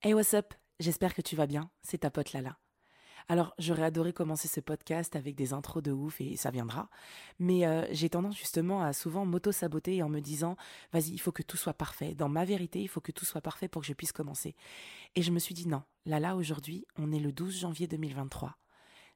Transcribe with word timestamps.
Hey, 0.00 0.14
what's 0.14 0.32
up? 0.32 0.54
J'espère 0.78 1.12
que 1.12 1.22
tu 1.22 1.34
vas 1.34 1.48
bien, 1.48 1.72
c'est 1.82 1.98
ta 1.98 2.10
pote 2.12 2.32
Lala. 2.32 2.56
Alors, 3.26 3.52
j'aurais 3.58 3.82
adoré 3.82 4.12
commencer 4.12 4.46
ce 4.46 4.60
podcast 4.60 5.16
avec 5.16 5.34
des 5.34 5.52
intros 5.52 5.82
de 5.82 5.90
ouf 5.90 6.20
et 6.20 6.36
ça 6.36 6.52
viendra, 6.52 6.88
mais 7.40 7.66
euh, 7.66 7.84
j'ai 7.90 8.08
tendance 8.08 8.38
justement 8.38 8.80
à 8.80 8.92
souvent 8.92 9.26
m'auto-saboter 9.26 10.00
en 10.04 10.08
me 10.08 10.20
disant 10.20 10.54
vas-y, 10.92 11.10
il 11.10 11.18
faut 11.18 11.32
que 11.32 11.42
tout 11.42 11.56
soit 11.56 11.74
parfait. 11.74 12.14
Dans 12.14 12.28
ma 12.28 12.44
vérité, 12.44 12.80
il 12.80 12.86
faut 12.86 13.00
que 13.00 13.10
tout 13.10 13.24
soit 13.24 13.40
parfait 13.40 13.66
pour 13.66 13.82
que 13.82 13.88
je 13.88 13.92
puisse 13.92 14.12
commencer. 14.12 14.54
Et 15.16 15.22
je 15.22 15.32
me 15.32 15.40
suis 15.40 15.52
dit 15.52 15.66
non, 15.66 15.82
Lala, 16.06 16.36
aujourd'hui, 16.36 16.86
on 16.96 17.10
est 17.10 17.18
le 17.18 17.32
12 17.32 17.58
janvier 17.58 17.88
2023. 17.88 18.56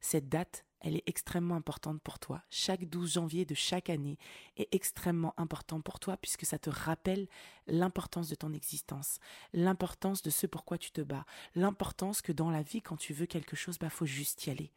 Cette 0.01 0.29
date, 0.29 0.67
elle 0.83 0.97
est 0.97 1.03
extrêmement 1.07 1.55
importante 1.55 2.03
pour 2.03 2.19
toi. 2.19 2.43
Chaque 2.51 2.85
12 2.85 3.15
janvier 3.15 3.45
de 3.45 3.55
chaque 3.55 3.89
année 3.89 4.19
est 4.57 4.69
extrêmement 4.75 5.33
important 5.37 5.81
pour 5.81 6.01
toi 6.01 6.17
puisque 6.17 6.45
ça 6.45 6.59
te 6.59 6.71
rappelle 6.71 7.29
l'importance 7.67 8.29
de 8.29 8.35
ton 8.35 8.53
existence, 8.53 9.19
l'importance 9.53 10.23
de 10.23 10.31
ce 10.31 10.47
pourquoi 10.47 10.79
tu 10.79 10.91
te 10.91 11.01
bats, 11.01 11.25
l'importance 11.55 12.21
que 12.21 12.33
dans 12.33 12.51
la 12.51 12.63
vie, 12.63 12.83
quand 12.83 12.97
tu 12.97 13.15
veux 13.15 13.27
quelque 13.27 13.57
chose, 13.57 13.79
bah 13.79 13.91
faut 13.91 14.07
juste 14.07 14.47
y 14.47 14.51
aller. 14.51 14.73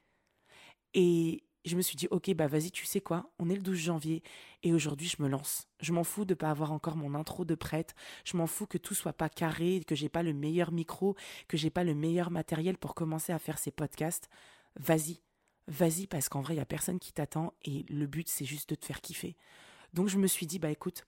Et 0.93 1.43
je 1.65 1.75
me 1.75 1.81
suis 1.81 1.95
dit, 1.95 2.07
ok, 2.11 2.33
bah 2.35 2.47
vas-y, 2.47 2.69
tu 2.69 2.85
sais 2.85 3.01
quoi, 3.01 3.31
on 3.39 3.49
est 3.49 3.55
le 3.55 3.63
12 3.63 3.77
janvier 3.77 4.21
et 4.61 4.71
aujourd'hui 4.71 5.07
je 5.07 5.21
me 5.21 5.27
lance. 5.27 5.67
Je 5.79 5.91
m'en 5.91 6.03
fous 6.03 6.23
de 6.23 6.35
pas 6.35 6.51
avoir 6.51 6.71
encore 6.71 6.95
mon 6.95 7.15
intro 7.15 7.43
de 7.43 7.55
prête. 7.55 7.95
Je 8.23 8.37
m'en 8.37 8.45
fous 8.45 8.67
que 8.67 8.77
tout 8.77 8.93
soit 8.93 9.13
pas 9.13 9.29
carré, 9.29 9.81
que 9.87 9.95
j'ai 9.95 10.09
pas 10.09 10.21
le 10.21 10.33
meilleur 10.33 10.71
micro, 10.71 11.15
que 11.47 11.57
j'ai 11.57 11.71
pas 11.71 11.83
le 11.83 11.95
meilleur 11.95 12.29
matériel 12.29 12.77
pour 12.77 12.93
commencer 12.93 13.33
à 13.33 13.39
faire 13.39 13.57
ces 13.57 13.71
podcasts. 13.71 14.29
Vas-y, 14.77 15.21
vas-y 15.67 16.07
parce 16.07 16.29
qu'en 16.29 16.41
vrai, 16.41 16.53
il 16.53 16.57
n'y 16.57 16.61
a 16.61 16.65
personne 16.65 16.99
qui 16.99 17.13
t'attend 17.13 17.53
et 17.63 17.85
le 17.89 18.07
but, 18.07 18.27
c'est 18.27 18.45
juste 18.45 18.69
de 18.69 18.75
te 18.75 18.85
faire 18.85 19.01
kiffer. 19.01 19.35
Donc 19.93 20.07
je 20.07 20.17
me 20.17 20.27
suis 20.27 20.45
dit, 20.45 20.59
bah 20.59 20.71
écoute, 20.71 21.05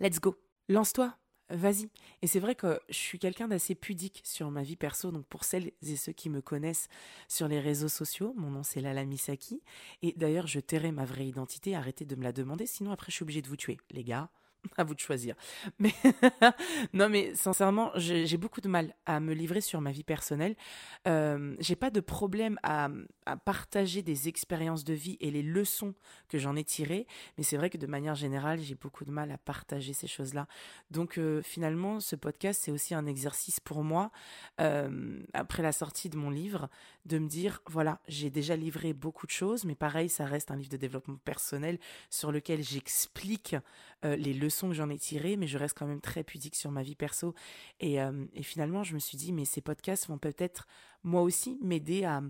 let's 0.00 0.20
go, 0.20 0.36
lance-toi, 0.68 1.16
vas-y. 1.50 1.88
Et 2.22 2.26
c'est 2.26 2.40
vrai 2.40 2.54
que 2.54 2.80
je 2.88 2.96
suis 2.96 3.18
quelqu'un 3.18 3.48
d'assez 3.48 3.74
pudique 3.74 4.22
sur 4.24 4.50
ma 4.50 4.62
vie 4.62 4.76
perso, 4.76 5.10
donc 5.10 5.26
pour 5.26 5.44
celles 5.44 5.72
et 5.82 5.96
ceux 5.96 6.12
qui 6.12 6.30
me 6.30 6.40
connaissent 6.40 6.88
sur 7.28 7.48
les 7.48 7.60
réseaux 7.60 7.88
sociaux, 7.88 8.34
mon 8.36 8.50
nom 8.50 8.62
c'est 8.62 8.80
Lala 8.80 9.04
Misaki, 9.04 9.62
et 10.02 10.12
d'ailleurs 10.16 10.46
je 10.46 10.60
tairai 10.60 10.92
ma 10.92 11.04
vraie 11.04 11.26
identité, 11.26 11.74
arrêtez 11.74 12.04
de 12.04 12.16
me 12.16 12.22
la 12.22 12.32
demander, 12.32 12.66
sinon 12.66 12.92
après 12.92 13.10
je 13.10 13.16
suis 13.16 13.22
obligée 13.22 13.42
de 13.42 13.48
vous 13.48 13.56
tuer, 13.56 13.78
les 13.90 14.04
gars. 14.04 14.30
À 14.76 14.84
vous 14.84 14.94
de 14.94 15.00
choisir. 15.00 15.34
Mais 15.78 15.92
non, 16.92 17.08
mais 17.08 17.34
sincèrement, 17.34 17.90
j'ai 17.96 18.36
beaucoup 18.36 18.60
de 18.60 18.68
mal 18.68 18.94
à 19.06 19.20
me 19.20 19.32
livrer 19.32 19.60
sur 19.60 19.80
ma 19.80 19.90
vie 19.90 20.04
personnelle. 20.04 20.56
Euh, 21.06 21.56
j'ai 21.60 21.76
pas 21.76 21.90
de 21.90 22.00
problème 22.00 22.58
à, 22.62 22.88
partager 23.44 24.02
des 24.02 24.28
expériences 24.28 24.84
de 24.84 24.94
vie 24.94 25.16
et 25.20 25.30
les 25.30 25.42
leçons 25.42 25.94
que 26.28 26.38
j'en 26.38 26.56
ai 26.56 26.64
tirées, 26.64 27.06
mais 27.36 27.44
c'est 27.44 27.56
vrai 27.56 27.68
que 27.68 27.76
de 27.76 27.86
manière 27.86 28.14
générale, 28.14 28.58
j'ai 28.60 28.74
beaucoup 28.74 29.04
de 29.04 29.10
mal 29.10 29.30
à 29.30 29.38
partager 29.38 29.92
ces 29.92 30.06
choses-là. 30.06 30.46
Donc 30.90 31.18
euh, 31.18 31.42
finalement, 31.42 32.00
ce 32.00 32.16
podcast, 32.16 32.62
c'est 32.64 32.70
aussi 32.70 32.94
un 32.94 33.06
exercice 33.06 33.60
pour 33.60 33.84
moi, 33.84 34.10
euh, 34.60 35.20
après 35.34 35.62
la 35.62 35.72
sortie 35.72 36.08
de 36.08 36.16
mon 36.16 36.30
livre, 36.30 36.68
de 37.04 37.18
me 37.18 37.28
dire, 37.28 37.62
voilà, 37.66 38.00
j'ai 38.08 38.30
déjà 38.30 38.56
livré 38.56 38.92
beaucoup 38.92 39.26
de 39.26 39.30
choses, 39.30 39.64
mais 39.64 39.74
pareil, 39.74 40.08
ça 40.08 40.24
reste 40.24 40.50
un 40.50 40.56
livre 40.56 40.70
de 40.70 40.76
développement 40.76 41.16
personnel 41.24 41.78
sur 42.10 42.32
lequel 42.32 42.62
j'explique 42.62 43.56
euh, 44.04 44.16
les 44.16 44.32
leçons 44.32 44.68
que 44.68 44.74
j'en 44.74 44.90
ai 44.90 44.98
tirées, 44.98 45.36
mais 45.36 45.46
je 45.46 45.58
reste 45.58 45.76
quand 45.76 45.86
même 45.86 46.00
très 46.00 46.22
pudique 46.22 46.54
sur 46.54 46.70
ma 46.70 46.82
vie 46.82 46.94
perso. 46.94 47.34
Et, 47.80 48.00
euh, 48.00 48.26
et 48.32 48.42
finalement, 48.42 48.84
je 48.84 48.94
me 48.94 48.98
suis 48.98 49.16
dit, 49.16 49.32
mais 49.32 49.44
ces 49.44 49.60
podcasts 49.60 50.06
vont 50.06 50.18
peut-être, 50.18 50.66
moi 51.02 51.22
aussi, 51.22 51.58
m'aider 51.62 52.04
à, 52.04 52.22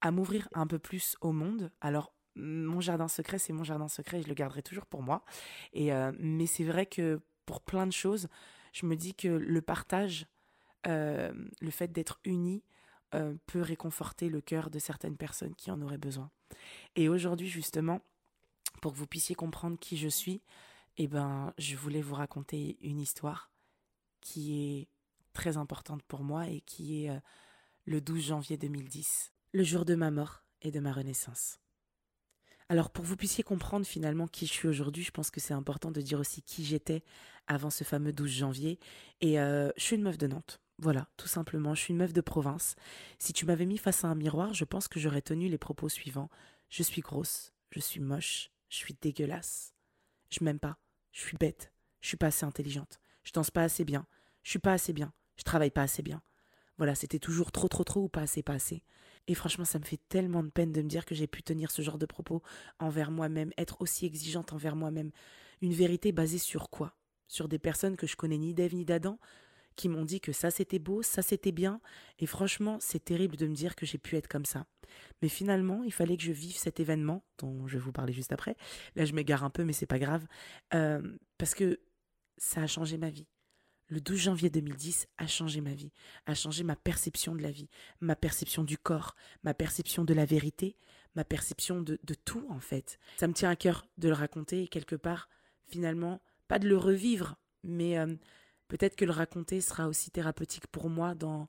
à 0.00 0.10
m'ouvrir 0.10 0.48
un 0.54 0.66
peu 0.66 0.78
plus 0.78 1.16
au 1.20 1.32
monde. 1.32 1.70
Alors, 1.80 2.12
mon 2.36 2.80
jardin 2.80 3.08
secret, 3.08 3.38
c'est 3.38 3.52
mon 3.52 3.64
jardin 3.64 3.88
secret, 3.88 4.22
je 4.22 4.28
le 4.28 4.34
garderai 4.34 4.62
toujours 4.62 4.86
pour 4.86 5.02
moi. 5.02 5.24
Et, 5.72 5.92
euh, 5.92 6.12
mais 6.18 6.46
c'est 6.46 6.64
vrai 6.64 6.86
que 6.86 7.20
pour 7.44 7.60
plein 7.60 7.86
de 7.86 7.92
choses, 7.92 8.28
je 8.72 8.86
me 8.86 8.96
dis 8.96 9.14
que 9.14 9.28
le 9.28 9.62
partage, 9.62 10.26
le 10.84 11.70
fait 11.70 11.92
d'être 11.92 12.20
unis, 12.24 12.62
peut 13.46 13.60
réconforter 13.60 14.28
le 14.28 14.40
cœur 14.40 14.70
de 14.70 14.78
certaines 14.78 15.16
personnes 15.16 15.54
qui 15.54 15.70
en 15.70 15.80
auraient 15.82 15.98
besoin. 15.98 16.30
Et 16.96 17.08
aujourd'hui, 17.08 17.48
justement, 17.48 18.00
pour 18.80 18.92
que 18.92 18.98
vous 18.98 19.06
puissiez 19.06 19.34
comprendre 19.34 19.78
qui 19.78 19.96
je 19.96 20.08
suis, 20.08 20.42
eh 20.98 21.06
ben, 21.06 21.54
je 21.58 21.76
voulais 21.76 22.02
vous 22.02 22.14
raconter 22.14 22.76
une 22.82 22.98
histoire 22.98 23.50
qui 24.20 24.60
est 24.60 24.88
très 25.32 25.56
importante 25.56 26.02
pour 26.02 26.24
moi 26.24 26.48
et 26.48 26.60
qui 26.60 27.04
est 27.04 27.10
euh, 27.10 27.20
le 27.84 28.00
12 28.00 28.26
janvier 28.26 28.56
2010, 28.56 29.32
le 29.52 29.62
jour 29.62 29.84
de 29.84 29.94
ma 29.94 30.10
mort 30.10 30.42
et 30.60 30.72
de 30.72 30.80
ma 30.80 30.92
renaissance. 30.92 31.60
Alors 32.68 32.90
pour 32.90 33.04
que 33.04 33.08
vous 33.08 33.16
puissiez 33.16 33.44
comprendre 33.44 33.86
finalement 33.86 34.26
qui 34.26 34.46
je 34.46 34.52
suis 34.52 34.68
aujourd'hui, 34.68 35.02
je 35.02 35.12
pense 35.12 35.30
que 35.30 35.40
c'est 35.40 35.54
important 35.54 35.90
de 35.90 36.00
dire 36.02 36.20
aussi 36.20 36.42
qui 36.42 36.64
j'étais 36.64 37.02
avant 37.46 37.70
ce 37.70 37.84
fameux 37.84 38.12
12 38.12 38.30
janvier. 38.30 38.78
Et 39.20 39.40
euh, 39.40 39.70
je 39.76 39.84
suis 39.84 39.96
une 39.96 40.02
meuf 40.02 40.18
de 40.18 40.26
Nantes. 40.26 40.60
Voilà, 40.78 41.08
tout 41.16 41.28
simplement, 41.28 41.74
je 41.74 41.80
suis 41.80 41.92
une 41.92 41.98
meuf 41.98 42.12
de 42.12 42.20
province. 42.20 42.76
Si 43.18 43.32
tu 43.32 43.46
m'avais 43.46 43.66
mis 43.66 43.78
face 43.78 44.04
à 44.04 44.08
un 44.08 44.14
miroir, 44.14 44.52
je 44.52 44.64
pense 44.64 44.86
que 44.86 45.00
j'aurais 45.00 45.22
tenu 45.22 45.48
les 45.48 45.58
propos 45.58 45.88
suivants. 45.88 46.28
Je 46.68 46.82
suis 46.82 47.00
grosse, 47.00 47.52
je 47.70 47.80
suis 47.80 48.00
moche, 48.00 48.50
je 48.68 48.76
suis 48.76 48.94
dégueulasse. 49.00 49.72
Je 50.30 50.44
m'aime 50.44 50.60
pas, 50.60 50.78
je 51.18 51.24
suis 51.24 51.36
bête, 51.36 51.72
je 52.00 52.06
suis 52.06 52.16
pas 52.16 52.28
assez 52.28 52.46
intelligente, 52.46 53.00
je 53.24 53.32
danse 53.32 53.50
pas 53.50 53.64
assez 53.64 53.84
bien, 53.84 54.06
je 54.44 54.50
suis 54.50 54.60
pas 54.60 54.72
assez 54.72 54.92
bien, 54.92 55.12
je 55.36 55.42
travaille 55.42 55.72
pas 55.72 55.82
assez 55.82 56.00
bien. 56.00 56.22
Voilà, 56.76 56.94
c'était 56.94 57.18
toujours 57.18 57.50
trop 57.50 57.66
trop 57.66 57.82
trop 57.82 58.04
ou 58.04 58.08
pas 58.08 58.20
assez 58.20 58.44
pas 58.44 58.52
assez. 58.52 58.84
Et 59.26 59.34
franchement, 59.34 59.64
ça 59.64 59.80
me 59.80 59.84
fait 59.84 59.98
tellement 60.08 60.44
de 60.44 60.48
peine 60.48 60.70
de 60.70 60.80
me 60.80 60.88
dire 60.88 61.04
que 61.04 61.16
j'ai 61.16 61.26
pu 61.26 61.42
tenir 61.42 61.72
ce 61.72 61.82
genre 61.82 61.98
de 61.98 62.06
propos 62.06 62.40
envers 62.78 63.10
moi-même, 63.10 63.50
être 63.58 63.82
aussi 63.82 64.06
exigeante 64.06 64.52
envers 64.52 64.76
moi-même. 64.76 65.10
Une 65.60 65.74
vérité 65.74 66.12
basée 66.12 66.38
sur 66.38 66.70
quoi? 66.70 66.94
Sur 67.26 67.48
des 67.48 67.58
personnes 67.58 67.96
que 67.96 68.06
je 68.06 68.14
connais 68.14 68.38
ni 68.38 68.54
d'Ève 68.54 68.76
ni 68.76 68.84
d'Adam, 68.84 69.18
qui 69.78 69.88
m'ont 69.88 70.04
dit 70.04 70.20
que 70.20 70.32
ça 70.32 70.50
c'était 70.50 70.80
beau, 70.80 71.02
ça 71.02 71.22
c'était 71.22 71.52
bien, 71.52 71.80
et 72.18 72.26
franchement 72.26 72.78
c'est 72.80 73.04
terrible 73.04 73.36
de 73.36 73.46
me 73.46 73.54
dire 73.54 73.76
que 73.76 73.86
j'ai 73.86 73.96
pu 73.96 74.16
être 74.16 74.26
comme 74.26 74.44
ça. 74.44 74.66
Mais 75.22 75.28
finalement, 75.28 75.84
il 75.84 75.92
fallait 75.92 76.16
que 76.16 76.24
je 76.24 76.32
vive 76.32 76.56
cet 76.56 76.80
événement, 76.80 77.22
dont 77.38 77.66
je 77.68 77.78
vais 77.78 77.84
vous 77.84 77.92
parler 77.92 78.12
juste 78.12 78.32
après. 78.32 78.56
Là 78.96 79.04
je 79.04 79.12
m'égare 79.12 79.44
un 79.44 79.50
peu, 79.50 79.64
mais 79.64 79.72
c'est 79.72 79.86
pas 79.86 80.00
grave, 80.00 80.26
euh, 80.74 81.00
parce 81.38 81.54
que 81.54 81.78
ça 82.36 82.60
a 82.60 82.66
changé 82.66 82.98
ma 82.98 83.08
vie. 83.08 83.28
Le 83.86 84.00
12 84.00 84.18
janvier 84.18 84.50
2010 84.50 85.06
a 85.16 85.26
changé 85.28 85.60
ma 85.60 85.72
vie, 85.72 85.92
a 86.26 86.34
changé 86.34 86.64
ma 86.64 86.76
perception 86.76 87.34
de 87.34 87.42
la 87.42 87.52
vie, 87.52 87.70
ma 88.00 88.16
perception 88.16 88.64
du 88.64 88.76
corps, 88.76 89.14
ma 89.44 89.54
perception 89.54 90.04
de 90.04 90.12
la 90.12 90.26
vérité, 90.26 90.76
ma 91.14 91.24
perception 91.24 91.80
de, 91.80 91.98
de 92.02 92.14
tout 92.14 92.46
en 92.50 92.60
fait. 92.60 92.98
Ça 93.16 93.28
me 93.28 93.32
tient 93.32 93.48
à 93.48 93.56
cœur 93.56 93.86
de 93.96 94.08
le 94.08 94.14
raconter 94.14 94.64
et 94.64 94.68
quelque 94.68 94.96
part, 94.96 95.30
finalement, 95.68 96.20
pas 96.48 96.58
de 96.58 96.68
le 96.68 96.76
revivre, 96.76 97.36
mais 97.62 97.96
euh, 97.96 98.14
peut-être 98.68 98.96
que 98.96 99.04
le 99.04 99.12
raconter 99.12 99.60
sera 99.60 99.88
aussi 99.88 100.10
thérapeutique 100.10 100.66
pour 100.68 100.88
moi 100.88 101.14
dans, 101.14 101.48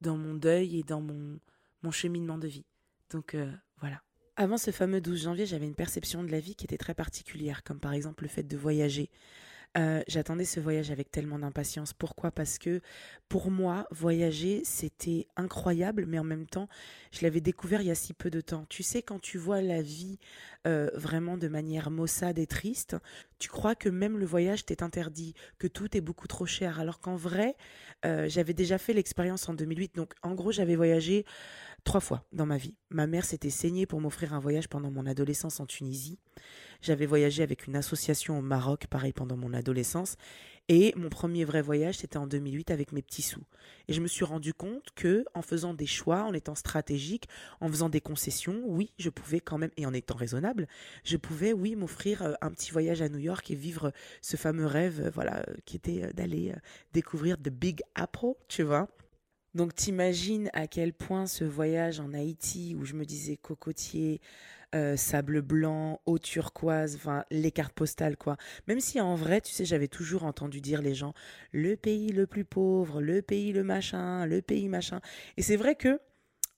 dans 0.00 0.16
mon 0.16 0.34
deuil 0.34 0.78
et 0.78 0.82
dans 0.82 1.00
mon, 1.00 1.40
mon 1.82 1.90
cheminement 1.90 2.38
de 2.38 2.48
vie. 2.48 2.66
Donc 3.10 3.34
euh, 3.34 3.50
voilà. 3.78 4.02
Avant 4.36 4.56
ce 4.56 4.70
fameux 4.70 5.00
12 5.00 5.22
janvier, 5.22 5.46
j'avais 5.46 5.66
une 5.66 5.74
perception 5.74 6.22
de 6.22 6.30
la 6.30 6.38
vie 6.38 6.54
qui 6.54 6.64
était 6.64 6.78
très 6.78 6.94
particulière, 6.94 7.64
comme 7.64 7.80
par 7.80 7.92
exemple 7.92 8.22
le 8.22 8.28
fait 8.28 8.44
de 8.44 8.56
voyager, 8.56 9.10
euh, 9.76 10.02
j'attendais 10.08 10.44
ce 10.44 10.60
voyage 10.60 10.90
avec 10.90 11.10
tellement 11.10 11.38
d'impatience. 11.38 11.92
Pourquoi? 11.92 12.30
Parce 12.30 12.58
que 12.58 12.80
pour 13.28 13.50
moi, 13.50 13.86
voyager, 13.90 14.62
c'était 14.64 15.28
incroyable, 15.36 16.06
mais 16.06 16.18
en 16.18 16.24
même 16.24 16.46
temps, 16.46 16.68
je 17.12 17.22
l'avais 17.22 17.40
découvert 17.40 17.82
il 17.82 17.88
y 17.88 17.90
a 17.90 17.94
si 17.94 18.14
peu 18.14 18.30
de 18.30 18.40
temps. 18.40 18.64
Tu 18.68 18.82
sais, 18.82 19.02
quand 19.02 19.20
tu 19.20 19.38
vois 19.38 19.60
la 19.60 19.82
vie 19.82 20.18
euh, 20.66 20.90
vraiment 20.94 21.36
de 21.36 21.48
manière 21.48 21.90
maussade 21.90 22.38
et 22.38 22.46
triste, 22.46 22.96
tu 23.38 23.48
crois 23.48 23.74
que 23.74 23.88
même 23.88 24.18
le 24.18 24.26
voyage 24.26 24.64
t'est 24.64 24.82
interdit, 24.82 25.34
que 25.58 25.66
tout 25.66 25.96
est 25.96 26.00
beaucoup 26.00 26.26
trop 26.26 26.46
cher, 26.46 26.80
alors 26.80 27.00
qu'en 27.00 27.16
vrai, 27.16 27.54
euh, 28.04 28.28
j'avais 28.28 28.54
déjà 28.54 28.78
fait 28.78 28.92
l'expérience 28.92 29.48
en 29.48 29.54
2008. 29.54 29.94
Donc, 29.94 30.14
en 30.22 30.34
gros, 30.34 30.50
j'avais 30.50 30.76
voyagé 30.76 31.24
trois 31.84 32.00
fois 32.00 32.24
dans 32.32 32.46
ma 32.46 32.56
vie. 32.56 32.74
Ma 32.90 33.06
mère 33.06 33.24
s'était 33.24 33.50
saignée 33.50 33.86
pour 33.86 34.00
m'offrir 34.00 34.34
un 34.34 34.38
voyage 34.38 34.68
pendant 34.68 34.90
mon 34.90 35.06
adolescence 35.06 35.60
en 35.60 35.66
Tunisie. 35.66 36.18
J'avais 36.80 37.06
voyagé 37.06 37.42
avec 37.42 37.66
une 37.66 37.76
association 37.76 38.38
au 38.38 38.42
Maroc, 38.42 38.86
pareil 38.88 39.12
pendant 39.12 39.36
mon 39.36 39.52
adolescence. 39.52 40.16
Et 40.70 40.92
mon 40.96 41.08
premier 41.08 41.46
vrai 41.46 41.62
voyage, 41.62 41.98
c'était 41.98 42.18
en 42.18 42.26
2008 42.26 42.70
avec 42.70 42.92
mes 42.92 43.00
petits 43.00 43.22
sous. 43.22 43.42
Et 43.88 43.94
je 43.94 44.02
me 44.02 44.06
suis 44.06 44.24
rendu 44.24 44.52
compte 44.52 44.90
que, 44.94 45.24
en 45.32 45.40
faisant 45.40 45.72
des 45.72 45.86
choix, 45.86 46.24
en 46.24 46.34
étant 46.34 46.54
stratégique, 46.54 47.26
en 47.60 47.68
faisant 47.68 47.88
des 47.88 48.02
concessions, 48.02 48.62
oui, 48.66 48.92
je 48.98 49.08
pouvais 49.08 49.40
quand 49.40 49.56
même, 49.56 49.70
et 49.78 49.86
en 49.86 49.94
étant 49.94 50.14
raisonnable, 50.14 50.68
je 51.04 51.16
pouvais, 51.16 51.54
oui, 51.54 51.74
m'offrir 51.74 52.22
euh, 52.22 52.34
un 52.42 52.50
petit 52.50 52.70
voyage 52.70 53.00
à 53.00 53.08
New 53.08 53.18
York 53.18 53.50
et 53.50 53.54
vivre 53.54 53.92
ce 54.20 54.36
fameux 54.36 54.66
rêve, 54.66 55.00
euh, 55.06 55.10
voilà, 55.10 55.38
euh, 55.48 55.54
qui 55.64 55.76
était 55.76 56.12
d'aller 56.12 56.54
découvrir 56.92 57.38
The 57.38 57.48
Big 57.48 57.80
Apple, 57.94 58.34
tu 58.48 58.62
vois. 58.62 58.88
Donc 59.58 59.74
t'imagines 59.74 60.50
à 60.52 60.68
quel 60.68 60.92
point 60.92 61.26
ce 61.26 61.42
voyage 61.42 61.98
en 61.98 62.14
Haïti 62.14 62.76
où 62.78 62.84
je 62.84 62.94
me 62.94 63.04
disais 63.04 63.36
cocotier, 63.36 64.20
euh, 64.76 64.96
sable 64.96 65.42
blanc, 65.42 66.00
eau 66.06 66.20
turquoise, 66.20 66.94
enfin 66.94 67.24
les 67.32 67.50
cartes 67.50 67.72
postales 67.72 68.16
quoi. 68.16 68.36
Même 68.68 68.78
si 68.78 69.00
en 69.00 69.16
vrai, 69.16 69.40
tu 69.40 69.52
sais, 69.52 69.64
j'avais 69.64 69.88
toujours 69.88 70.22
entendu 70.22 70.60
dire 70.60 70.80
les 70.80 70.94
gens 70.94 71.12
le 71.50 71.74
pays 71.74 72.12
le 72.12 72.28
plus 72.28 72.44
pauvre, 72.44 73.00
le 73.00 73.20
pays 73.20 73.52
le 73.52 73.64
machin, 73.64 74.26
le 74.26 74.42
pays 74.42 74.68
machin. 74.68 75.00
Et 75.36 75.42
c'est 75.42 75.56
vrai 75.56 75.74
que 75.74 75.98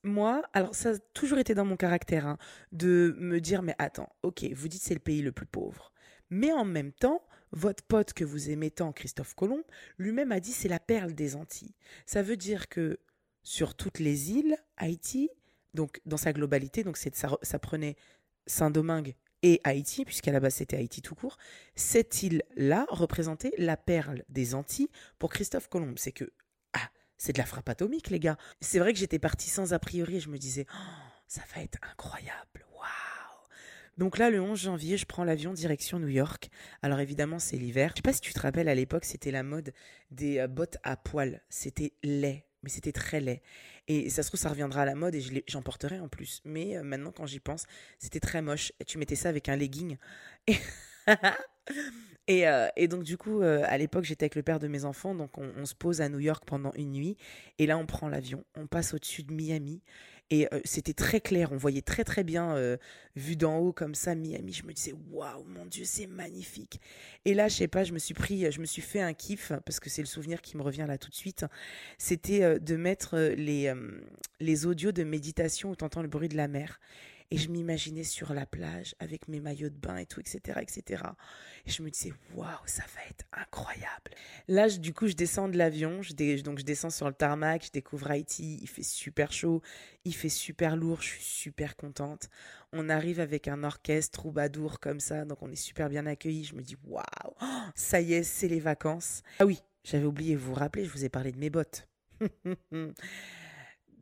moi, 0.03 0.43
alors 0.53 0.75
ça 0.75 0.91
a 0.91 0.99
toujours 1.15 1.39
été 1.39 1.55
dans 1.55 1.65
mon 1.65 1.77
caractère 1.77 2.27
hein, 2.27 2.37
de 2.73 3.17
me 3.19 3.41
dire 3.41 3.63
mais 3.63 3.77
attends, 3.79 4.11
ok, 4.23 4.45
vous 4.53 4.69
dites 4.69 4.83
c'est 4.83 4.93
le 4.93 5.01
pays 5.01 5.23
le 5.23 5.33
plus 5.33 5.47
pauvre, 5.47 5.91
mais 6.29 6.53
en 6.53 6.67
même 6.67 6.93
temps 6.93 7.23
votre 7.53 7.83
pote 7.83 8.13
que 8.13 8.25
vous 8.25 8.51
aimez 8.51 8.71
tant, 8.71 8.93
Christophe 8.93 9.35
Colomb, 9.35 9.65
lui-même 9.99 10.33
a 10.33 10.41
dit 10.41 10.53
c'est 10.53 10.69
la 10.69 10.81
perle 10.81 11.15
des 11.15 11.37
Antilles. 11.37 11.75
Ça 12.07 12.23
veut 12.23 12.37
dire 12.37 12.69
que 12.69 12.99
sur 13.43 13.75
toutes 13.75 13.99
les 13.99 14.33
îles, 14.33 14.57
Haïti, 14.77 15.31
donc 15.75 16.01
dans 16.07 16.17
sa 16.17 16.33
globalité, 16.33 16.85
donc 16.85 16.97
ça, 16.97 17.11
ça 17.43 17.59
prenait 17.59 17.97
Saint-Domingue 18.47 19.15
et 19.43 19.61
Haïti, 19.65 20.05
puisqu'à 20.05 20.33
la 20.33 20.41
base 20.41 20.55
c'était 20.55 20.77
Haïti 20.77 21.03
tout 21.03 21.15
court, 21.15 21.39
cette 21.75 22.23
île-là 22.23 22.87
représentait 22.91 23.53
la 23.59 23.77
perle 23.77 24.25
des 24.29 24.55
Antilles 24.55 24.91
pour 25.19 25.31
Christophe 25.31 25.69
Colomb. 25.69 25.95
C'est 25.97 26.13
que, 26.13 26.31
ah, 26.75 26.91
c'est 27.17 27.33
de 27.33 27.39
la 27.39 27.47
frappe 27.47 27.69
atomique, 27.69 28.11
les 28.11 28.21
gars. 28.21 28.37
C'est 28.61 28.79
vrai 28.79 28.93
que 28.93 28.99
j'étais 28.99 29.19
partie 29.19 29.49
sans 29.49 29.73
a 29.73 29.79
priori, 29.79 30.21
je 30.21 30.29
me 30.29 30.39
disais, 30.39 30.67
oh, 30.73 30.77
ça 31.27 31.43
va 31.55 31.63
être 31.63 31.79
incroyable. 31.83 32.67
Donc 34.01 34.17
là, 34.17 34.31
le 34.31 34.41
11 34.41 34.59
janvier, 34.59 34.97
je 34.97 35.05
prends 35.05 35.25
l'avion 35.25 35.53
direction 35.53 35.99
New 35.99 36.09
York. 36.09 36.49
Alors 36.81 37.01
évidemment, 37.01 37.39
c'est 37.39 37.59
l'hiver. 37.59 37.91
Je 37.91 37.97
sais 37.97 38.03
pas 38.03 38.15
si 38.15 38.23
tu 38.23 38.33
te 38.33 38.41
rappelles, 38.41 38.71
à 38.71 38.75
l'époque, 38.75 39.05
c'était 39.05 39.31
la 39.31 39.43
mode 39.43 39.75
des 40.11 40.39
euh, 40.39 40.49
bottes 40.49 40.79
à 40.85 40.97
poils. 40.97 41.43
C'était 41.51 41.93
laid, 42.03 42.47
mais 42.63 42.71
c'était 42.71 42.93
très 42.93 43.21
laid. 43.21 43.43
Et 43.89 44.09
ça 44.09 44.23
se 44.23 44.29
trouve, 44.29 44.41
ça 44.41 44.49
reviendra 44.49 44.83
à 44.83 44.85
la 44.87 44.95
mode 44.95 45.15
et 45.17 45.45
j'en 45.47 45.61
porterai 45.61 46.01
en 46.01 46.09
plus. 46.09 46.41
Mais 46.47 46.79
euh, 46.79 46.83
maintenant, 46.83 47.13
quand 47.13 47.27
j'y 47.27 47.41
pense, 47.41 47.67
c'était 47.99 48.21
très 48.21 48.41
moche. 48.41 48.73
Tu 48.87 48.97
mettais 48.97 49.17
ça 49.17 49.29
avec 49.29 49.51
un 49.51 49.57
legging. 49.57 49.99
Et, 52.27 52.49
euh, 52.49 52.69
donc, 52.89 53.03
du 53.03 53.19
coup, 53.19 53.43
à 53.43 53.77
l'époque, 53.77 54.05
j'étais 54.05 54.25
avec 54.25 54.35
le 54.35 54.43
père 54.43 54.61
de 54.61 54.67
mes 54.67 54.87
enfants. 54.87 55.15
Donc, 55.15 55.37
on, 55.37 55.67
se 55.67 55.75
pose 55.75 56.01
à 56.01 56.09
New 56.09 56.21
York 56.21 56.45
pendant 56.47 56.73
une 56.73 56.93
nuit. 56.93 57.19
Et 57.59 57.67
là, 57.67 57.77
on 57.77 57.85
prend 57.85 58.09
l'avion. 58.09 58.47
On 58.55 58.67
passe 58.67 58.95
au-dessus 58.95 59.25
de 59.25 59.35
Miami. 59.35 59.83
Et 60.31 60.49
c'était 60.65 60.93
très 60.93 61.21
clair, 61.21 61.51
on 61.51 61.57
voyait 61.57 61.83
très 61.83 62.05
très 62.05 62.23
bien, 62.23 62.57
vu 63.17 63.35
d'en 63.35 63.59
haut 63.59 63.73
comme 63.73 63.97
ça, 63.97 64.15
Miami. 64.15 64.53
Je 64.53 64.65
me 64.65 64.73
disais, 64.73 64.95
waouh, 65.11 65.45
mon 65.45 65.67
Dieu, 65.67 65.85
c'est 65.85 66.07
magnifique. 66.07 66.81
Et 67.25 67.35
là, 67.35 67.49
je 67.49 67.57
sais 67.57 67.69
pas, 67.69 67.83
je 67.83 67.93
me 67.93 67.99
suis 67.99 68.15
pris, 68.15 68.51
je 68.53 68.61
me 68.61 68.65
suis 68.65 68.83
fait 68.83 69.01
un 69.01 69.13
kiff, 69.13 69.53
parce 69.65 69.81
que 69.81 69.91
c'est 69.91 70.03
le 70.03 70.07
souvenir 70.07 70.41
qui 70.41 70.57
me 70.57 70.63
revient 70.63 70.85
là 70.87 70.99
tout 70.99 71.11
de 71.11 71.17
suite. 71.17 71.45
C'était 71.99 72.61
de 72.61 72.77
mettre 72.77 73.19
les, 73.19 73.75
les 74.39 74.67
audios 74.67 74.93
de 74.93 75.03
méditation 75.03 75.71
où 75.71 75.77
tu 75.77 75.85
entends 75.85 76.03
le 76.03 76.09
bruit 76.09 76.29
de 76.29 76.37
la 76.37 76.47
mer. 76.47 76.79
Et 77.33 77.37
je 77.37 77.49
m'imaginais 77.49 78.03
sur 78.03 78.35
la 78.35 78.45
plage 78.45 78.97
avec 78.99 79.29
mes 79.29 79.39
maillots 79.39 79.69
de 79.69 79.77
bain 79.77 79.97
et 79.99 80.07
tout, 80.07 80.19
etc., 80.19 80.61
etc. 80.63 81.05
Et 81.65 81.71
je 81.71 81.83
me 81.83 81.91
disais, 81.91 82.13
waouh, 82.35 82.49
ça 82.67 82.83
va 82.95 83.03
être 83.09 83.25
incroyable. 83.33 84.11
Là, 84.49 84.69
du 84.69 84.93
coup, 84.93 85.07
je 85.07 85.15
descends 85.15 85.49
de 85.49 85.57
l'avion, 85.57 86.01
donc 86.45 86.59
je 86.59 86.65
descends 86.65 86.91
sur 86.91 87.07
le 87.07 87.15
tarmac, 87.15 87.67
je 87.67 87.71
découvre 87.71 88.11
Haïti, 88.11 88.59
il 88.61 88.69
fait 88.69 88.83
super 88.83 89.33
chaud, 89.33 89.63
il 90.05 90.15
fait 90.15 90.29
super 90.29 90.77
lourd, 90.77 91.03
je 91.03 91.09
suis 91.09 91.23
super 91.23 91.77
contente. 91.77 92.31
On 92.73 92.89
arrive 92.89 93.21
avec 93.21 93.47
un 93.47 93.63
orchestre 93.63 94.19
troubadour 94.19 94.81
comme 94.81 94.99
ça, 94.99 95.25
donc 95.25 95.43
on 95.43 95.51
est 95.51 95.57
super 95.57 95.89
bien 95.89 96.07
accueillis. 96.07 96.45
Je 96.45 96.55
me 96.57 96.63
dis, 96.63 96.77
waouh, 96.85 97.05
ça 97.77 98.01
y 98.01 98.15
est, 98.15 98.25
c'est 98.25 98.49
les 98.49 98.61
vacances. 98.61 99.23
Ah 99.39 99.47
oui, 99.47 99.61
j'avais 99.85 100.05
oublié, 100.05 100.35
vous 100.35 100.49
vous 100.49 100.59
rappelez, 100.59 100.85
je 100.85 100.91
vous 100.91 101.05
ai 101.05 101.09
parlé 101.09 101.31
de 101.31 101.39
mes 101.39 101.51
bottes. 101.51 101.87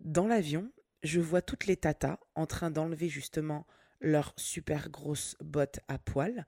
Dans 0.05 0.27
l'avion, 0.27 0.71
je 1.03 1.21
vois 1.21 1.43
toutes 1.43 1.67
les 1.67 1.77
tatas 1.77 2.19
en 2.35 2.47
train 2.47 2.71
d'enlever 2.71 3.09
justement 3.09 3.67
leurs 4.00 4.33
super 4.37 4.91
grosses 4.91 5.37
bottes 5.41 5.81
à 5.89 5.99
poils 5.99 6.47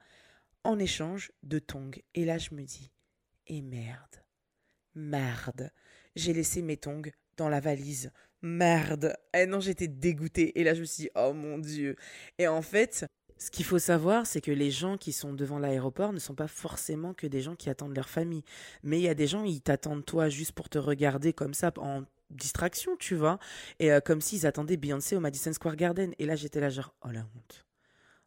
en 0.64 0.78
échange 0.78 1.32
de 1.42 1.58
tongs. 1.58 1.90
Et 2.14 2.24
là, 2.24 2.38
je 2.38 2.54
me 2.54 2.62
dis, 2.62 2.92
et 3.46 3.62
merde, 3.62 4.24
merde, 4.94 5.70
j'ai 6.16 6.32
laissé 6.32 6.62
mes 6.62 6.76
tongs 6.76 7.10
dans 7.36 7.48
la 7.48 7.60
valise. 7.60 8.12
Merde. 8.42 9.16
Eh 9.34 9.46
non, 9.46 9.60
j'étais 9.60 9.88
dégoûtée. 9.88 10.58
Et 10.58 10.64
là, 10.64 10.74
je 10.74 10.80
me 10.80 10.84
suis 10.84 11.04
dit, 11.04 11.10
oh 11.14 11.32
mon 11.32 11.58
Dieu. 11.58 11.96
Et 12.38 12.48
en 12.48 12.62
fait, 12.62 13.06
ce 13.38 13.50
qu'il 13.50 13.64
faut 13.64 13.78
savoir, 13.78 14.26
c'est 14.26 14.40
que 14.40 14.50
les 14.50 14.70
gens 14.70 14.96
qui 14.96 15.12
sont 15.12 15.32
devant 15.32 15.58
l'aéroport 15.58 16.12
ne 16.12 16.18
sont 16.18 16.34
pas 16.34 16.48
forcément 16.48 17.14
que 17.14 17.26
des 17.26 17.40
gens 17.40 17.56
qui 17.56 17.70
attendent 17.70 17.96
leur 17.96 18.08
famille. 18.08 18.44
Mais 18.82 18.98
il 18.98 19.02
y 19.02 19.08
a 19.08 19.14
des 19.14 19.26
gens, 19.26 19.44
ils 19.44 19.62
t'attendent 19.62 20.04
toi 20.04 20.28
juste 20.28 20.52
pour 20.52 20.68
te 20.68 20.78
regarder 20.78 21.32
comme 21.32 21.54
ça 21.54 21.72
en 21.78 22.04
distraction, 22.30 22.96
tu 22.96 23.14
vois. 23.14 23.38
Et 23.78 23.92
euh, 23.92 24.00
comme 24.00 24.20
s'ils 24.20 24.46
attendaient 24.46 24.76
Beyoncé 24.76 25.16
au 25.16 25.20
Madison 25.20 25.52
Square 25.52 25.76
Garden. 25.76 26.12
Et 26.18 26.26
là, 26.26 26.36
j'étais 26.36 26.60
là, 26.60 26.70
genre, 26.70 26.94
oh 27.04 27.10
la 27.10 27.20
honte. 27.20 27.66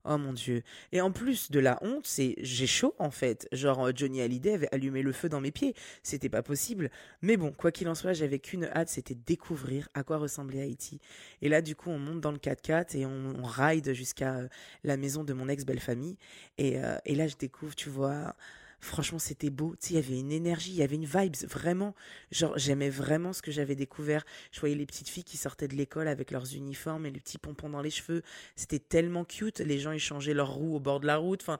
Oh 0.05 0.17
mon 0.17 0.33
dieu. 0.33 0.63
Et 0.91 0.99
en 0.99 1.11
plus 1.11 1.49
de 1.49 1.59
la 1.59 1.79
honte, 1.81 2.05
c'est 2.05 2.35
j'ai 2.39 2.67
chaud 2.67 2.93
en 2.99 3.09
fait. 3.09 3.47
Genre 3.53 3.87
euh, 3.87 3.91
Johnny 3.95 4.21
Hallyday 4.21 4.53
avait 4.53 4.67
allumé 4.73 5.01
le 5.01 5.13
feu 5.13 5.29
dans 5.29 5.39
mes 5.39 5.51
pieds. 5.51 5.75
C'était 6.03 6.27
pas 6.27 6.43
possible. 6.43 6.89
Mais 7.21 7.37
bon, 7.37 7.53
quoi 7.53 7.71
qu'il 7.71 7.87
en 7.87 7.95
soit, 7.95 8.11
j'avais 8.11 8.39
qu'une 8.39 8.65
hâte, 8.65 8.89
c'était 8.89 9.15
découvrir 9.15 9.87
à 9.93 10.03
quoi 10.03 10.17
ressemblait 10.17 10.61
Haïti. 10.61 10.99
Et 11.41 11.47
là, 11.47 11.61
du 11.61 11.77
coup, 11.77 11.89
on 11.89 11.99
monte 11.99 12.19
dans 12.19 12.31
le 12.31 12.37
4x4 12.37 12.97
et 12.97 13.05
on, 13.05 13.43
ride 13.43 13.93
jusqu'à 13.93 14.35
euh, 14.35 14.47
la 14.83 14.97
maison 14.97 15.23
de 15.23 15.31
mon 15.31 15.47
ex-belle 15.47 15.79
famille. 15.79 16.17
Et, 16.57 16.77
et 17.05 17.15
là, 17.15 17.27
je 17.27 17.35
découvre, 17.35 17.75
tu 17.75 17.89
vois, 17.89 18.35
Franchement, 18.83 19.19
c'était 19.19 19.49
beau. 19.49 19.75
Il 19.89 19.95
y 19.95 19.99
avait 19.99 20.19
une 20.19 20.31
énergie, 20.31 20.71
il 20.71 20.77
y 20.77 20.83
avait 20.83 20.95
une 20.95 21.05
vibe, 21.05 21.35
vraiment. 21.47 21.95
Genre, 22.31 22.57
j'aimais 22.57 22.89
vraiment 22.89 23.33
ce 23.33 23.41
que 23.41 23.51
j'avais 23.51 23.75
découvert. 23.75 24.25
Je 24.51 24.59
voyais 24.59 24.75
les 24.75 24.85
petites 24.85 25.09
filles 25.09 25.23
qui 25.23 25.37
sortaient 25.37 25.67
de 25.67 25.75
l'école 25.75 26.07
avec 26.07 26.31
leurs 26.31 26.53
uniformes 26.53 27.05
et 27.05 27.11
les 27.11 27.19
petits 27.19 27.37
pompons 27.37 27.69
dans 27.69 27.81
les 27.81 27.89
cheveux. 27.89 28.23
C'était 28.55 28.79
tellement 28.79 29.23
cute. 29.23 29.59
Les 29.59 29.79
gens 29.79 29.91
échangeaient 29.91 30.33
leurs 30.33 30.53
roues 30.53 30.75
au 30.75 30.79
bord 30.79 30.99
de 30.99 31.07
la 31.07 31.17
route. 31.17 31.41
Enfin, 31.41 31.59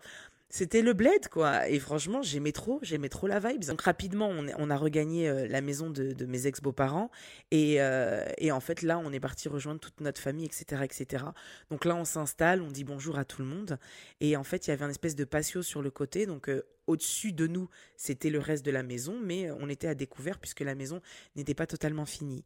c'était 0.54 0.84
le 0.84 0.94
bled, 0.94 1.30
quoi. 1.30 1.68
Et 1.68 1.80
franchement, 1.80 2.22
j'aimais 2.22 2.52
trop, 2.52 2.78
j'aimais 2.84 3.10
trop 3.10 3.26
la 3.26 3.40
vibe. 3.40 3.64
Donc 3.66 3.82
rapidement, 3.82 4.30
on, 4.30 4.70
a 4.70 4.78
regagné 4.78 5.28
euh, 5.28 5.48
la 5.48 5.62
maison 5.62 5.90
de, 5.90 6.26
mes 6.26 6.46
ex-beaux-parents. 6.46 7.10
Euh, 7.56 8.24
et, 8.38 8.52
en 8.52 8.60
fait, 8.60 8.84
là, 8.84 9.00
on 9.00 9.12
est 9.12 9.20
parti 9.20 9.50
rejoindre 9.50 9.80
toute 9.80 10.00
notre 10.00 10.22
famille, 10.22 10.46
etc., 10.46 10.84
etc. 10.84 11.26
Donc 11.72 11.86
là, 11.86 11.96
on 11.96 12.06
s'installe, 12.06 12.62
on 12.62 12.70
dit 12.70 12.84
bonjour 12.84 13.18
à 13.18 13.26
tout 13.26 13.42
le 13.42 13.48
monde. 13.48 13.80
Et 14.22 14.38
en 14.38 14.44
fait, 14.44 14.68
il 14.68 14.70
y 14.70 14.74
avait 14.74 14.86
un 14.86 14.92
espèce 14.92 15.16
de 15.16 15.24
patio 15.24 15.64
sur 15.64 15.82
le 15.82 15.90
côté. 15.90 16.28
Donc 16.28 16.50
euh, 16.50 16.64
au-dessus 16.88 17.34
de 17.34 17.48
nous, 17.48 17.70
c'était 17.98 18.30
le 18.30 18.40
reste 18.40 18.66
de 18.66 18.72
la 18.72 18.84
maison, 18.84 19.20
mais 19.22 19.52
on 19.52 19.70
était 19.70 19.88
à 19.88 19.96
découvert 19.96 20.40
puisque 20.40 20.62
la 20.62 20.76
maison 20.76 21.02
n'était 21.36 21.54
pas 21.54 21.68
totalement 21.68 22.06
finie. 22.06 22.44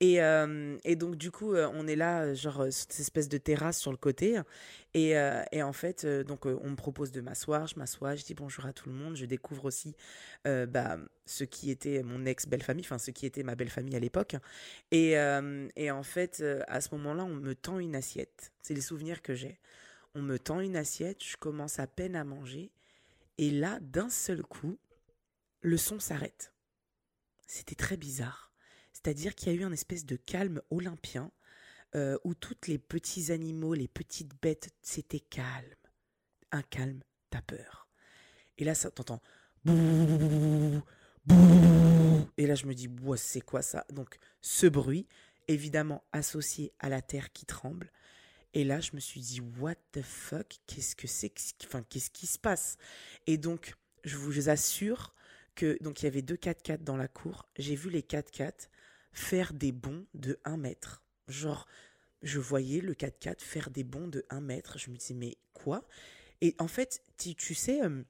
Et, 0.00 0.22
euh, 0.22 0.78
et, 0.84 0.96
donc, 0.96 1.16
du 1.16 1.30
coup, 1.30 1.54
euh, 1.54 1.68
on 1.74 1.86
est 1.88 1.96
là, 1.96 2.32
genre, 2.32 2.60
euh, 2.62 2.70
cette 2.70 2.98
espèce 3.00 3.28
de 3.28 3.36
terrasse 3.36 3.78
sur 3.78 3.90
le 3.90 3.96
côté. 3.96 4.40
Et, 4.94 5.14
et 5.52 5.62
en 5.62 5.72
fait, 5.72 6.06
donc, 6.06 6.46
on 6.46 6.70
me 6.70 6.76
propose 6.76 7.12
de 7.12 7.20
m'asseoir. 7.20 7.66
Je 7.66 7.78
m'assois, 7.78 8.16
je 8.16 8.24
dis 8.24 8.34
bonjour 8.34 8.66
à 8.66 8.72
tout 8.72 8.88
le 8.88 8.94
monde. 8.94 9.16
Je 9.16 9.26
découvre 9.26 9.64
aussi 9.66 9.94
bah, 10.44 10.98
ce 11.26 11.44
qui 11.44 11.70
était 11.70 12.02
mon 12.02 12.24
ex-belle-famille, 12.24 12.84
enfin, 12.84 12.98
ce 12.98 13.10
qui 13.10 13.26
était 13.26 13.42
ma 13.42 13.54
belle-famille 13.54 13.94
à 13.94 14.00
l'époque. 14.00 14.36
Et, 14.90 15.12
et 15.76 15.90
en 15.90 16.02
fait, 16.02 16.42
à 16.66 16.80
ce 16.80 16.94
moment-là, 16.96 17.24
on 17.24 17.34
me 17.34 17.54
tend 17.54 17.78
une 17.78 17.94
assiette. 17.94 18.50
C'est 18.62 18.74
les 18.74 18.80
souvenirs 18.80 19.22
que 19.22 19.34
j'ai. 19.34 19.60
On 20.14 20.22
me 20.22 20.38
tend 20.38 20.60
une 20.60 20.76
assiette, 20.76 21.22
je 21.22 21.36
commence 21.36 21.78
à 21.78 21.86
peine 21.86 22.16
à 22.16 22.24
manger. 22.24 22.70
Et 23.38 23.50
là, 23.50 23.78
d'un 23.80 24.10
seul 24.10 24.42
coup, 24.42 24.78
le 25.60 25.76
son 25.76 26.00
s'arrête. 26.00 26.52
C'était 27.46 27.76
très 27.76 27.96
bizarre. 27.96 28.52
C'est-à-dire 28.92 29.34
qu'il 29.34 29.52
y 29.52 29.56
a 29.56 29.60
eu 29.60 29.64
un 29.64 29.72
espèce 29.72 30.04
de 30.04 30.16
calme 30.16 30.60
olympien 30.70 31.30
euh, 31.94 32.18
où 32.24 32.34
tous 32.34 32.56
les 32.66 32.78
petits 32.78 33.30
animaux, 33.32 33.74
les 33.74 33.88
petites 33.88 34.34
bêtes, 34.42 34.70
c'était 34.82 35.20
calme. 35.20 35.74
Un 36.50 36.62
calme, 36.62 37.00
t'as 37.30 37.42
peur. 37.42 37.88
Et 38.58 38.64
là, 38.64 38.74
ça, 38.74 38.90
t'entends. 38.90 39.22
Et 42.36 42.46
là, 42.46 42.54
je 42.54 42.66
me 42.66 42.74
dis, 42.74 42.88
c'est 43.16 43.40
quoi 43.40 43.62
ça? 43.62 43.86
Donc, 43.90 44.18
ce 44.40 44.66
bruit, 44.66 45.06
évidemment 45.46 46.04
associé 46.12 46.72
à 46.78 46.88
la 46.88 47.02
terre 47.02 47.32
qui 47.32 47.46
tremble. 47.46 47.92
Et 48.54 48.64
là, 48.64 48.80
je 48.80 48.90
me 48.94 49.00
suis 49.00 49.20
dit, 49.20 49.40
what 49.58 49.74
the 49.92 50.02
fuck 50.02 50.56
Qu'est-ce 50.66 50.96
que 50.96 51.06
c'est 51.06 51.32
Enfin, 51.64 51.82
qu'est-ce 51.88 52.10
qui 52.10 52.26
se 52.26 52.38
passe? 52.38 52.76
Et 53.26 53.36
donc, 53.36 53.74
je 54.04 54.16
vous 54.16 54.48
assure 54.48 55.14
que 55.54 55.78
il 55.80 56.02
y 56.02 56.06
avait 56.06 56.22
deux 56.22 56.36
4x4 56.36 56.82
dans 56.82 56.96
la 56.96 57.08
cour. 57.08 57.46
J'ai 57.58 57.74
vu 57.74 57.90
les 57.90 58.02
4x4 58.02 58.68
faire 59.12 59.52
des 59.52 59.72
bonds 59.72 60.06
de 60.14 60.38
1 60.44 60.56
mètre. 60.56 61.02
Genre, 61.26 61.66
je 62.22 62.38
voyais 62.38 62.80
le 62.80 62.94
4x4 62.94 63.40
faire 63.40 63.70
des 63.70 63.84
bonds 63.84 64.08
de 64.08 64.24
1 64.30 64.40
mètre. 64.40 64.78
Je 64.78 64.90
me 64.90 64.96
disais, 64.96 65.14
mais 65.14 65.36
quoi? 65.52 65.86
Et 66.40 66.54
en 66.58 66.68
fait, 66.68 67.02
tu, 67.18 67.34
tu 67.34 67.54
sais, 67.54 67.82
euh, 67.82 68.02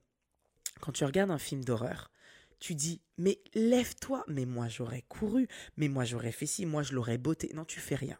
quand 0.79 0.91
tu 0.91 1.03
regardes 1.03 1.31
un 1.31 1.39
film 1.39 1.63
d'horreur, 1.63 2.11
tu 2.59 2.75
dis, 2.75 3.01
mais 3.17 3.39
lève-toi, 3.53 4.23
mais 4.27 4.45
moi 4.45 4.67
j'aurais 4.67 5.03
couru, 5.07 5.47
mais 5.77 5.87
moi 5.87 6.05
j'aurais 6.05 6.31
fait 6.31 6.45
ci, 6.45 6.65
moi 6.65 6.83
je 6.83 6.93
l'aurais 6.93 7.17
botté. 7.17 7.51
Non, 7.53 7.65
tu 7.65 7.79
fais 7.79 7.95
rien. 7.95 8.17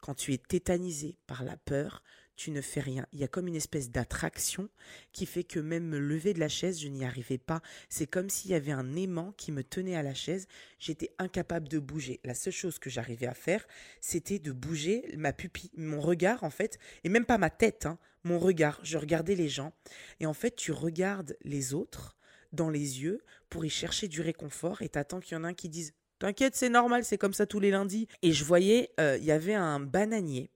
Quand 0.00 0.14
tu 0.14 0.32
es 0.32 0.38
tétanisé 0.38 1.18
par 1.26 1.44
la 1.44 1.56
peur, 1.56 2.02
tu 2.38 2.52
ne 2.52 2.60
fais 2.60 2.80
rien. 2.80 3.04
Il 3.12 3.18
y 3.18 3.24
a 3.24 3.28
comme 3.28 3.48
une 3.48 3.56
espèce 3.56 3.90
d'attraction 3.90 4.68
qui 5.12 5.26
fait 5.26 5.42
que 5.42 5.58
même 5.58 5.84
me 5.84 5.98
lever 5.98 6.34
de 6.34 6.38
la 6.38 6.48
chaise, 6.48 6.80
je 6.80 6.86
n'y 6.86 7.04
arrivais 7.04 7.36
pas. 7.36 7.60
C'est 7.88 8.06
comme 8.06 8.30
s'il 8.30 8.52
y 8.52 8.54
avait 8.54 8.72
un 8.72 8.94
aimant 8.94 9.32
qui 9.36 9.50
me 9.50 9.64
tenait 9.64 9.96
à 9.96 10.04
la 10.04 10.14
chaise. 10.14 10.46
J'étais 10.78 11.10
incapable 11.18 11.68
de 11.68 11.80
bouger. 11.80 12.20
La 12.24 12.34
seule 12.34 12.52
chose 12.52 12.78
que 12.78 12.90
j'arrivais 12.90 13.26
à 13.26 13.34
faire, 13.34 13.66
c'était 14.00 14.38
de 14.38 14.52
bouger 14.52 15.12
ma 15.16 15.32
pupille, 15.32 15.72
mon 15.76 16.00
regard 16.00 16.44
en 16.44 16.50
fait, 16.50 16.78
et 17.02 17.08
même 17.08 17.26
pas 17.26 17.38
ma 17.38 17.50
tête, 17.50 17.86
hein, 17.86 17.98
mon 18.22 18.38
regard. 18.38 18.78
Je 18.84 18.98
regardais 18.98 19.34
les 19.34 19.48
gens. 19.48 19.72
Et 20.20 20.26
en 20.26 20.34
fait, 20.34 20.54
tu 20.54 20.70
regardes 20.70 21.36
les 21.42 21.74
autres 21.74 22.17
dans 22.52 22.70
les 22.70 23.02
yeux 23.02 23.20
pour 23.48 23.64
y 23.64 23.70
chercher 23.70 24.08
du 24.08 24.20
réconfort 24.20 24.82
et 24.82 24.88
t'attends 24.88 25.20
qu'il 25.20 25.34
y 25.34 25.40
en 25.40 25.44
ait 25.44 25.48
un 25.48 25.54
qui 25.54 25.68
dise 25.68 25.94
T'inquiète, 26.18 26.56
c'est 26.56 26.68
normal, 26.68 27.04
c'est 27.04 27.18
comme 27.18 27.32
ça 27.32 27.46
tous 27.46 27.60
les 27.60 27.70
lundis. 27.70 28.08
Et 28.22 28.32
je 28.32 28.44
voyais, 28.44 28.90
euh, 28.98 29.16
il 29.18 29.24
y 29.24 29.30
avait 29.30 29.54
un 29.54 29.78
bananier 29.78 30.50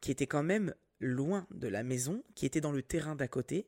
qui 0.00 0.10
était 0.10 0.26
quand 0.26 0.42
même 0.42 0.74
loin 1.00 1.46
de 1.50 1.68
la 1.68 1.82
maison, 1.82 2.22
qui 2.34 2.46
était 2.46 2.62
dans 2.62 2.72
le 2.72 2.82
terrain 2.82 3.14
d'à 3.14 3.28
côté, 3.28 3.66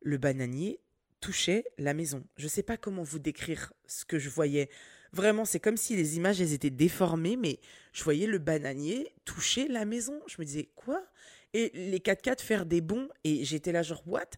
le 0.00 0.16
bananier 0.16 0.80
touchait 1.20 1.64
la 1.78 1.92
maison. 1.92 2.24
Je 2.36 2.44
ne 2.44 2.48
sais 2.48 2.62
pas 2.62 2.76
comment 2.76 3.02
vous 3.02 3.18
décrire 3.18 3.72
ce 3.86 4.04
que 4.04 4.18
je 4.18 4.28
voyais. 4.28 4.70
Vraiment, 5.12 5.44
c'est 5.44 5.60
comme 5.60 5.76
si 5.76 5.96
les 5.96 6.16
images, 6.16 6.40
elles 6.40 6.52
étaient 6.52 6.70
déformées, 6.70 7.36
mais 7.36 7.58
je 7.92 8.04
voyais 8.04 8.26
le 8.26 8.38
bananier 8.38 9.12
toucher 9.24 9.66
la 9.66 9.84
maison. 9.84 10.20
Je 10.28 10.36
me 10.38 10.44
disais, 10.44 10.70
quoi? 10.76 11.04
Et 11.52 11.72
les 11.74 11.98
4x4 11.98 12.40
faire 12.42 12.64
des 12.64 12.80
bons, 12.80 13.08
et 13.24 13.44
j'étais 13.44 13.72
là 13.72 13.82
genre, 13.82 14.06
what? 14.06 14.30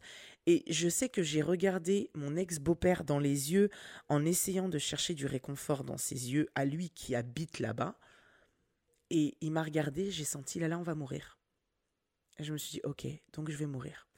Et 0.47 0.65
je 0.69 0.89
sais 0.89 1.09
que 1.09 1.23
j'ai 1.23 1.43
regardé 1.43 2.11
mon 2.15 2.37
ex-beau-père 2.37 3.05
dans 3.05 3.19
les 3.19 3.53
yeux 3.53 3.71
en 4.09 4.25
essayant 4.25 4.69
de 4.69 4.79
chercher 4.79 5.15
du 5.15 5.27
réconfort 5.27 5.85
dans 5.85 5.99
ses 5.99 6.33
yeux, 6.33 6.49
à 6.55 6.65
lui 6.65 6.91
qui 6.91 7.15
habite 7.15 7.61
là-bas. 7.61 7.99
Et 9.11 9.37
il 9.41 9.53
m'a 9.53 9.63
regardé, 9.63 10.11
j'ai 10.11 10.25
senti, 10.25 10.59
là 10.59 10.69
là, 10.69 10.79
on 10.79 10.83
va 10.83 10.95
mourir. 10.95 11.39
Et 12.39 12.45
je 12.45 12.53
me 12.53 12.59
suis 12.59 12.73
dit, 12.73 12.81
ok, 12.85 13.07
donc 13.35 13.51
je 13.51 13.57
vais 13.57 13.67
mourir. 13.67 14.09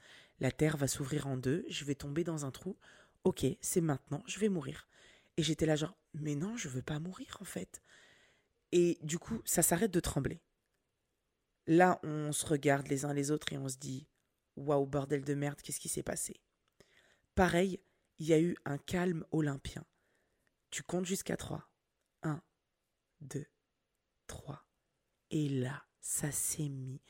La 0.40 0.50
terre 0.50 0.76
va 0.76 0.88
s'ouvrir 0.88 1.26
en 1.26 1.36
deux, 1.36 1.64
je 1.68 1.84
vais 1.84 1.94
tomber 1.94 2.24
dans 2.24 2.46
un 2.46 2.50
trou. 2.50 2.76
Ok, 3.24 3.44
c'est 3.60 3.80
maintenant, 3.80 4.22
je 4.26 4.38
vais 4.38 4.48
mourir. 4.48 4.88
Et 5.36 5.42
j'étais 5.42 5.66
là 5.66 5.76
genre, 5.76 5.96
mais 6.14 6.34
non, 6.34 6.56
je 6.56 6.68
veux 6.68 6.82
pas 6.82 7.00
mourir 7.00 7.36
en 7.40 7.44
fait. 7.44 7.82
Et 8.72 8.98
du 9.02 9.18
coup, 9.18 9.40
ça 9.44 9.62
s'arrête 9.62 9.90
de 9.90 10.00
trembler. 10.00 10.40
Là, 11.66 12.00
on 12.02 12.32
se 12.32 12.46
regarde 12.46 12.88
les 12.88 13.04
uns 13.04 13.12
les 13.12 13.30
autres 13.30 13.52
et 13.52 13.58
on 13.58 13.68
se 13.68 13.78
dit, 13.78 14.06
waouh, 14.56 14.86
bordel 14.86 15.24
de 15.24 15.34
merde, 15.34 15.60
qu'est-ce 15.62 15.80
qui 15.80 15.88
s'est 15.88 16.02
passé? 16.02 16.40
Pareil, 17.34 17.80
il 18.18 18.26
y 18.26 18.32
a 18.32 18.40
eu 18.40 18.56
un 18.64 18.78
calme 18.78 19.24
olympien. 19.30 19.84
Tu 20.70 20.82
comptes 20.82 21.06
jusqu'à 21.06 21.36
trois. 21.36 21.68
Un, 22.22 22.42
deux, 23.20 23.46
trois. 24.26 24.66
Et 25.30 25.48
là, 25.48 25.84
ça 26.00 26.30
s'est 26.30 26.68
mis 26.68 27.00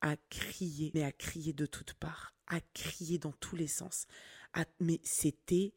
à 0.00 0.16
crier, 0.28 0.90
mais 0.94 1.02
à 1.02 1.12
crier 1.12 1.52
de 1.52 1.66
toutes 1.66 1.94
parts, 1.94 2.34
à 2.46 2.60
crier 2.60 3.18
dans 3.18 3.32
tous 3.32 3.56
les 3.56 3.68
sens. 3.68 4.06
mais 4.80 5.00
c'était, 5.02 5.74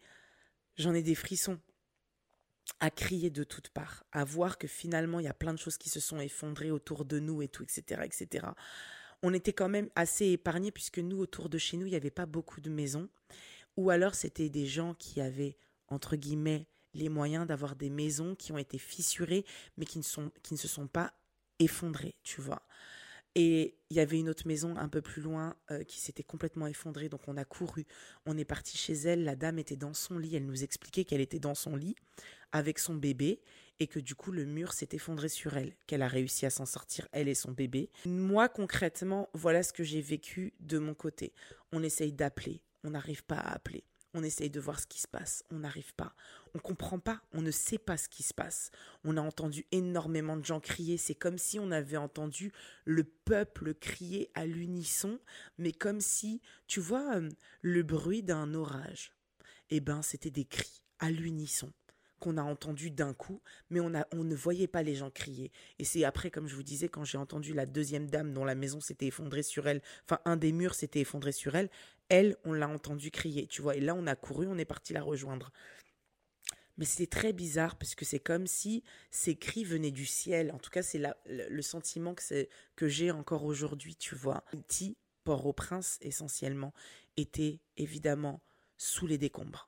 j'en 0.75 0.93
ai 0.93 1.01
des 1.01 1.15
frissons 1.15 1.59
à 2.79 2.91
crier 2.91 3.29
de 3.29 3.43
toutes 3.43 3.69
parts, 3.69 4.03
à 4.11 4.23
voir 4.23 4.57
que 4.57 4.67
finalement 4.67 5.19
il 5.19 5.23
y 5.23 5.29
a 5.29 5.33
plein 5.33 5.53
de 5.53 5.59
choses 5.59 5.77
qui 5.77 5.89
se 5.89 5.99
sont 5.99 6.19
effondrées 6.19 6.71
autour 6.71 7.05
de 7.05 7.19
nous 7.19 7.41
et 7.41 7.47
tout, 7.47 7.63
etc., 7.63 8.01
etc. 8.03 8.47
On 9.23 9.33
était 9.33 9.53
quand 9.53 9.69
même 9.69 9.89
assez 9.95 10.27
épargnés 10.27 10.71
puisque 10.71 10.99
nous, 10.99 11.17
autour 11.17 11.49
de 11.49 11.57
chez 11.57 11.77
nous, 11.77 11.85
il 11.85 11.91
n'y 11.91 11.95
avait 11.95 12.11
pas 12.11 12.25
beaucoup 12.25 12.61
de 12.61 12.69
maisons, 12.69 13.09
ou 13.75 13.89
alors 13.89 14.15
c'était 14.15 14.49
des 14.49 14.65
gens 14.65 14.93
qui 14.93 15.21
avaient, 15.21 15.57
entre 15.87 16.15
guillemets, 16.15 16.67
les 16.93 17.09
moyens 17.09 17.45
d'avoir 17.45 17.75
des 17.75 17.89
maisons 17.89 18.35
qui 18.35 18.51
ont 18.51 18.57
été 18.57 18.77
fissurées, 18.77 19.45
mais 19.77 19.85
qui 19.85 19.99
ne, 19.99 20.03
sont, 20.03 20.31
qui 20.43 20.53
ne 20.53 20.59
se 20.59 20.67
sont 20.67 20.87
pas 20.87 21.13
effondrées, 21.59 22.15
tu 22.23 22.41
vois. 22.41 22.63
Et 23.35 23.77
il 23.91 23.97
y 23.97 23.99
avait 23.99 24.19
une 24.19 24.29
autre 24.29 24.47
maison 24.47 24.75
un 24.77 24.89
peu 24.89 25.01
plus 25.01 25.21
loin 25.21 25.55
euh, 25.69 25.83
qui 25.83 26.01
s'était 26.01 26.23
complètement 26.23 26.65
effondrée, 26.65 27.07
donc 27.07 27.27
on 27.27 27.37
a 27.37 27.45
couru, 27.45 27.85
on 28.25 28.35
est 28.35 28.45
parti 28.45 28.77
chez 28.77 28.93
elle, 28.93 29.23
la 29.23 29.35
dame 29.35 29.59
était 29.59 29.75
dans 29.75 29.93
son 29.93 30.17
lit, 30.17 30.35
elle 30.35 30.45
nous 30.47 30.63
expliquait 30.63 31.05
qu'elle 31.05 31.21
était 31.21 31.39
dans 31.39 31.53
son 31.53 31.75
lit 31.75 31.95
avec 32.51 32.79
son 32.79 32.95
bébé 32.95 33.41
et 33.79 33.87
que 33.87 33.99
du 33.99 34.15
coup 34.15 34.31
le 34.31 34.45
mur 34.45 34.73
s'est 34.73 34.89
effondré 34.91 35.29
sur 35.29 35.57
elle, 35.57 35.75
qu'elle 35.85 36.01
a 36.01 36.07
réussi 36.07 36.45
à 36.45 36.49
s'en 36.49 36.65
sortir, 36.65 37.07
elle 37.11 37.27
et 37.27 37.35
son 37.35 37.51
bébé. 37.51 37.89
Moi 38.05 38.49
concrètement, 38.49 39.29
voilà 39.33 39.63
ce 39.63 39.73
que 39.73 39.83
j'ai 39.83 40.01
vécu 40.01 40.53
de 40.59 40.77
mon 40.77 40.93
côté. 40.93 41.33
On 41.71 41.83
essaye 41.83 42.13
d'appeler, 42.13 42.61
on 42.83 42.91
n'arrive 42.91 43.23
pas 43.23 43.37
à 43.37 43.53
appeler. 43.53 43.83
On 44.13 44.23
essaye 44.23 44.49
de 44.49 44.59
voir 44.59 44.79
ce 44.79 44.87
qui 44.87 44.99
se 44.99 45.07
passe, 45.07 45.43
on 45.51 45.59
n'arrive 45.59 45.93
pas. 45.93 46.15
On 46.55 46.59
comprend 46.59 46.97
pas, 46.97 47.21
on 47.33 47.41
ne 47.41 47.51
sait 47.51 47.77
pas 47.77 47.97
ce 47.97 48.09
qui 48.09 48.23
se 48.23 48.33
passe. 48.33 48.71
On 49.03 49.15
a 49.15 49.21
entendu 49.21 49.67
énormément 49.71 50.37
de 50.37 50.45
gens 50.45 50.59
crier, 50.59 50.97
c'est 50.97 51.13
comme 51.13 51.37
si 51.37 51.59
on 51.59 51.71
avait 51.71 51.97
entendu 51.97 52.51
le 52.85 53.03
peuple 53.03 53.75
crier 53.75 54.31
à 54.33 54.47
l'unisson, 54.47 55.19
mais 55.57 55.71
comme 55.71 56.01
si, 56.01 56.41
tu 56.65 56.79
vois, 56.79 57.17
euh, 57.17 57.29
le 57.61 57.83
bruit 57.83 58.23
d'un 58.23 58.55
orage. 58.55 59.11
Eh 59.69 59.81
ben, 59.81 60.01
c'était 60.01 60.31
des 60.31 60.45
cris 60.45 60.81
à 60.99 61.11
l'unisson 61.11 61.71
qu'on 62.19 62.37
a 62.37 62.43
entendu 62.43 62.91
d'un 62.91 63.13
coup, 63.13 63.41
mais 63.69 63.79
on, 63.79 63.89
ne 63.89 64.35
voyait 64.35 64.67
pas 64.67 64.83
les 64.83 64.95
gens 64.95 65.09
crier. 65.09 65.51
Et 65.79 65.83
c'est 65.83 66.03
après, 66.03 66.31
comme 66.31 66.47
je 66.47 66.55
vous 66.55 66.63
disais, 66.63 66.89
quand 66.89 67.03
j'ai 67.03 67.17
entendu 67.17 67.53
la 67.53 67.65
deuxième 67.65 68.09
dame 68.09 68.33
dont 68.33 68.45
la 68.45 68.55
maison 68.55 68.79
s'était 68.79 69.07
effondrée 69.07 69.43
sur 69.43 69.67
elle, 69.67 69.81
enfin 70.05 70.19
un 70.25 70.37
des 70.37 70.51
murs 70.51 70.75
s'était 70.75 71.01
effondré 71.01 71.31
sur 71.31 71.55
elle, 71.55 71.69
elle, 72.09 72.37
on 72.45 72.53
l'a 72.53 72.67
entendu 72.67 73.11
crier, 73.11 73.47
tu 73.47 73.61
vois. 73.61 73.75
Et 73.75 73.81
là, 73.81 73.95
on 73.95 74.07
a 74.07 74.15
couru, 74.15 74.47
on 74.47 74.57
est 74.57 74.65
parti 74.65 74.93
la 74.93 75.01
rejoindre. 75.01 75.51
Mais 76.77 76.85
c'était 76.85 77.07
très 77.07 77.33
bizarre 77.33 77.75
parce 77.75 77.95
que 77.95 78.05
c'est 78.05 78.19
comme 78.19 78.45
si 78.45 78.83
ces 79.09 79.35
cris 79.35 79.63
venaient 79.63 79.91
du 79.91 80.05
ciel. 80.05 80.51
En 80.51 80.59
tout 80.59 80.69
cas, 80.69 80.83
c'est 80.83 81.01
le, 81.25 81.61
sentiment 81.61 82.13
que, 82.13 82.47
que 82.75 82.87
j'ai 82.87 83.11
encore 83.11 83.45
aujourd'hui, 83.45 83.95
tu 83.95 84.15
vois. 84.15 84.43
Petit 84.51 84.95
Port-au-Prince, 85.23 85.97
essentiellement, 86.01 86.73
était 87.17 87.59
évidemment 87.77 88.41
sous 88.77 89.07
les 89.07 89.17
décombres. 89.17 89.66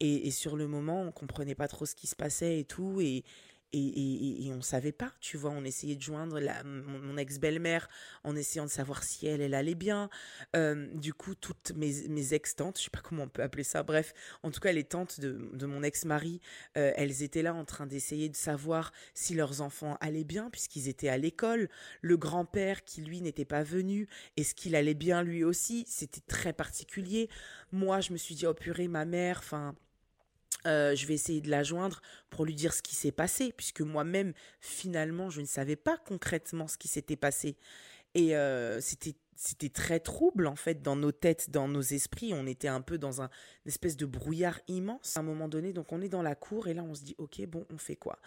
Et, 0.00 0.30
sur 0.30 0.56
le 0.56 0.68
moment, 0.68 1.02
on 1.02 1.12
comprenait 1.12 1.56
pas 1.56 1.68
trop 1.68 1.86
ce 1.86 1.94
qui 1.94 2.06
se 2.06 2.14
passait 2.16 2.60
et 2.60 2.64
tout. 2.64 3.00
Et, 3.00 3.24
et, 3.72 3.78
et, 3.78 4.46
et 4.46 4.54
on 4.54 4.62
savait 4.62 4.92
pas, 4.92 5.12
tu 5.20 5.36
vois, 5.36 5.50
on 5.50 5.62
essayait 5.62 5.96
de 5.96 6.00
joindre 6.00 6.40
la, 6.40 6.64
mon, 6.64 7.18
ex-belle-mère 7.18 7.88
en 8.24 8.34
essayant 8.34 8.64
de 8.64 8.70
savoir 8.70 9.02
si 9.02 9.26
elle, 9.26 9.42
elle 9.42 9.54
allait 9.54 9.74
bien. 9.74 10.08
Euh, 10.56 10.86
du 10.94 11.12
coup, 11.12 11.34
toutes 11.34 11.72
mes, 11.76 12.08
mes 12.08 12.32
ex-tantes, 12.32 12.78
je 12.78 12.84
sais 12.84 12.90
pas 12.90 13.00
comment 13.00 13.24
on 13.24 13.28
peut 13.28 13.42
appeler 13.42 13.64
ça, 13.64 13.82
bref, 13.82 14.14
en 14.42 14.50
tout 14.50 14.60
cas, 14.60 14.72
les 14.72 14.84
tantes 14.84 15.20
de, 15.20 15.50
de 15.52 15.66
mon 15.66 15.82
ex-mari, 15.82 16.40
euh, 16.78 16.92
elles 16.96 17.22
étaient 17.22 17.42
là 17.42 17.54
en 17.54 17.64
train 17.64 17.86
d'essayer 17.86 18.30
de 18.30 18.36
savoir 18.36 18.92
si 19.12 19.34
leurs 19.34 19.60
enfants 19.60 19.98
allaient 20.00 20.24
bien, 20.24 20.48
puisqu'ils 20.50 20.88
étaient 20.88 21.10
à 21.10 21.18
l'école. 21.18 21.68
Le 22.00 22.16
grand-père, 22.16 22.84
qui 22.84 23.02
lui 23.02 23.20
n'était 23.20 23.44
pas 23.44 23.64
venu, 23.64 24.08
est-ce 24.38 24.54
qu'il 24.54 24.76
allait 24.76 24.94
bien 24.94 25.22
lui 25.22 25.44
aussi? 25.44 25.84
C'était 25.86 26.22
très 26.26 26.54
particulier. 26.54 27.28
Moi, 27.72 28.00
je 28.00 28.12
me 28.12 28.16
suis 28.16 28.34
dit, 28.34 28.46
oh 28.46 28.54
purée, 28.54 28.88
ma 28.88 29.04
mère, 29.04 29.40
enfin 29.40 29.74
euh, 30.68 30.94
je 30.94 31.06
vais 31.06 31.14
essayer 31.14 31.40
de 31.40 31.50
la 31.50 31.62
joindre 31.62 32.00
pour 32.30 32.44
lui 32.44 32.54
dire 32.54 32.74
ce 32.74 32.82
qui 32.82 32.94
s'est 32.94 33.12
passé, 33.12 33.52
puisque 33.56 33.80
moi-même, 33.80 34.32
finalement, 34.60 35.30
je 35.30 35.40
ne 35.40 35.46
savais 35.46 35.76
pas 35.76 35.96
concrètement 35.96 36.68
ce 36.68 36.78
qui 36.78 36.88
s'était 36.88 37.16
passé. 37.16 37.56
Et 38.14 38.36
euh, 38.36 38.80
c'était 38.80 39.14
c'était 39.40 39.68
très 39.68 40.00
trouble 40.00 40.48
en 40.48 40.56
fait 40.56 40.82
dans 40.82 40.96
nos 40.96 41.12
têtes, 41.12 41.50
dans 41.50 41.68
nos 41.68 41.80
esprits. 41.80 42.32
On 42.34 42.46
était 42.46 42.66
un 42.66 42.80
peu 42.80 42.98
dans 42.98 43.22
un 43.22 43.30
une 43.64 43.68
espèce 43.68 43.96
de 43.96 44.04
brouillard 44.04 44.58
immense 44.66 45.16
à 45.16 45.20
un 45.20 45.22
moment 45.22 45.46
donné. 45.46 45.72
Donc 45.72 45.92
on 45.92 46.00
est 46.00 46.08
dans 46.08 46.22
la 46.22 46.34
cour 46.34 46.66
et 46.66 46.74
là 46.74 46.82
on 46.82 46.94
se 46.94 47.02
dit 47.02 47.14
ok 47.18 47.46
bon 47.46 47.64
on 47.70 47.78
fait 47.78 47.94
quoi? 47.94 48.18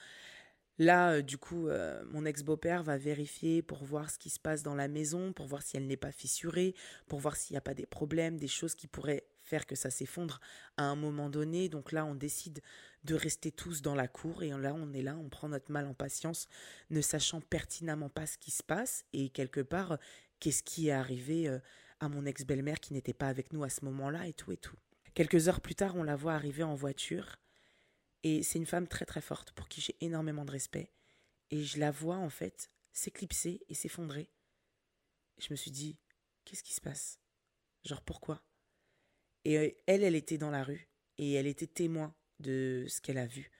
Là, 0.79 1.11
euh, 1.11 1.21
du 1.21 1.37
coup, 1.37 1.67
mon 2.11 2.25
ex-beau-père 2.25 2.81
va 2.81 2.97
vérifier 2.97 3.61
pour 3.61 3.83
voir 3.83 4.09
ce 4.09 4.17
qui 4.17 4.29
se 4.29 4.39
passe 4.39 4.63
dans 4.63 4.73
la 4.73 4.87
maison, 4.87 5.33
pour 5.33 5.47
voir 5.47 5.61
si 5.63 5.75
elle 5.75 5.85
n'est 5.85 5.97
pas 5.97 6.13
fissurée, 6.13 6.75
pour 7.07 7.19
voir 7.19 7.35
s'il 7.35 7.55
n'y 7.55 7.57
a 7.57 7.61
pas 7.61 7.73
des 7.73 7.85
problèmes, 7.85 8.37
des 8.37 8.47
choses 8.47 8.73
qui 8.73 8.87
pourraient 8.87 9.25
que 9.59 9.75
ça 9.75 9.89
s'effondre 9.89 10.39
à 10.77 10.83
un 10.83 10.95
moment 10.95 11.29
donné. 11.29 11.69
Donc 11.69 11.91
là, 11.91 12.05
on 12.05 12.15
décide 12.15 12.61
de 13.03 13.15
rester 13.15 13.51
tous 13.51 13.81
dans 13.81 13.95
la 13.95 14.07
cour 14.07 14.43
et 14.43 14.49
là, 14.49 14.73
on 14.73 14.93
est 14.93 15.01
là, 15.01 15.17
on 15.17 15.29
prend 15.29 15.49
notre 15.49 15.71
mal 15.71 15.87
en 15.87 15.93
patience, 15.93 16.47
ne 16.89 17.01
sachant 17.01 17.41
pertinemment 17.41 18.09
pas 18.09 18.25
ce 18.25 18.37
qui 18.37 18.51
se 18.51 18.63
passe 18.63 19.05
et 19.13 19.29
quelque 19.29 19.61
part, 19.61 19.97
qu'est-ce 20.39 20.63
qui 20.63 20.89
est 20.89 20.93
arrivé 20.93 21.47
euh, 21.47 21.59
à 21.99 22.09
mon 22.09 22.25
ex-belle-mère 22.25 22.79
qui 22.79 22.93
n'était 22.93 23.13
pas 23.13 23.27
avec 23.27 23.53
nous 23.53 23.63
à 23.63 23.69
ce 23.69 23.85
moment-là 23.85 24.27
et 24.27 24.33
tout 24.33 24.51
et 24.51 24.57
tout. 24.57 24.77
Quelques 25.13 25.47
heures 25.47 25.61
plus 25.61 25.75
tard, 25.75 25.95
on 25.95 26.03
la 26.03 26.15
voit 26.15 26.33
arriver 26.33 26.63
en 26.63 26.75
voiture 26.75 27.37
et 28.23 28.43
c'est 28.43 28.59
une 28.59 28.65
femme 28.65 28.87
très 28.87 29.05
très 29.05 29.21
forte 29.21 29.51
pour 29.51 29.67
qui 29.67 29.81
j'ai 29.81 29.95
énormément 30.01 30.45
de 30.45 30.51
respect 30.51 30.91
et 31.49 31.63
je 31.63 31.79
la 31.79 31.91
vois 31.91 32.17
en 32.17 32.29
fait 32.29 32.71
s'éclipser 32.93 33.61
et 33.67 33.73
s'effondrer. 33.73 34.29
Je 35.37 35.47
me 35.51 35.55
suis 35.55 35.71
dit, 35.71 35.97
qu'est-ce 36.45 36.63
qui 36.63 36.73
se 36.73 36.81
passe? 36.81 37.19
Genre 37.83 38.01
pourquoi? 38.01 38.43
Et 39.45 39.57
euh, 39.57 39.69
elle, 39.87 40.03
elle 40.03 40.15
était 40.15 40.37
dans 40.37 40.51
la 40.51 40.63
rue 40.63 40.89
et 41.17 41.33
elle 41.33 41.47
était 41.47 41.67
témoin 41.67 42.13
de 42.39 42.85
ce 42.87 43.01
qu'elle 43.01 43.17
a 43.17 43.25
vu. 43.27 43.51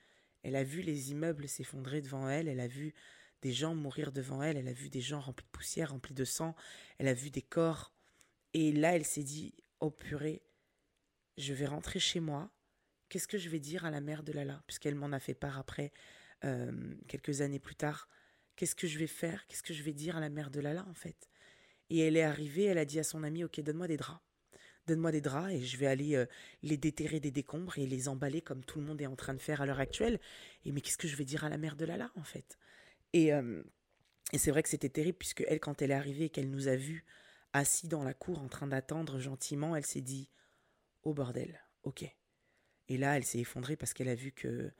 Elle 0.44 0.56
a 0.56 0.64
vu 0.64 0.82
les 0.82 1.12
immeubles 1.12 1.48
s'effondrer 1.48 2.02
devant 2.02 2.30
elle, 2.30 2.48
elle 2.48 2.60
a 2.60 2.68
vu 2.68 2.94
des 3.42 3.52
gens 3.52 3.76
mourir 3.76 4.12
devant 4.12 4.42
elle, 4.42 4.58
elle 4.58 4.68
a 4.68 4.74
vu 4.74 4.90
des 4.90 5.02
gens 5.02 5.20
remplis 5.20 5.46
de 5.46 5.52
poussière, 5.52 5.92
remplis 5.92 6.14
de 6.14 6.26
sang, 6.26 6.56
elle 6.98 7.08
a 7.08 7.14
vu 7.14 7.30
des 7.30 7.42
corps. 7.42 7.94
Et 8.54 8.72
là, 8.72 8.96
elle 8.96 9.06
s'est 9.06 9.24
dit, 9.24 9.54
oh 9.80 9.92
purée, 9.92 10.44
je 11.38 11.54
vais 11.54 11.66
rentrer 11.66 12.00
chez 12.00 12.20
moi. 12.20 12.52
Qu'est-ce 13.10 13.28
que 13.28 13.38
je 13.38 13.50
vais 13.50 13.60
dire 13.60 13.86
à 13.86 13.92
la 13.92 14.02
mère 14.02 14.24
de 14.24 14.32
Lala? 14.32 14.64
Puisqu'elle 14.68 14.96
m'en 14.96 15.12
a 15.12 15.20
fait 15.20 15.34
part 15.34 15.58
après, 15.58 15.92
euh, 16.44 16.96
quelques 17.08 17.42
années 17.42 17.60
plus 17.60 17.76
tard. 17.76 18.08
Qu'est-ce 18.56 18.76
que 18.76 18.88
je 18.88 18.98
vais 18.98 19.08
faire? 19.08 19.46
Qu'est-ce 19.48 19.64
que 19.64 19.74
je 19.74 19.84
vais 19.84 19.94
dire 19.94 20.18
à 20.18 20.20
la 20.20 20.30
mère 20.30 20.52
de 20.52 20.60
Lala, 20.60 20.86
en 20.88 20.94
fait? 20.94 21.30
Et 21.90 22.00
elle 22.00 22.18
est 22.18 22.24
arrivée, 22.24 22.66
elle 22.66 22.78
a 22.78 22.86
dit 22.86 23.00
à 23.00 23.04
son 23.04 23.24
ami, 23.24 23.44
ok, 23.44 23.60
donne-moi 23.62 23.88
des 23.88 23.98
draps 23.98 24.22
donne-moi 24.88 25.12
des 25.12 25.22
draps 25.22 25.52
et 25.52 25.62
je 25.62 25.78
vais 25.78 25.88
aller 25.88 26.16
euh, 26.16 26.26
les 26.64 26.78
déterrer 26.78 27.20
des 27.20 27.32
décombres 27.32 27.78
et 27.78 27.86
les 27.86 28.08
emballer 28.08 28.42
comme 28.42 28.64
tout 28.64 28.80
le 28.80 28.86
monde 28.86 29.02
est 29.02 29.08
en 29.08 29.16
train 29.16 29.34
de 29.34 29.40
faire 29.40 29.62
à 29.62 29.66
l'heure 29.66 29.80
actuelle. 29.80 30.20
Et 30.66 30.72
mais 30.72 30.82
qu'est-ce 30.82 30.98
que 30.98 31.08
je 31.08 31.16
vais 31.16 31.26
dire 31.26 31.44
à 31.44 31.50
la 31.50 31.58
mère 31.58 31.76
de 31.76 31.86
Lala 31.86 32.12
en 32.16 32.24
fait? 32.24 32.58
Et, 33.14 33.34
euh, 33.34 33.64
et 34.34 34.38
c'est 34.38 34.52
vrai 34.52 34.64
que 34.64 34.70
c'était 34.70 34.90
terrible 34.90 35.18
puisque 35.18 35.44
elle, 35.48 35.60
quand 35.60 35.82
elle 35.82 35.92
est 35.92 35.96
arrivée 35.96 36.26
et 36.26 36.30
qu'elle 36.30 36.50
nous 36.50 36.68
a 36.68 36.76
vus 36.76 37.06
assis 37.54 37.88
dans 37.88 38.04
la 38.04 38.14
cour 38.14 38.40
en 38.40 38.48
train 38.48 38.68
d'attendre 38.68 39.20
gentiment, 39.20 39.76
elle 39.76 39.86
s'est 39.86 40.02
dit 40.02 40.30
oh 41.04 41.14
bordel, 41.14 41.62
ok. 41.84 42.06
Et 42.88 42.98
là, 42.98 43.16
elle 43.18 43.24
s'est 43.24 43.40
effondrée 43.40 43.76
parce 43.76 43.94
qu'elle 43.94 44.10
a 44.10 44.16
vu 44.16 44.32
que 44.32 44.72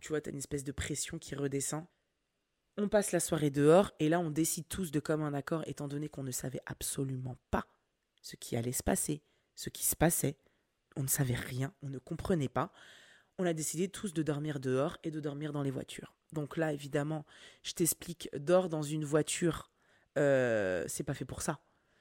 tu 0.00 0.08
vois, 0.08 0.20
t'as 0.20 0.30
une 0.30 0.38
espèce 0.38 0.64
de 0.64 0.72
pression 0.72 1.18
qui 1.18 1.34
redescend. 1.34 1.86
On 2.76 2.88
passe 2.88 3.12
la 3.12 3.20
soirée 3.20 3.50
dehors 3.50 3.92
et 3.98 4.08
là 4.08 4.20
on 4.20 4.30
décide 4.30 4.68
tous 4.68 4.92
de 4.92 5.00
commun 5.00 5.34
accord 5.34 5.64
étant 5.66 5.88
donné 5.88 6.08
qu'on 6.08 6.22
ne 6.22 6.30
savait 6.30 6.60
absolument 6.66 7.36
pas 7.50 7.66
ce 8.22 8.36
qui 8.36 8.56
allait 8.56 8.72
se 8.72 8.82
passer, 8.82 9.22
ce 9.54 9.70
qui 9.70 9.84
se 9.84 9.96
passait. 9.96 10.36
on 10.96 11.02
ne 11.02 11.08
savait 11.08 11.34
rien, 11.34 11.72
on 11.82 11.88
ne 11.88 11.98
comprenait 11.98 12.48
pas. 12.48 12.72
On 13.38 13.46
a 13.46 13.52
décidé 13.52 13.88
tous 13.88 14.12
de 14.12 14.22
dormir 14.22 14.58
dehors 14.58 14.98
et 15.04 15.10
de 15.10 15.20
dormir 15.20 15.52
dans 15.52 15.62
les 15.62 15.70
voitures. 15.70 16.16
Donc 16.32 16.56
là, 16.56 16.72
évidemment, 16.72 17.24
je 17.62 17.72
t'explique, 17.72 18.28
dors 18.36 18.68
dans 18.68 18.82
une 18.82 19.04
voiture, 19.04 19.70
euh, 20.18 20.84
c'est 20.88 21.04
pas 21.04 21.14
fait 21.14 21.24
pour 21.24 21.42
ça. 21.42 21.60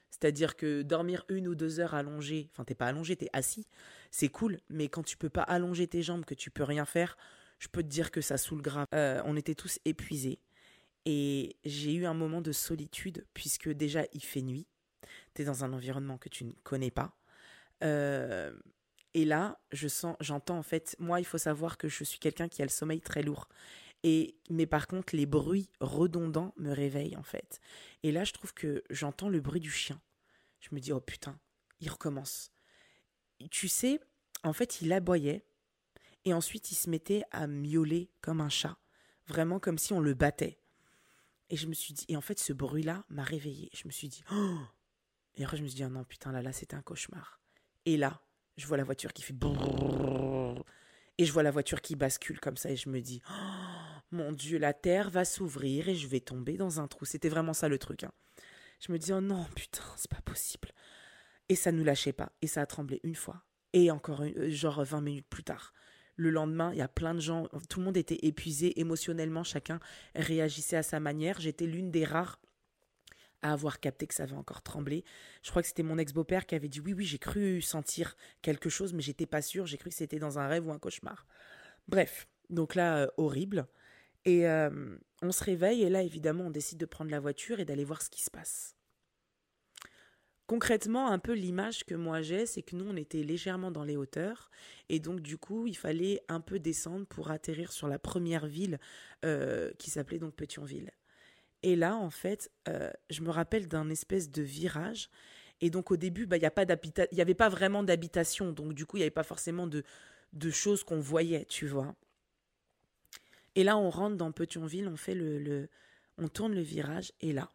C'est-à-dire 0.09 0.55
que 0.55 0.81
dormir 0.81 1.25
une 1.29 1.47
ou 1.47 1.53
deux 1.53 1.79
heures 1.79 1.93
allongé, 1.93 2.49
enfin 2.51 2.63
t'es 2.63 2.73
pas 2.73 2.87
allongé, 2.87 3.15
t'es 3.15 3.29
assis, 3.33 3.67
c'est 4.09 4.29
cool, 4.29 4.59
mais 4.69 4.87
quand 4.87 5.03
tu 5.03 5.15
peux 5.15 5.29
pas 5.29 5.43
allonger 5.43 5.87
tes 5.87 6.01
jambes, 6.01 6.25
que 6.25 6.33
tu 6.33 6.49
peux 6.49 6.63
rien 6.63 6.85
faire, 6.85 7.17
je 7.59 7.67
peux 7.67 7.83
te 7.83 7.87
dire 7.87 8.09
que 8.09 8.21
ça 8.21 8.37
saoule 8.37 8.61
grave. 8.61 8.87
Euh, 8.93 9.21
on 9.25 9.35
était 9.35 9.55
tous 9.55 9.79
épuisés. 9.85 10.39
Et 11.05 11.55
j'ai 11.63 11.93
eu 11.93 12.05
un 12.05 12.13
moment 12.13 12.41
de 12.41 12.51
solitude, 12.51 13.25
puisque 13.33 13.69
déjà 13.69 14.03
il 14.13 14.23
fait 14.23 14.41
nuit. 14.41 14.67
Tu 15.33 15.41
es 15.41 15.45
dans 15.45 15.63
un 15.63 15.73
environnement 15.73 16.17
que 16.17 16.29
tu 16.29 16.45
ne 16.45 16.53
connais 16.63 16.91
pas. 16.91 17.17
Euh, 17.83 18.57
et 19.13 19.25
là, 19.25 19.59
je 19.71 19.87
sens, 19.87 20.15
j'entends 20.19 20.57
en 20.57 20.63
fait, 20.63 20.95
moi, 20.99 21.19
il 21.19 21.25
faut 21.25 21.37
savoir 21.37 21.77
que 21.77 21.87
je 21.87 22.03
suis 22.03 22.19
quelqu'un 22.19 22.47
qui 22.47 22.61
a 22.61 22.65
le 22.65 22.69
sommeil 22.69 23.01
très 23.01 23.23
lourd. 23.23 23.47
Et, 24.03 24.37
mais 24.49 24.67
par 24.67 24.87
contre, 24.87 25.15
les 25.15 25.25
bruits 25.25 25.71
redondants 25.79 26.53
me 26.57 26.71
réveillent 26.71 27.17
en 27.17 27.23
fait. 27.23 27.59
Et 28.03 28.11
là, 28.11 28.23
je 28.23 28.33
trouve 28.33 28.53
que 28.53 28.83
j'entends 28.89 29.29
le 29.29 29.41
bruit 29.41 29.59
du 29.59 29.71
chien. 29.71 29.99
Je 30.59 30.69
me 30.71 30.79
dis, 30.79 30.91
oh 30.91 31.01
putain, 31.01 31.39
il 31.79 31.89
recommence. 31.89 32.51
Tu 33.51 33.67
sais, 33.67 33.99
en 34.43 34.53
fait, 34.53 34.81
il 34.81 34.93
aboyait. 34.93 35.45
Et 36.25 36.33
ensuite, 36.33 36.71
il 36.71 36.75
se 36.75 36.89
mettait 36.89 37.23
à 37.31 37.47
miauler 37.47 38.11
comme 38.21 38.41
un 38.41 38.49
chat. 38.49 38.77
Vraiment 39.27 39.59
comme 39.59 39.77
si 39.77 39.93
on 39.93 39.99
le 39.99 40.13
battait. 40.13 40.59
Et 41.49 41.57
je 41.57 41.67
me 41.67 41.73
suis 41.73 41.93
dit, 41.93 42.05
et 42.09 42.17
en 42.17 42.21
fait, 42.21 42.39
ce 42.39 42.53
bruit-là 42.53 43.05
m'a 43.09 43.23
réveillée. 43.23 43.69
Je 43.73 43.87
me 43.87 43.91
suis 43.91 44.09
dit, 44.09 44.23
oh 44.31 44.59
Et 45.37 45.43
après, 45.43 45.57
je 45.57 45.63
me 45.63 45.67
suis 45.67 45.77
dit, 45.77 45.85
oh 45.85 45.89
non, 45.89 46.03
putain, 46.03 46.31
là, 46.31 46.41
là, 46.41 46.51
c'était 46.51 46.75
un 46.75 46.81
cauchemar. 46.81 47.39
Et 47.85 47.95
là, 47.95 48.21
je 48.57 48.67
vois 48.67 48.77
la 48.77 48.83
voiture 48.83 49.13
qui 49.13 49.21
fait 49.21 49.33
et 51.17 51.25
je 51.25 51.33
vois 51.33 51.43
la 51.43 51.51
voiture 51.51 51.81
qui 51.81 51.95
bascule 51.95 52.39
comme 52.39 52.57
ça 52.57 52.69
et 52.69 52.75
je 52.75 52.89
me 52.89 53.01
dis, 53.01 53.21
oh, 53.29 54.01
mon 54.11 54.31
Dieu, 54.31 54.57
la 54.59 54.73
terre 54.73 55.09
va 55.09 55.25
s'ouvrir 55.25 55.89
et 55.89 55.95
je 55.95 56.07
vais 56.07 56.19
tomber 56.19 56.57
dans 56.57 56.79
un 56.79 56.87
trou. 56.87 57.05
C'était 57.05 57.29
vraiment 57.29 57.53
ça 57.53 57.67
le 57.67 57.79
truc. 57.79 58.03
Hein. 58.03 58.11
Je 58.79 58.91
me 58.91 58.99
dis, 58.99 59.11
oh 59.13 59.21
non, 59.21 59.45
putain, 59.55 59.83
c'est 59.95 60.11
pas 60.11 60.21
possible. 60.21 60.69
Et 61.49 61.55
ça 61.55 61.71
nous 61.71 61.83
lâchait 61.83 62.13
pas. 62.13 62.31
Et 62.41 62.47
ça 62.47 62.61
a 62.61 62.65
tremblé 62.65 62.99
une 63.03 63.15
fois. 63.15 63.43
Et 63.73 63.89
encore, 63.89 64.23
une, 64.23 64.49
genre 64.49 64.83
20 64.83 65.01
minutes 65.01 65.27
plus 65.27 65.43
tard. 65.43 65.73
Le 66.15 66.29
lendemain, 66.29 66.71
il 66.73 66.77
y 66.77 66.81
a 66.81 66.87
plein 66.87 67.13
de 67.13 67.19
gens, 67.19 67.47
tout 67.69 67.79
le 67.79 67.85
monde 67.85 67.97
était 67.97 68.19
épuisé 68.23 68.79
émotionnellement, 68.79 69.43
chacun 69.43 69.79
réagissait 70.15 70.77
à 70.77 70.83
sa 70.83 70.99
manière. 70.99 71.39
J'étais 71.39 71.67
l'une 71.67 71.91
des 71.91 72.05
rares 72.05 72.39
à 73.41 73.53
avoir 73.53 73.79
capté 73.79 74.07
que 74.07 74.13
ça 74.13 74.23
avait 74.23 74.33
encore 74.33 74.61
tremblé. 74.61 75.03
Je 75.43 75.49
crois 75.49 75.61
que 75.61 75.67
c'était 75.67 75.83
mon 75.83 75.97
ex-beau-père 75.97 76.45
qui 76.45 76.55
avait 76.55 76.69
dit 76.69 76.79
oui, 76.79 76.93
oui, 76.93 77.05
j'ai 77.05 77.19
cru 77.19 77.61
sentir 77.61 78.15
quelque 78.41 78.69
chose, 78.69 78.93
mais 78.93 79.01
j'étais 79.01 79.25
pas 79.25 79.41
sûr. 79.41 79.65
J'ai 79.65 79.77
cru 79.77 79.89
que 79.89 79.95
c'était 79.95 80.19
dans 80.19 80.39
un 80.39 80.47
rêve 80.47 80.67
ou 80.67 80.71
un 80.71 80.79
cauchemar. 80.79 81.25
Bref, 81.87 82.27
donc 82.49 82.75
là, 82.75 82.99
euh, 82.99 83.07
horrible. 83.17 83.67
Et 84.25 84.47
euh, 84.47 84.97
on 85.21 85.31
se 85.31 85.43
réveille 85.43 85.83
et 85.83 85.89
là, 85.89 86.03
évidemment, 86.03 86.45
on 86.45 86.51
décide 86.51 86.79
de 86.79 86.85
prendre 86.85 87.11
la 87.11 87.19
voiture 87.19 87.59
et 87.59 87.65
d'aller 87.65 87.85
voir 87.85 88.01
ce 88.01 88.09
qui 88.09 88.21
se 88.21 88.29
passe. 88.29 88.77
Concrètement, 90.47 91.11
un 91.11 91.19
peu 91.19 91.33
l'image 91.33 91.83
que 91.83 91.93
moi 91.93 92.21
j'ai, 92.21 92.45
c'est 92.45 92.61
que 92.61 92.77
nous, 92.77 92.85
on 92.89 92.95
était 92.95 93.21
légèrement 93.21 93.69
dans 93.69 93.83
les 93.83 93.97
hauteurs, 93.97 94.49
et 94.87 95.01
donc 95.01 95.19
du 95.19 95.37
coup, 95.37 95.67
il 95.67 95.75
fallait 95.75 96.21
un 96.29 96.39
peu 96.39 96.57
descendre 96.57 97.05
pour 97.05 97.31
atterrir 97.31 97.73
sur 97.73 97.89
la 97.89 97.99
première 97.99 98.47
ville 98.47 98.79
euh, 99.25 99.73
qui 99.77 99.89
s'appelait 99.89 100.19
donc 100.19 100.35
Petionville. 100.35 100.91
Et 101.67 101.75
là, 101.75 101.97
en 101.97 102.09
fait, 102.09 102.49
euh, 102.69 102.89
je 103.09 103.21
me 103.21 103.29
rappelle 103.29 103.67
d'un 103.67 103.89
espèce 103.89 104.31
de 104.31 104.41
virage, 104.41 105.09
et 105.59 105.69
donc 105.69 105.91
au 105.91 105.97
début, 105.97 106.25
bah, 106.25 106.37
il 106.37 106.49
n'y 107.11 107.21
avait 107.21 107.33
pas 107.33 107.49
vraiment 107.49 107.83
d'habitation, 107.83 108.53
donc 108.53 108.71
du 108.71 108.85
coup, 108.85 108.95
il 108.95 109.01
n'y 109.01 109.03
avait 109.03 109.11
pas 109.11 109.23
forcément 109.23 109.67
de, 109.67 109.83
de 110.31 110.49
choses 110.49 110.85
qu'on 110.85 111.01
voyait, 111.01 111.43
tu 111.43 111.67
vois. 111.67 111.93
Et 113.55 113.65
là, 113.65 113.77
on 113.77 113.89
rentre 113.89 114.15
dans 114.15 114.31
Petionville, 114.31 114.87
on 114.87 114.95
fait 114.95 115.13
le, 115.13 115.39
le, 115.39 115.69
on 116.17 116.29
tourne 116.29 116.55
le 116.55 116.61
virage, 116.61 117.11
et 117.19 117.33
là, 117.33 117.51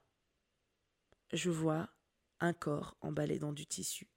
je 1.33 1.48
vois 1.48 1.88
un 2.38 2.53
corps 2.53 2.98
emballé 3.01 3.38
dans 3.38 3.55
du 3.55 3.64
tissu, 3.64 4.09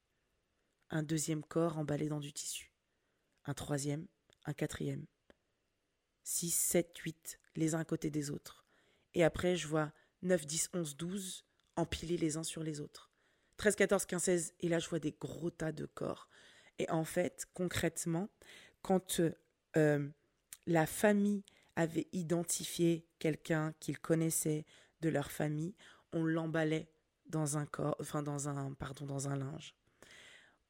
un 0.90 1.04
deuxième 1.04 1.42
corps 1.42 1.78
emballé 1.78 2.10
dans 2.10 2.20
du 2.20 2.34
tissu, 2.34 2.74
un 3.46 3.54
troisième, 3.54 4.08
un 4.44 4.54
quatrième, 4.54 5.06
six, 6.22 6.52
sept, 6.52 6.98
huit, 6.98 7.40
les 7.56 7.76
uns 7.76 7.80
à 7.80 7.86
côté 7.86 8.10
des 8.10 8.30
autres. 8.30 8.65
Et 9.16 9.24
après, 9.24 9.56
je 9.56 9.68
vois 9.68 9.92
9, 10.22 10.46
10, 10.46 10.70
11, 10.74 10.98
12 10.98 11.46
empilés 11.76 12.18
les 12.18 12.38
uns 12.38 12.44
sur 12.44 12.64
les 12.64 12.80
autres. 12.80 13.12
13, 13.58 13.76
14, 13.76 14.06
15, 14.06 14.24
16, 14.24 14.54
et 14.60 14.68
là, 14.68 14.80
je 14.80 14.90
vois 14.90 15.00
des 15.00 15.14
gros 15.14 15.50
tas 15.50 15.72
de 15.72 15.86
corps. 15.86 16.30
Et 16.78 16.90
en 16.90 17.06
fait, 17.06 17.48
concrètement, 17.54 18.30
quand 18.82 19.22
euh, 19.78 20.10
la 20.68 20.86
famille 20.86 21.44
avait 21.76 22.08
identifié 22.12 23.08
quelqu'un 23.20 23.74
qu'ils 23.80 24.00
connaissaient 24.00 24.66
de 25.02 25.10
leur 25.10 25.32
famille, 25.32 25.76
on 26.14 26.24
l'emballait 26.24 26.90
dans 27.26 27.58
un 27.58 27.66
corps, 27.66 27.96
enfin 28.00 28.24
dans 28.24 28.48
un, 28.50 28.74
pardon, 28.74 29.06
dans 29.06 29.28
un 29.28 29.36
linge. 29.36 29.76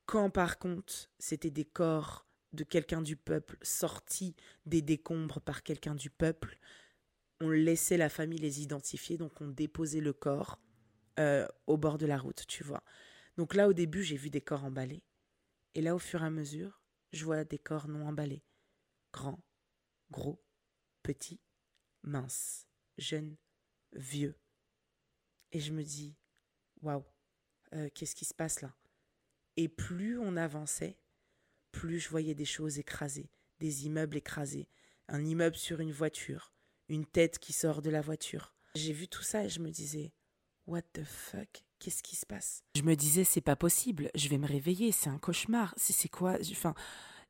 Quand 0.05 0.29
par 0.29 0.59
contre 0.59 1.09
c'était 1.19 1.49
des 1.49 1.65
corps 1.65 2.25
de 2.53 2.63
quelqu'un 2.63 3.01
du 3.01 3.15
peuple 3.15 3.57
sortis 3.61 4.35
des 4.65 4.81
décombres 4.81 5.41
par 5.41 5.63
quelqu'un 5.63 5.95
du 5.95 6.09
peuple, 6.09 6.57
on 7.41 7.49
laissait 7.49 7.97
la 7.97 8.09
famille 8.09 8.39
les 8.39 8.61
identifier, 8.61 9.17
donc 9.17 9.41
on 9.41 9.47
déposait 9.47 10.01
le 10.01 10.13
corps 10.13 10.59
euh, 11.19 11.47
au 11.67 11.77
bord 11.77 11.97
de 11.97 12.05
la 12.05 12.17
route, 12.17 12.45
tu 12.47 12.63
vois. 12.63 12.83
Donc 13.37 13.53
là 13.53 13.67
au 13.67 13.73
début 13.73 14.03
j'ai 14.03 14.17
vu 14.17 14.29
des 14.29 14.41
corps 14.41 14.63
emballés, 14.63 15.03
et 15.73 15.81
là 15.81 15.95
au 15.95 15.99
fur 15.99 16.23
et 16.23 16.25
à 16.25 16.29
mesure 16.29 16.81
je 17.11 17.25
vois 17.25 17.43
des 17.43 17.59
corps 17.59 17.87
non 17.87 18.07
emballés, 18.07 18.43
grands, 19.13 19.43
gros, 20.11 20.43
petits, 21.03 21.41
minces, 22.03 22.67
jeunes, 22.97 23.37
vieux. 23.93 24.37
Et 25.51 25.59
je 25.59 25.71
me 25.71 25.83
dis, 25.83 26.17
waouh, 26.81 27.05
euh, 27.73 27.89
qu'est-ce 27.93 28.15
qui 28.15 28.25
se 28.25 28.33
passe 28.33 28.61
là? 28.61 28.75
Et 29.57 29.69
plus 29.69 30.19
on 30.19 30.35
avançait, 30.35 30.99
plus 31.71 31.99
je 31.99 32.09
voyais 32.09 32.35
des 32.35 32.45
choses 32.45 32.79
écrasées, 32.79 33.29
des 33.59 33.85
immeubles 33.85 34.17
écrasés, 34.17 34.67
un 35.07 35.23
immeuble 35.23 35.55
sur 35.55 35.79
une 35.79 35.91
voiture, 35.91 36.54
une 36.89 37.05
tête 37.05 37.39
qui 37.39 37.53
sort 37.53 37.81
de 37.81 37.89
la 37.89 38.01
voiture. 38.01 38.53
J'ai 38.75 38.93
vu 38.93 39.07
tout 39.07 39.23
ça 39.23 39.45
et 39.45 39.49
je 39.49 39.59
me 39.59 39.69
disais, 39.69 40.11
what 40.67 40.81
the 40.93 41.03
fuck 41.03 41.63
Qu'est-ce 41.79 42.03
qui 42.03 42.15
se 42.15 42.25
passe? 42.25 42.63
Je 42.75 42.81
me 42.83 42.95
disais, 42.95 43.23
c'est 43.23 43.41
pas 43.41 43.55
possible, 43.55 44.09
je 44.15 44.29
vais 44.29 44.37
me 44.37 44.47
réveiller, 44.47 44.91
c'est 44.91 45.09
un 45.09 45.17
cauchemar, 45.17 45.73
c'est 45.77 46.09
quoi? 46.09 46.37
Enfin, 46.51 46.73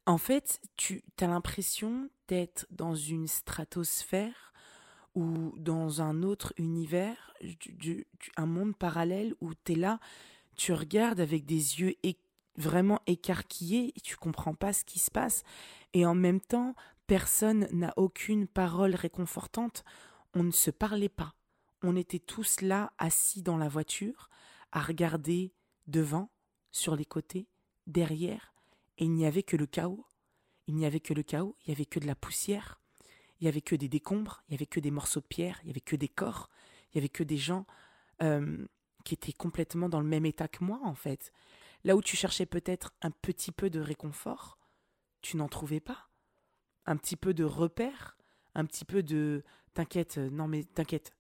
en 0.06 0.18
fait, 0.18 0.62
tu 0.78 1.04
as 1.20 1.28
l'impression 1.28 2.10
d'être 2.28 2.68
dans 2.70 2.96
une 2.96 3.28
stratosphère 3.28 4.54
ou 5.16 5.54
dans 5.58 6.02
un 6.02 6.24
autre 6.24 6.54
univers, 6.58 7.34
un 8.38 8.46
monde 8.46 8.76
parallèle 8.78 9.34
où 9.42 9.54
tu 9.56 9.74
es 9.74 9.76
là, 9.76 10.00
tu 10.56 10.74
regardes 10.74 11.20
avec 11.20 11.46
des 11.46 11.80
yeux 11.80 11.96
vraiment 12.58 13.02
écarquillés 13.08 13.94
et 13.96 14.00
tu 14.00 14.16
comprends 14.16 14.56
pas 14.56 14.74
ce 14.74 14.86
qui 14.86 15.00
se 15.00 15.12
passe. 15.12 15.44
Et 15.94 16.06
en 16.06 16.16
même 16.16 16.42
temps, 16.42 16.76
personne 17.08 17.68
n'a 17.72 17.94
aucune 17.98 18.48
parole 18.48 18.96
réconfortante. 18.96 19.84
On 20.34 20.44
ne 20.44 20.52
se 20.52 20.72
parlait 20.72 21.10
pas. 21.10 21.36
On 21.82 21.96
était 21.96 22.20
tous 22.20 22.62
là, 22.62 22.94
assis 22.98 23.42
dans 23.42 23.58
la 23.58 23.70
voiture, 23.70 24.30
à 24.72 24.82
regarder 24.82 25.54
devant, 25.88 26.30
sur 26.72 26.96
les 26.96 27.06
côtés, 27.06 27.48
derrière, 27.88 28.54
et 28.98 29.06
il 29.06 29.14
n'y 29.14 29.26
avait 29.26 29.44
que 29.44 29.56
le 29.56 29.66
chaos. 29.66 30.06
Il 30.68 30.76
n'y 30.76 30.86
avait 30.86 31.00
que 31.00 31.14
le 31.14 31.24
chaos, 31.24 31.56
il 31.62 31.70
n'y 31.70 31.76
avait 31.76 31.86
que 31.86 32.00
de 32.00 32.08
la 32.08 32.16
poussière, 32.16 32.82
il 33.40 33.46
y 33.46 33.48
avait 33.48 33.62
que 33.62 33.76
des 33.76 33.88
décombres, 33.88 34.44
il 34.48 34.54
y 34.54 34.56
avait 34.56 34.66
que 34.66 34.80
des 34.80 34.92
morceaux 34.92 35.20
de 35.20 35.26
pierre, 35.26 35.60
il 35.64 35.68
y 35.68 35.70
avait 35.72 35.80
que 35.80 35.96
des 35.96 36.08
corps, 36.08 36.50
il 36.92 36.96
y 36.96 37.00
avait 37.00 37.10
que 37.10 37.24
des 37.24 37.38
gens 37.38 37.66
euh, 38.22 38.66
qui 39.04 39.14
étaient 39.14 39.34
complètement 39.34 39.90
dans 39.90 40.00
le 40.00 40.08
même 40.08 40.26
état 40.26 40.48
que 40.48 40.64
moi 40.64 40.80
en 40.84 40.96
fait. 40.96 41.32
Là 41.84 41.96
où 41.96 42.02
tu 42.02 42.16
cherchais 42.16 42.48
peut-être 42.48 42.94
un 43.02 43.12
petit 43.12 43.52
peu 43.52 43.70
de 43.70 43.80
réconfort, 43.80 44.58
tu 45.22 45.38
n'en 45.38 45.48
trouvais 45.48 45.80
pas. 45.80 46.10
Un 46.86 46.98
petit 46.98 47.16
peu 47.16 47.34
de 47.34 47.44
repère, 47.44 48.18
un 48.54 48.66
petit 48.66 48.86
peu 48.86 49.04
de 49.04 49.44
t'inquiète, 49.74 50.18
euh, 50.18 50.30
non 50.30 50.48
mais 50.48 50.64
t'inquiète. 50.64 51.14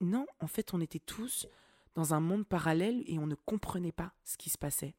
Non, 0.00 0.26
en 0.40 0.46
fait, 0.46 0.74
on 0.74 0.80
était 0.80 0.98
tous 0.98 1.46
dans 1.94 2.14
un 2.14 2.20
monde 2.20 2.46
parallèle 2.46 3.02
et 3.06 3.18
on 3.18 3.26
ne 3.26 3.34
comprenait 3.34 3.92
pas 3.92 4.12
ce 4.24 4.36
qui 4.36 4.50
se 4.50 4.58
passait. 4.58 4.94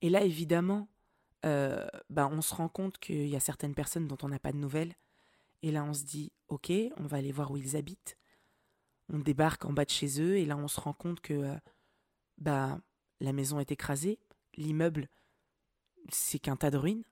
Et 0.00 0.10
là, 0.10 0.22
évidemment, 0.22 0.88
euh, 1.44 1.86
bah, 2.10 2.28
on 2.30 2.40
se 2.40 2.54
rend 2.54 2.68
compte 2.68 2.98
qu'il 2.98 3.28
y 3.28 3.36
a 3.36 3.40
certaines 3.40 3.74
personnes 3.74 4.08
dont 4.08 4.18
on 4.22 4.28
n'a 4.28 4.38
pas 4.38 4.52
de 4.52 4.56
nouvelles. 4.56 4.94
Et 5.62 5.70
là, 5.70 5.84
on 5.84 5.94
se 5.94 6.04
dit, 6.04 6.32
ok, 6.48 6.72
on 6.96 7.06
va 7.06 7.18
aller 7.18 7.32
voir 7.32 7.50
où 7.50 7.56
ils 7.56 7.76
habitent. 7.76 8.16
On 9.08 9.18
débarque 9.18 9.64
en 9.64 9.72
bas 9.72 9.84
de 9.84 9.90
chez 9.90 10.20
eux 10.20 10.36
et 10.36 10.44
là, 10.44 10.56
on 10.56 10.68
se 10.68 10.80
rend 10.80 10.92
compte 10.92 11.20
que 11.20 11.34
euh, 11.34 11.56
bah, 12.38 12.80
la 13.20 13.32
maison 13.32 13.60
est 13.60 13.70
écrasée, 13.70 14.18
l'immeuble, 14.56 15.08
c'est 16.08 16.38
qu'un 16.38 16.56
tas 16.56 16.70
de 16.70 16.78
ruines. 16.78 17.04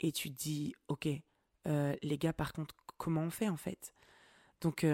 Et 0.00 0.12
tu 0.12 0.30
te 0.30 0.36
dis, 0.36 0.74
ok, 0.88 1.08
euh, 1.66 1.94
les 2.02 2.18
gars, 2.18 2.32
par 2.32 2.52
contre, 2.52 2.76
comment 2.96 3.22
on 3.22 3.30
fait 3.30 3.48
en 3.48 3.56
fait? 3.56 3.94
Donc, 4.60 4.84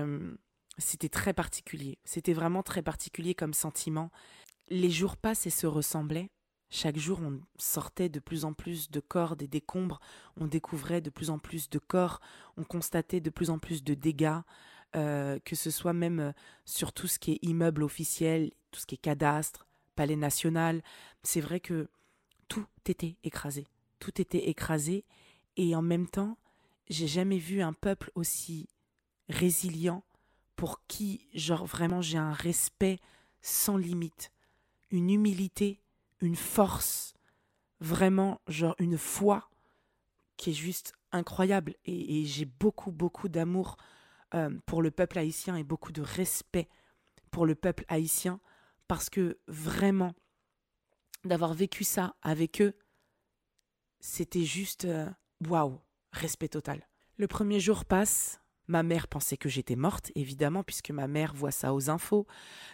c'était 0.76 1.08
très 1.08 1.32
particulier. 1.32 1.98
C'était 2.04 2.34
vraiment 2.34 2.62
très 2.62 2.82
particulier 2.82 3.34
comme 3.34 3.54
sentiment. 3.54 4.10
Les 4.68 4.90
jours 4.90 5.16
passent 5.16 5.46
et 5.46 5.50
se 5.50 5.66
ressemblaient 5.66 6.30
Chaque 6.76 6.98
jour, 6.98 7.20
on 7.22 7.40
sortait 7.56 8.08
de 8.08 8.18
plus 8.18 8.44
en 8.44 8.52
plus 8.52 8.90
de 8.90 8.98
corps, 8.98 9.36
des 9.36 9.46
décombres, 9.46 10.00
on 10.36 10.48
découvrait 10.48 11.00
de 11.00 11.08
plus 11.08 11.30
en 11.30 11.38
plus 11.38 11.70
de 11.70 11.78
corps, 11.78 12.20
on 12.56 12.64
constatait 12.64 13.20
de 13.20 13.30
plus 13.30 13.50
en 13.50 13.60
plus 13.60 13.84
de 13.84 13.94
dégâts, 13.94 14.40
euh, 14.96 15.38
que 15.44 15.54
ce 15.54 15.70
soit 15.70 15.92
même 15.92 16.18
euh, 16.18 16.32
sur 16.64 16.92
tout 16.92 17.06
ce 17.06 17.20
qui 17.20 17.30
est 17.30 17.38
immeuble 17.42 17.84
officiel, 17.84 18.50
tout 18.72 18.80
ce 18.80 18.86
qui 18.86 18.96
est 18.96 18.98
cadastre, 18.98 19.68
palais 19.94 20.16
national. 20.16 20.82
C'est 21.22 21.40
vrai 21.40 21.60
que 21.60 21.88
tout 22.48 22.66
était 22.86 23.16
écrasé. 23.22 23.68
Tout 24.04 24.20
était 24.20 24.50
écrasé 24.50 25.06
et 25.56 25.74
en 25.74 25.80
même 25.80 26.06
temps, 26.06 26.36
j'ai 26.90 27.06
jamais 27.06 27.38
vu 27.38 27.62
un 27.62 27.72
peuple 27.72 28.10
aussi 28.14 28.68
résilient 29.30 30.04
pour 30.56 30.84
qui, 30.86 31.26
genre, 31.32 31.64
vraiment, 31.64 32.02
j'ai 32.02 32.18
un 32.18 32.34
respect 32.34 32.98
sans 33.40 33.78
limite, 33.78 34.30
une 34.90 35.08
humilité 35.08 35.80
une 36.20 36.36
force, 36.36 37.14
vraiment, 37.80 38.40
genre 38.46 38.74
une 38.78 38.98
foi 38.98 39.48
qui 40.36 40.50
est 40.50 40.54
juste 40.54 40.92
incroyable. 41.12 41.74
Et, 41.86 42.26
j'ai 42.26 42.44
beaucoup, 42.44 42.92
beaucoup 42.92 43.30
d'amour 43.30 43.78
euh, 44.34 44.50
pour 44.66 44.82
le 44.82 44.90
peuple 44.90 45.18
haïtien 45.18 45.56
et 45.56 45.64
beaucoup 45.64 45.92
de 45.92 46.02
respect 46.02 46.68
pour 47.30 47.46
le 47.46 47.54
peuple 47.54 47.86
haïtien 47.88 48.38
parce 48.86 49.08
que 49.08 49.38
vraiment, 49.46 50.12
d'avoir 51.24 51.54
vécu 51.54 51.84
ça 51.84 52.16
avec 52.22 52.60
eux, 52.60 52.74
c'était 54.04 54.44
juste 54.44 54.84
euh, 54.84 55.08
waouh, 55.48 55.80
respect 56.12 56.48
total. 56.48 56.86
Le 57.16 57.26
premier 57.26 57.58
jour 57.58 57.86
passe, 57.86 58.38
Ma 58.66 58.82
mère 58.82 59.08
pensait 59.08 59.36
que 59.36 59.50
j'étais 59.50 59.76
morte, 59.76 60.10
évidemment, 60.14 60.62
puisque 60.62 60.90
ma 60.90 61.06
mère 61.06 61.34
voit 61.34 61.50
ça 61.50 61.74
aux 61.74 61.90
infos. 61.90 62.26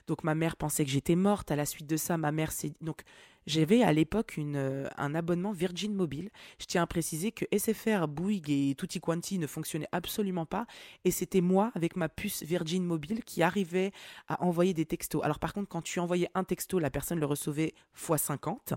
Donc 0.06 0.22
ma 0.22 0.36
mère 0.36 0.54
pensait 0.56 0.84
que 0.84 0.90
j'étais 0.90 1.16
morte. 1.16 1.50
À 1.50 1.56
la 1.56 1.66
suite 1.66 1.88
de 1.88 1.96
ça, 1.96 2.16
ma 2.16 2.30
mère 2.30 2.52
s'est... 2.52 2.72
Donc 2.80 3.02
j'avais 3.46 3.82
à 3.82 3.92
l'époque 3.92 4.36
une, 4.36 4.54
euh, 4.54 4.88
un 4.96 5.16
abonnement 5.16 5.50
Virgin 5.50 5.92
Mobile. 5.92 6.30
Je 6.60 6.66
tiens 6.66 6.82
à 6.82 6.86
préciser 6.86 7.32
que 7.32 7.44
SFR, 7.56 8.06
Bouygues 8.06 8.50
et 8.50 8.76
Tutti 8.76 9.00
Quanti 9.00 9.40
ne 9.40 9.48
fonctionnaient 9.48 9.88
absolument 9.90 10.46
pas. 10.46 10.66
Et 11.04 11.10
c'était 11.10 11.40
moi, 11.40 11.72
avec 11.74 11.96
ma 11.96 12.08
puce 12.08 12.44
Virgin 12.44 12.84
Mobile, 12.84 13.24
qui 13.24 13.42
arrivait 13.42 13.90
à 14.28 14.44
envoyer 14.44 14.74
des 14.74 14.86
textos. 14.86 15.24
Alors 15.24 15.40
par 15.40 15.52
contre, 15.52 15.68
quand 15.68 15.82
tu 15.82 15.98
envoyais 15.98 16.28
un 16.34 16.44
texto, 16.44 16.78
la 16.78 16.90
personne 16.90 17.18
le 17.18 17.26
recevait 17.26 17.74
x 17.96 18.22
50. 18.22 18.74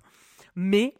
Mais 0.55 0.95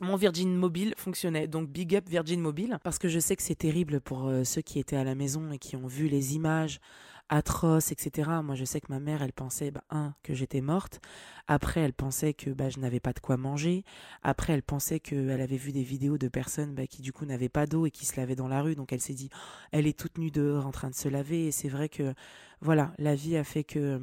mon 0.00 0.16
Virgin 0.16 0.54
Mobile 0.54 0.94
fonctionnait. 0.96 1.46
Donc 1.46 1.68
big 1.70 1.94
up 1.96 2.08
Virgin 2.08 2.40
Mobile 2.40 2.78
parce 2.82 2.98
que 2.98 3.08
je 3.08 3.20
sais 3.20 3.36
que 3.36 3.42
c'est 3.42 3.54
terrible 3.54 4.00
pour 4.00 4.28
euh, 4.28 4.44
ceux 4.44 4.62
qui 4.62 4.78
étaient 4.78 4.96
à 4.96 5.04
la 5.04 5.14
maison 5.14 5.52
et 5.52 5.58
qui 5.58 5.76
ont 5.76 5.86
vu 5.86 6.08
les 6.08 6.34
images 6.34 6.80
atroces, 7.28 7.92
etc. 7.92 8.30
Moi, 8.42 8.54
je 8.54 8.64
sais 8.64 8.80
que 8.80 8.90
ma 8.90 9.00
mère, 9.00 9.22
elle 9.22 9.32
pensait, 9.32 9.70
bah, 9.70 9.84
un, 9.90 10.14
que 10.22 10.34
j'étais 10.34 10.60
morte. 10.60 11.00
Après, 11.46 11.80
elle 11.80 11.92
pensait 11.92 12.34
que 12.34 12.50
bah, 12.50 12.68
je 12.68 12.78
n'avais 12.78 13.00
pas 13.00 13.12
de 13.12 13.20
quoi 13.20 13.36
manger. 13.36 13.84
Après, 14.22 14.52
elle 14.52 14.62
pensait 14.62 15.00
qu'elle 15.00 15.40
avait 15.40 15.56
vu 15.56 15.72
des 15.72 15.82
vidéos 15.82 16.18
de 16.18 16.28
personnes 16.28 16.74
bah, 16.74 16.86
qui, 16.86 17.02
du 17.02 17.12
coup, 17.12 17.24
n'avaient 17.24 17.48
pas 17.48 17.66
d'eau 17.66 17.86
et 17.86 17.90
qui 17.90 18.04
se 18.04 18.16
lavaient 18.18 18.36
dans 18.36 18.48
la 18.48 18.62
rue. 18.62 18.74
Donc, 18.74 18.92
elle 18.92 19.00
s'est 19.00 19.14
dit, 19.14 19.30
elle 19.72 19.86
est 19.86 19.98
toute 19.98 20.18
nue 20.18 20.30
dehors 20.30 20.66
en 20.66 20.70
train 20.70 20.90
de 20.90 20.94
se 20.94 21.08
laver. 21.08 21.46
Et 21.46 21.52
c'est 21.52 21.68
vrai 21.68 21.88
que, 21.88 22.14
voilà, 22.60 22.92
la 22.98 23.14
vie 23.14 23.36
a 23.36 23.44
fait 23.44 23.64
que 23.64 24.00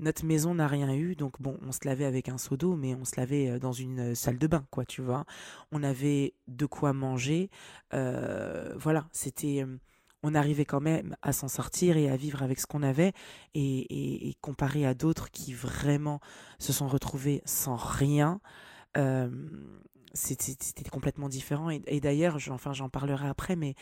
notre 0.00 0.24
maison 0.24 0.54
n'a 0.54 0.66
rien 0.66 0.92
eu, 0.92 1.14
donc 1.14 1.40
bon, 1.40 1.58
on 1.62 1.72
se 1.72 1.80
lavait 1.84 2.04
avec 2.04 2.28
un 2.28 2.38
seau 2.38 2.56
d'eau, 2.56 2.74
mais 2.74 2.94
on 2.94 3.04
se 3.04 3.18
lavait 3.18 3.50
euh, 3.50 3.58
dans 3.58 3.72
une 3.72 4.12
euh, 4.12 4.14
salle 4.14 4.38
de 4.38 4.46
bain, 4.46 4.64
quoi, 4.70 4.84
tu 4.84 5.02
vois. 5.02 5.24
On 5.72 5.82
avait 5.82 6.34
de 6.48 6.66
quoi 6.66 6.92
manger, 6.92 7.50
euh, 7.94 8.74
voilà, 8.76 9.06
c'était, 9.12 9.64
on 10.22 10.34
arrivait 10.34 10.64
quand 10.64 10.80
même 10.80 11.16
à 11.22 11.32
s'en 11.32 11.48
sortir 11.48 11.96
et 11.96 12.08
à 12.08 12.16
vivre 12.16 12.42
avec 12.42 12.60
ce 12.60 12.66
qu'on 12.66 12.82
avait, 12.82 13.12
et, 13.54 14.34
comparé 14.40 14.86
à 14.86 14.94
d'autres 14.94 15.30
qui 15.30 15.52
vraiment 15.52 16.20
se 16.58 16.72
sont 16.72 16.88
retrouvés 16.88 17.42
sans 17.44 17.76
rien, 17.76 18.40
c'était 20.14 20.90
complètement 20.90 21.28
différent. 21.28 21.70
Et, 21.70 21.82
et 21.86 22.00
d'ailleurs, 22.00 22.38
enfin, 22.50 22.72
j'en 22.72 22.88
parlerai 22.88 23.28
après, 23.28 23.54
mais 23.54 23.74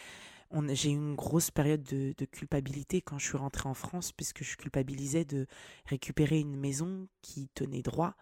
j'ai 0.70 0.90
eu 0.90 0.94
une 0.94 1.14
grosse 1.14 1.50
période 1.50 1.82
de, 1.82 2.24
culpabilité 2.24 3.02
quand 3.02 3.18
je 3.18 3.26
suis 3.26 3.36
rentrée 3.36 3.68
en 3.68 3.74
France, 3.74 4.12
puisque 4.12 4.42
je 4.42 4.56
culpabilisais 4.56 5.24
de 5.24 5.46
récupérer 5.86 6.40
une 6.40 6.56
maison 6.56 7.08
qui 7.22 7.48
tenait 7.48 7.82
droit 7.82 8.14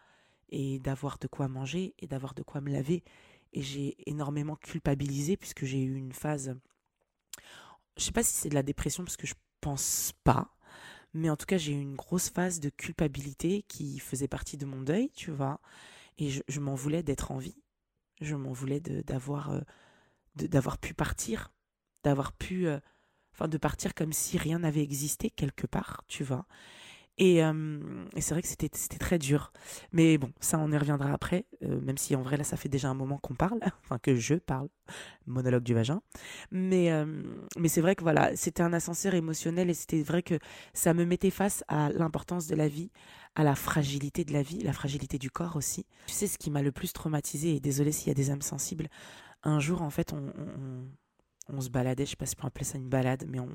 et 0.48 0.78
d'avoir 0.80 1.18
de 1.18 1.28
quoi 1.28 1.48
manger 1.48 1.94
et 1.98 2.06
d'avoir 2.06 2.34
de 2.34 2.42
quoi 2.42 2.60
me 2.60 2.72
laver. 2.72 3.04
Et 3.52 3.62
j'ai 3.62 3.96
énormément 4.08 4.56
culpabilisé 4.56 5.36
puisque 5.36 5.64
j'ai 5.64 5.82
eu 5.82 5.96
une 5.96 6.12
phase. 6.12 6.58
Je 7.96 8.04
sais 8.04 8.12
pas 8.12 8.22
si 8.22 8.32
c'est 8.32 8.48
de 8.48 8.54
la 8.54 8.62
dépression 8.62 9.04
parce 9.04 9.16
que 9.16 9.26
je 9.26 9.34
pense 9.60 10.12
pas. 10.24 10.56
Mais 11.14 11.30
en 11.30 11.36
tout 11.36 11.46
cas, 11.46 11.56
j'ai 11.56 11.72
eu 11.72 11.80
une 11.80 11.96
grosse 11.96 12.28
phase 12.28 12.60
de 12.60 12.68
culpabilité 12.68 13.62
qui 13.62 13.98
faisait 14.00 14.28
partie 14.28 14.58
de 14.58 14.66
mon 14.66 14.82
deuil, 14.82 15.10
tu 15.14 15.30
vois. 15.30 15.60
Et 16.18 16.28
je, 16.30 16.60
m'en 16.60 16.74
voulais 16.74 17.02
d'être 17.02 17.32
en 17.32 17.38
vie. 17.38 17.62
Je 18.20 18.34
m'en 18.36 18.52
voulais 18.52 18.80
d'avoir 18.80 19.50
euh, 19.50 19.60
d'avoir 20.34 20.78
pu 20.78 20.92
partir 20.92 21.52
d'avoir 22.06 22.32
pu, 22.32 22.68
euh, 22.68 22.78
de 23.40 23.58
partir 23.58 23.92
comme 23.94 24.12
si 24.12 24.38
rien 24.38 24.60
n'avait 24.60 24.82
existé 24.82 25.28
quelque 25.28 25.66
part, 25.66 26.04
tu 26.06 26.22
vois. 26.22 26.46
Et, 27.18 27.42
euh, 27.42 28.04
et 28.14 28.20
c'est 28.20 28.34
vrai 28.34 28.42
que 28.42 28.48
c'était 28.48 28.68
très 28.98 29.18
dur. 29.18 29.52
Mais 29.90 30.18
bon, 30.18 30.30
ça, 30.38 30.58
on 30.58 30.70
y 30.70 30.76
reviendra 30.76 31.12
après, 31.12 31.46
euh, 31.64 31.80
même 31.80 31.96
si 31.96 32.14
en 32.14 32.22
vrai, 32.22 32.36
là, 32.36 32.44
ça 32.44 32.56
fait 32.56 32.68
déjà 32.68 32.90
un 32.90 32.94
moment 32.94 33.18
qu'on 33.18 33.34
parle, 33.34 33.58
enfin 33.82 33.98
que 33.98 34.14
je 34.14 34.34
parle, 34.34 34.68
monologue 35.26 35.64
du 35.64 35.74
vagin. 35.74 36.00
Mais, 36.52 36.92
mais 37.58 37.68
c'est 37.68 37.80
vrai 37.80 37.96
que 37.96 38.02
voilà, 38.02 38.36
c'était 38.36 38.62
un 38.62 38.72
ascenseur 38.72 39.14
émotionnel 39.14 39.68
et 39.68 39.74
c'était 39.74 40.02
vrai 40.02 40.22
que 40.22 40.38
ça 40.74 40.94
me 40.94 41.04
mettait 41.04 41.30
face 41.30 41.64
à 41.66 41.88
l'importance 41.88 42.46
de 42.46 42.54
la 42.54 42.68
vie, 42.68 42.90
à 43.34 43.42
la 43.42 43.56
fragilité 43.56 44.24
de 44.24 44.32
la 44.32 44.42
vie, 44.42 44.60
la 44.60 44.74
fragilité 44.74 45.18
du 45.18 45.30
corps 45.30 45.56
aussi. 45.56 45.86
Tu 46.06 46.14
sais, 46.14 46.28
ce 46.28 46.38
qui 46.38 46.50
m'a 46.50 46.62
le 46.62 46.70
plus 46.70 46.92
traumatisé, 46.92 47.56
et 47.56 47.60
désolé 47.60 47.90
s'il 47.90 48.08
y 48.08 48.10
a 48.12 48.14
des 48.14 48.30
âmes 48.30 48.42
sensibles, 48.42 48.88
un 49.42 49.58
jour, 49.58 49.82
en 49.82 49.90
fait, 49.90 50.12
on 50.12 50.32
se 51.60 51.70
baladait, 51.70 52.04
je 52.04 52.10
sais 52.10 52.16
pas 52.16 52.26
si 52.26 52.34
on 52.38 52.42
peut 52.42 52.46
appeler 52.46 52.64
ça 52.64 52.78
une 52.78 52.88
balade, 52.88 53.24
mais 53.28 53.40
on, 53.40 53.50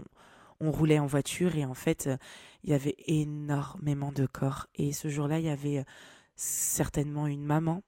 on 0.62 0.72
roulait 0.72 1.00
en 1.00 1.08
voiture 1.08 1.56
et 1.56 1.66
en 1.66 1.74
fait, 1.74 2.08
euh, 2.08 2.18
il 2.64 2.70
y 2.70 2.74
avait 2.74 2.96
énormément 3.08 4.12
de 4.12 4.26
corps. 4.26 4.68
Et 4.76 4.94
ce 4.94 5.10
jour-là, 5.10 5.40
il 5.40 5.46
y 5.46 5.50
avait 5.50 5.80
euh, 5.80 5.84
certainement 6.36 7.28
une 7.28 7.44
maman, 7.44 7.84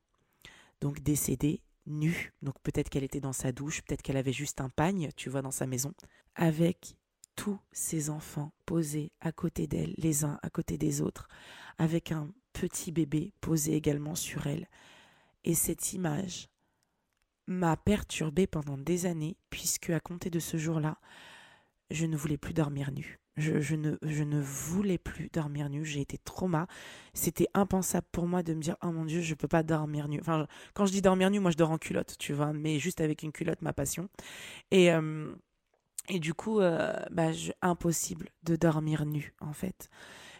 donc 0.81 1.01
décédée, 1.01 1.61
nue. 1.85 2.33
Donc 2.41 2.55
peut-être 2.63 2.89
qu'elle 2.89 3.03
était 3.03 3.21
dans 3.21 3.33
sa 3.33 3.51
douche, 3.51 3.81
peut-être 3.83 4.01
qu'elle 4.01 4.17
avait 4.17 4.33
juste 4.33 4.59
un 4.59 4.69
pagne, 4.69 5.09
tu 5.15 5.29
vois, 5.29 5.41
dans 5.41 5.51
sa 5.51 5.67
maison, 5.67 5.93
avec 6.35 6.95
tous 7.35 7.59
ses 7.71 8.09
enfants 8.09 8.53
posés 8.65 9.11
à 9.21 9.31
côté 9.31 9.67
d'elle, 9.67 9.93
les 9.97 10.23
uns 10.23 10.39
à 10.41 10.49
côté 10.49 10.77
des 10.77 11.01
autres, 11.01 11.27
avec 11.77 12.11
un 12.11 12.29
petit 12.53 12.91
bébé 12.91 13.33
posé 13.41 13.75
également 13.75 14.15
sur 14.15 14.47
elle. 14.47 14.67
Et 15.43 15.55
cette 15.55 15.93
image 15.93 16.49
m'a 17.47 17.77
perturbée 17.77 18.47
pendant 18.47 18.77
des 18.77 19.05
années, 19.05 19.37
puisque 19.49 19.89
à 19.89 19.99
compter 19.99 20.29
de 20.29 20.39
ce 20.39 20.57
jour-là, 20.57 20.97
je 21.91 22.05
ne 22.05 22.17
voulais 22.17 22.37
plus 22.37 22.53
dormir 22.53 22.91
nu. 22.91 23.19
Je, 23.35 23.75
ne, 23.75 23.97
je 24.03 24.23
ne 24.23 24.39
voulais 24.39 24.99
plus 24.99 25.29
dormir 25.29 25.69
nu. 25.69 25.83
J'ai 25.83 26.01
été 26.01 26.19
trauma. 26.19 26.67
C'était 27.13 27.47
impensable 27.55 28.05
pour 28.11 28.27
moi 28.27 28.43
de 28.43 28.53
me 28.53 28.61
dire 28.61 28.77
Oh 28.83 28.91
mon 28.91 29.05
Dieu, 29.05 29.21
je 29.21 29.33
peux 29.33 29.47
pas 29.47 29.63
dormir 29.63 30.07
nu. 30.07 30.19
Enfin, 30.19 30.47
quand 30.75 30.85
je 30.85 30.91
dis 30.91 31.01
dormir 31.01 31.31
nu, 31.31 31.39
moi 31.39 31.49
je 31.49 31.57
dors 31.57 31.71
en 31.71 31.79
culotte, 31.79 32.15
tu 32.19 32.33
vois, 32.33 32.53
mais 32.53 32.77
juste 32.79 33.01
avec 33.01 33.23
une 33.23 33.31
culotte, 33.31 33.61
ma 33.63 33.73
passion. 33.73 34.07
Et, 34.69 34.91
euh, 34.91 35.33
et 36.09 36.19
du 36.19 36.33
coup, 36.33 36.59
euh, 36.59 36.93
bah, 37.11 37.31
impossible 37.61 38.29
de 38.43 38.55
dormir 38.55 39.05
nu, 39.05 39.33
en 39.41 39.53
fait. 39.53 39.89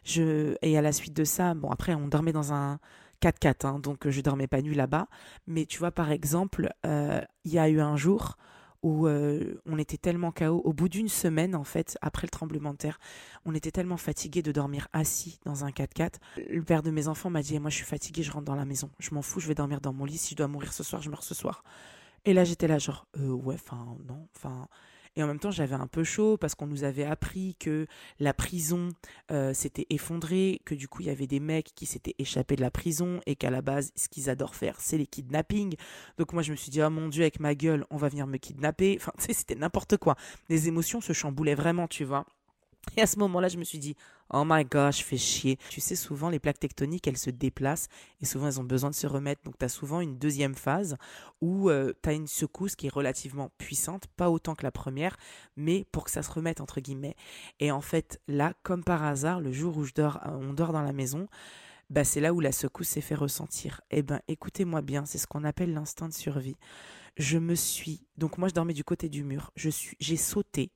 Je, 0.03 0.55
et 0.61 0.77
à 0.77 0.81
la 0.81 0.91
suite 0.91 1.13
de 1.13 1.23
ça, 1.23 1.53
bon, 1.55 1.71
après, 1.71 1.95
on 1.95 2.07
dormait 2.07 2.33
dans 2.33 2.53
un, 2.53 2.79
4-4, 3.21 3.65
hein, 3.65 3.79
donc 3.79 4.09
je 4.09 4.21
dormais 4.21 4.47
pas 4.47 4.61
nu 4.61 4.73
là-bas. 4.73 5.07
Mais 5.47 5.65
tu 5.65 5.79
vois, 5.79 5.91
par 5.91 6.11
exemple, 6.11 6.73
euh, 6.85 7.21
il 7.45 7.53
y 7.53 7.59
a 7.59 7.69
eu 7.69 7.79
un 7.79 7.95
jour 7.95 8.37
où 8.83 9.07
euh, 9.07 9.55
on 9.65 9.77
était 9.77 9.97
tellement 9.97 10.31
KO, 10.31 10.61
au 10.63 10.73
bout 10.73 10.89
d'une 10.89 11.07
semaine 11.07 11.55
en 11.55 11.63
fait, 11.63 11.97
après 12.01 12.27
le 12.27 12.29
tremblement 12.29 12.73
de 12.73 12.77
terre, 12.77 12.99
on 13.45 13.55
était 13.55 13.71
tellement 13.71 13.97
fatigué 13.97 14.41
de 14.41 14.51
dormir 14.51 14.89
assis 14.91 15.39
dans 15.45 15.63
un 15.63 15.69
4x4. 15.69 16.15
Le 16.49 16.61
père 16.61 16.83
de 16.83 16.91
mes 16.91 17.07
enfants 17.07 17.29
m'a 17.29 17.41
dit, 17.41 17.57
moi 17.59 17.69
je 17.69 17.77
suis 17.77 17.85
fatigué, 17.85 18.23
je 18.23 18.31
rentre 18.31 18.45
dans 18.45 18.55
la 18.55 18.65
maison, 18.65 18.89
je 18.99 19.15
m'en 19.15 19.21
fous, 19.21 19.39
je 19.39 19.47
vais 19.47 19.55
dormir 19.55 19.79
dans 19.79 19.93
mon 19.93 20.05
lit, 20.05 20.17
si 20.17 20.31
je 20.31 20.37
dois 20.37 20.49
mourir 20.49 20.73
ce 20.73 20.83
soir, 20.83 21.01
je 21.01 21.09
meurs 21.09 21.23
ce 21.23 21.33
soir. 21.33 21.63
Et 22.25 22.33
là 22.33 22.43
j'étais 22.43 22.67
là 22.67 22.77
genre, 22.77 23.07
euh, 23.17 23.31
ouais, 23.31 23.55
enfin 23.55 23.95
non, 24.05 24.27
enfin 24.35 24.67
et 25.15 25.23
en 25.23 25.27
même 25.27 25.39
temps, 25.39 25.51
j'avais 25.51 25.75
un 25.75 25.87
peu 25.87 26.03
chaud 26.03 26.37
parce 26.37 26.55
qu'on 26.55 26.65
nous 26.65 26.83
avait 26.83 27.05
appris 27.05 27.55
que 27.59 27.85
la 28.19 28.33
prison 28.33 28.89
euh, 29.31 29.53
s'était 29.53 29.85
effondrée, 29.89 30.61
que 30.65 30.73
du 30.73 30.87
coup, 30.87 31.01
il 31.01 31.07
y 31.07 31.11
avait 31.11 31.27
des 31.27 31.39
mecs 31.39 31.73
qui 31.75 31.85
s'étaient 31.85 32.15
échappés 32.17 32.55
de 32.55 32.61
la 32.61 32.71
prison 32.71 33.19
et 33.25 33.35
qu'à 33.35 33.51
la 33.51 33.61
base, 33.61 33.91
ce 33.95 34.09
qu'ils 34.09 34.29
adorent 34.29 34.55
faire, 34.55 34.79
c'est 34.79 34.97
les 34.97 35.05
kidnappings. 35.05 35.75
Donc 36.17 36.33
moi, 36.33 36.41
je 36.41 36.51
me 36.51 36.55
suis 36.55 36.71
dit, 36.71 36.81
oh 36.81 36.89
mon 36.89 37.09
Dieu, 37.09 37.21
avec 37.23 37.39
ma 37.39 37.53
gueule, 37.53 37.85
on 37.91 37.97
va 37.97 38.09
venir 38.09 38.25
me 38.25 38.37
kidnapper. 38.37 38.97
Enfin, 38.99 39.13
c'était 39.19 39.55
n'importe 39.55 39.97
quoi. 39.97 40.15
Les 40.49 40.67
émotions 40.67 41.01
se 41.01 41.13
chamboulaient 41.13 41.55
vraiment, 41.55 41.87
tu 41.87 42.05
vois. 42.05 42.25
Et 42.95 43.01
à 43.01 43.07
ce 43.07 43.17
moment-là, 43.19 43.47
je 43.47 43.57
me 43.57 43.63
suis 43.63 43.79
dit, 43.79 43.95
oh 44.31 44.43
my 44.45 44.65
gosh, 44.65 45.03
fais 45.03 45.17
chier. 45.17 45.57
Tu 45.69 45.81
sais, 45.81 45.95
souvent, 45.95 46.29
les 46.29 46.39
plaques 46.39 46.59
tectoniques, 46.59 47.07
elles 47.07 47.17
se 47.17 47.29
déplacent 47.29 47.87
et 48.21 48.25
souvent, 48.25 48.47
elles 48.47 48.59
ont 48.59 48.65
besoin 48.65 48.89
de 48.89 48.95
se 48.95 49.07
remettre. 49.07 49.41
Donc, 49.43 49.57
tu 49.57 49.65
as 49.65 49.69
souvent 49.69 50.01
une 50.01 50.17
deuxième 50.17 50.55
phase 50.55 50.97
où 51.41 51.69
euh, 51.69 51.93
tu 52.03 52.09
as 52.09 52.13
une 52.13 52.27
secousse 52.27 52.75
qui 52.75 52.87
est 52.87 52.93
relativement 52.93 53.49
puissante, 53.57 54.07
pas 54.15 54.29
autant 54.29 54.53
que 54.53 54.63
la 54.63 54.71
première, 54.71 55.17
mais 55.55 55.85
pour 55.91 56.03
que 56.03 56.11
ça 56.11 56.23
se 56.23 56.31
remette, 56.31 56.61
entre 56.61 56.81
guillemets. 56.81 57.15
Et 57.59 57.71
en 57.71 57.81
fait, 57.81 58.21
là, 58.27 58.53
comme 58.63 58.83
par 58.83 59.03
hasard, 59.03 59.41
le 59.41 59.51
jour 59.51 59.77
où 59.77 59.83
je 59.85 59.93
dors, 59.93 60.17
euh, 60.25 60.31
on 60.31 60.53
dort 60.53 60.73
dans 60.73 60.83
la 60.83 60.93
maison, 60.93 61.27
bah 61.89 62.03
c'est 62.03 62.21
là 62.21 62.33
où 62.33 62.39
la 62.39 62.51
secousse 62.51 62.87
s'est 62.89 63.01
fait 63.01 63.15
ressentir. 63.15 63.81
Eh 63.91 64.01
ben, 64.01 64.19
écoutez-moi 64.27 64.81
bien, 64.81 65.05
c'est 65.05 65.17
ce 65.17 65.27
qu'on 65.27 65.43
appelle 65.43 65.73
l'instinct 65.73 66.07
de 66.07 66.13
survie. 66.13 66.57
Je 67.17 67.37
me 67.37 67.53
suis, 67.55 68.07
donc 68.17 68.37
moi 68.37 68.47
je 68.47 68.53
dormais 68.53 68.73
du 68.73 68.83
côté 68.83 69.09
du 69.09 69.23
mur, 69.23 69.51
je 69.55 69.69
suis, 69.69 69.95
j'ai 69.99 70.17
sauté 70.17 70.71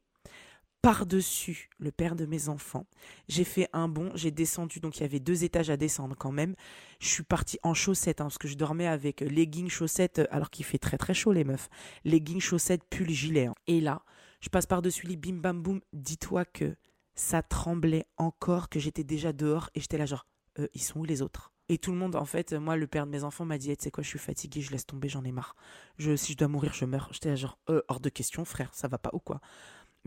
par-dessus 0.81 1.69
le 1.79 1.91
père 1.91 2.15
de 2.15 2.25
mes 2.25 2.49
enfants. 2.49 2.85
J'ai 3.27 3.43
fait 3.43 3.67
un 3.73 3.87
bond, 3.87 4.11
j'ai 4.15 4.31
descendu, 4.31 4.79
donc 4.79 4.97
il 4.97 5.01
y 5.01 5.05
avait 5.05 5.19
deux 5.19 5.43
étages 5.43 5.69
à 5.69 5.77
descendre 5.77 6.15
quand 6.17 6.31
même. 6.31 6.55
Je 6.99 7.07
suis 7.07 7.23
partie 7.23 7.59
en 7.63 7.73
chaussettes, 7.73 8.21
hein, 8.21 8.25
parce 8.25 8.37
que 8.37 8.47
je 8.47 8.55
dormais 8.55 8.87
avec 8.87 9.21
leggings, 9.21 9.69
chaussettes, 9.69 10.21
alors 10.31 10.49
qu'il 10.49 10.65
fait 10.65 10.77
très 10.77 10.97
très 10.97 11.13
chaud 11.13 11.33
les 11.33 11.43
meufs. 11.43 11.69
Leggings, 12.05 12.39
chaussettes, 12.39 12.83
pull, 12.89 13.09
gilet. 13.09 13.47
Hein. 13.47 13.55
Et 13.67 13.81
là, 13.81 14.03
je 14.39 14.49
passe 14.49 14.65
par-dessus 14.65 15.07
les 15.07 15.17
bim 15.17 15.37
bam 15.37 15.61
boum. 15.61 15.81
Dis-toi 15.93 16.45
que 16.45 16.75
ça 17.15 17.41
tremblait 17.41 18.05
encore, 18.17 18.69
que 18.69 18.79
j'étais 18.79 19.03
déjà 19.03 19.33
dehors, 19.33 19.69
et 19.75 19.81
j'étais 19.81 19.97
là 19.97 20.05
genre, 20.05 20.25
euh, 20.59 20.67
ils 20.73 20.81
sont 20.81 20.99
où 20.99 21.03
les 21.03 21.21
autres? 21.21 21.51
Et 21.69 21.79
tout 21.79 21.91
le 21.91 21.97
monde, 21.97 22.15
en 22.15 22.23
fait, 22.23 22.53
moi, 22.53 22.77
le 22.77 22.87
père 22.87 23.05
de 23.05 23.11
mes 23.11 23.25
enfants 23.25 23.43
m'a 23.43 23.57
dit, 23.57 23.75
tu 23.75 23.83
sais 23.83 23.91
quoi, 23.91 24.01
je 24.01 24.07
suis 24.07 24.19
fatigué, 24.19 24.61
je 24.61 24.71
laisse 24.71 24.85
tomber, 24.85 25.09
j'en 25.09 25.25
ai 25.25 25.33
marre. 25.33 25.53
Si 25.99 26.31
je 26.31 26.37
dois 26.37 26.47
mourir, 26.47 26.73
je 26.73 26.85
meurs. 26.85 27.09
J'étais 27.11 27.35
genre, 27.35 27.59
euh, 27.69 27.81
hors 27.89 27.99
de 27.99 28.07
question, 28.07 28.45
frère, 28.45 28.73
ça 28.73 28.87
va 28.87 28.97
pas 28.97 29.09
ou 29.11 29.19
quoi? 29.19 29.41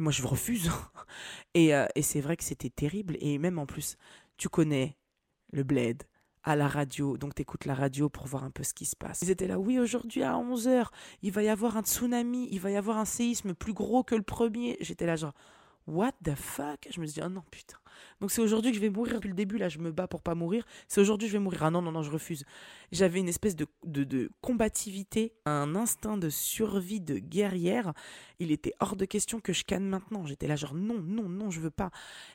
Moi, 0.01 0.13
je 0.13 0.27
refuse. 0.27 0.71
et, 1.55 1.75
euh, 1.75 1.87
et 1.95 2.03
c'est 2.03 2.21
vrai 2.21 2.37
que 2.37 2.45
c'était 2.45 2.71
terrible. 2.71 3.17
Et 3.21 3.39
même 3.39 3.59
en 3.59 3.67
plus, 3.67 3.97
tu 4.37 4.49
connais 4.49 4.97
le 5.53 5.63
bled 5.63 6.03
à 6.43 6.57
la 6.57 6.69
radio, 6.69 7.19
donc 7.19 7.35
t'écoutes 7.35 7.67
la 7.67 7.75
radio 7.75 8.09
pour 8.09 8.27
voir 8.27 8.45
un 8.45 8.51
peu 8.51 8.63
ce 8.63 8.73
qui 8.73 8.87
se 8.87 8.97
passe. 8.97 9.21
Ils 9.21 9.31
étaient 9.31 9.47
là, 9.47 9.59
oui, 9.59 9.79
aujourd'hui 9.79 10.23
à 10.23 10.33
11h, 10.37 10.87
il 11.21 11.33
va 11.33 11.43
y 11.43 11.51
avoir 11.51 11.77
un 11.77 11.83
tsunami, 11.83 12.49
il 12.51 12.61
va 12.61 12.71
y 12.71 12.77
avoir 12.77 12.97
un 12.97 13.05
séisme 13.05 13.53
plus 13.53 13.75
gros 13.75 14.03
que 14.03 14.15
le 14.15 14.23
premier. 14.23 14.79
J'étais 14.81 15.05
là 15.05 15.17
genre, 15.17 15.35
what 15.91 16.13
the 16.25 16.35
fuck? 16.35 16.89
Je 16.91 17.01
me 17.01 17.07
suis 17.07 17.21
dit, 17.21 17.27
oh 17.27 17.29
non, 17.29 17.43
putain. 17.51 17.77
Donc 18.21 18.31
c'est 18.31 18.41
aujourd'hui 18.41 18.71
que 18.71 18.77
je 18.77 18.81
vais 18.81 18.91
mourir. 18.91 19.15
Depuis 19.15 19.29
le 19.29 19.35
début, 19.35 19.59
là, 19.59 19.69
je 19.69 19.79
me 19.79 19.91
bats 19.91 20.07
pour 20.07 20.23
pas 20.23 20.35
mourir. 20.35 20.65
C'est 20.89 21.01
aujourd'hui 21.01 21.27
que 21.27 21.33
je 21.33 21.39
vais 21.39 21.43
mourir. 21.43 21.65
Ah 21.65 21.71
non, 21.71 21.83
non, 21.83 21.93
non, 21.93 22.03
je 22.03 22.11
refuse. 22.11 22.45
J'avais 22.93 23.19
une 23.19 23.29
espèce 23.29 23.57
de, 23.57 23.67
de, 23.85 24.05
de, 24.05 24.31
combativité, 24.41 25.33
un 25.47 25.75
instinct 25.75 26.17
de 26.17 26.29
survie 26.29 27.01
de 27.01 27.19
guerrière. 27.19 27.93
Il 28.39 28.51
était 28.51 28.75
hors 28.81 28.97
de 28.97 29.05
question 29.05 29.41
que 29.41 29.53
je 29.53 29.65
canne 29.65 29.87
maintenant. 29.87 30.27
J'étais 30.27 30.47
là, 30.47 30.57
genre, 30.57 30.75
non, 30.75 31.01
non, 31.01 31.29
non, 31.29 31.51
je 31.51 31.61
veux 31.61 31.71
pas. 31.71 31.91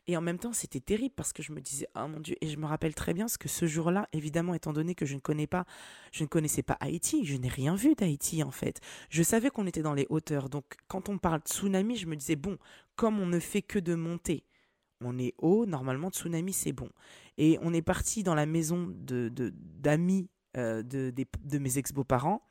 Et 0.08 0.18
en 0.18 0.22
même 0.22 0.40
temps, 0.40 0.54
c'était 0.54 0.80
terrible 0.80 1.14
parce 1.16 1.34
que 1.34 1.44
je 1.44 1.52
me 1.52 1.62
disais, 1.62 1.88
oh 1.96 2.08
mon 2.08 2.20
Dieu. 2.20 2.36
Et 2.42 2.48
je 2.48 2.58
me 2.58 2.66
rappelle 2.66 2.96
très 2.96 3.14
bien 3.14 3.28
ce 3.28 3.38
que 3.38 3.48
ce 3.48 3.66
jour-là, 3.66 4.08
évidemment, 4.14 4.54
étant 4.54 4.74
donné 4.74 4.96
que 4.96 5.06
je 5.06 5.16
ne 5.16 5.20
connais 5.20 5.48
pas, 5.48 5.66
je 6.12 6.24
ne 6.24 6.28
connaissais 6.28 6.64
pas 6.64 6.78
Haïti, 6.80 7.26
je 7.26 7.38
n'ai 7.38 7.50
rien 7.50 7.76
vu 7.76 7.96
d'Haïti, 7.96 8.44
en 8.44 8.52
fait. 8.52 8.82
Je 9.10 9.24
savais 9.24 9.50
qu'on 9.50 9.68
était 9.68 9.82
dans 9.82 9.94
les 9.94 10.08
hauteurs. 10.10 10.50
Donc, 10.50 10.66
quand 10.88 11.10
on 11.10 11.18
parle 11.18 11.42
tsunami, 11.42 11.96
je 11.96 12.08
me 12.08 12.16
disais, 12.16 12.36
bon, 12.36 12.58
comme 12.96 13.20
on 13.20 13.26
ne 13.26 13.40
fait 13.40 13.62
que 13.62 13.80
de 13.80 13.96
monter, 13.96 14.46
on 15.02 15.18
est 15.20 15.34
haut, 15.38 15.66
normalement 15.66 16.10
tsunami 16.10 16.54
c'est 16.54 16.74
bon. 16.74 16.90
Et 17.38 17.58
on 17.62 17.74
est 17.74 17.82
parti 17.82 18.24
dans 18.24 18.36
la 18.36 18.46
maison 18.46 18.88
de 18.90 19.30
d'amis 19.30 20.30
euh, 20.58 20.84
de, 20.84 21.14
de, 21.44 21.58
mes 21.58 21.78
ex-beaux-parents. 21.78 22.42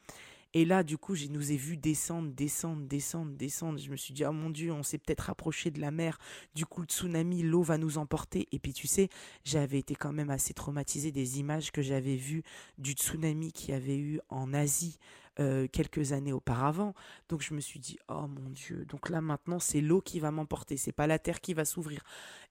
Et 0.52 0.66
là, 0.66 0.83
du 0.83 0.98
coup, 0.98 1.14
je 1.14 1.26
nous 1.28 1.52
ai 1.52 1.57
vus 1.57 1.78
descendre, 1.78 2.30
descendre, 2.33 2.87
descendre, 2.87 3.33
descendre. 3.33 3.78
Je 3.78 3.90
me 3.90 3.96
suis 3.96 4.12
dit, 4.12 4.26
oh 4.26 4.33
mon 4.33 4.50
Dieu, 4.50 4.72
on 4.72 4.83
s'est 4.83 4.98
peut-être 4.98 5.22
rapproché 5.22 5.70
de 5.70 5.80
la 5.80 5.90
mer. 5.90 6.18
Du 6.54 6.66
coup, 6.66 6.83
le 6.83 6.87
tsunami, 6.87 7.42
l'eau 7.42 7.62
va 7.62 7.78
nous 7.78 7.96
emporter. 7.96 8.46
Et 8.52 8.59
puis, 8.59 8.74
tu 8.74 8.87
sais, 8.87 9.09
j'avais 9.42 9.78
été 9.78 9.94
quand 9.94 10.12
même 10.12 10.28
assez 10.28 10.52
traumatisée 10.52 11.12
des 11.12 11.40
images 11.40 11.72
que 11.72 11.80
j'avais 11.80 12.16
vues 12.16 12.42
du 12.76 12.92
tsunami 12.92 13.52
qui 13.52 13.72
avait 13.72 13.98
eu 13.98 14.20
en 14.28 14.52
Asie 14.52 14.98
euh, 15.40 15.66
quelques 15.68 16.12
années 16.12 16.33
auparavant. 16.33 16.94
Donc 17.29 17.42
je 17.42 17.55
me 17.55 17.61
suis 17.61 17.81
dit, 17.81 17.99
oh 18.09 18.27
mon 18.27 18.51
Dieu, 18.51 18.85
donc 18.87 19.09
là 19.09 19.20
maintenant 19.20 19.59
c'est 19.59 19.81
l'eau 19.81 20.01
qui 20.01 20.20
va 20.20 20.31
m'emporter, 20.31 20.77
c'est 20.77 20.92
pas 20.92 21.07
la 21.07 21.18
terre 21.18 21.40
qui 21.40 21.55
va 21.55 21.64
s'ouvrir. 21.64 22.03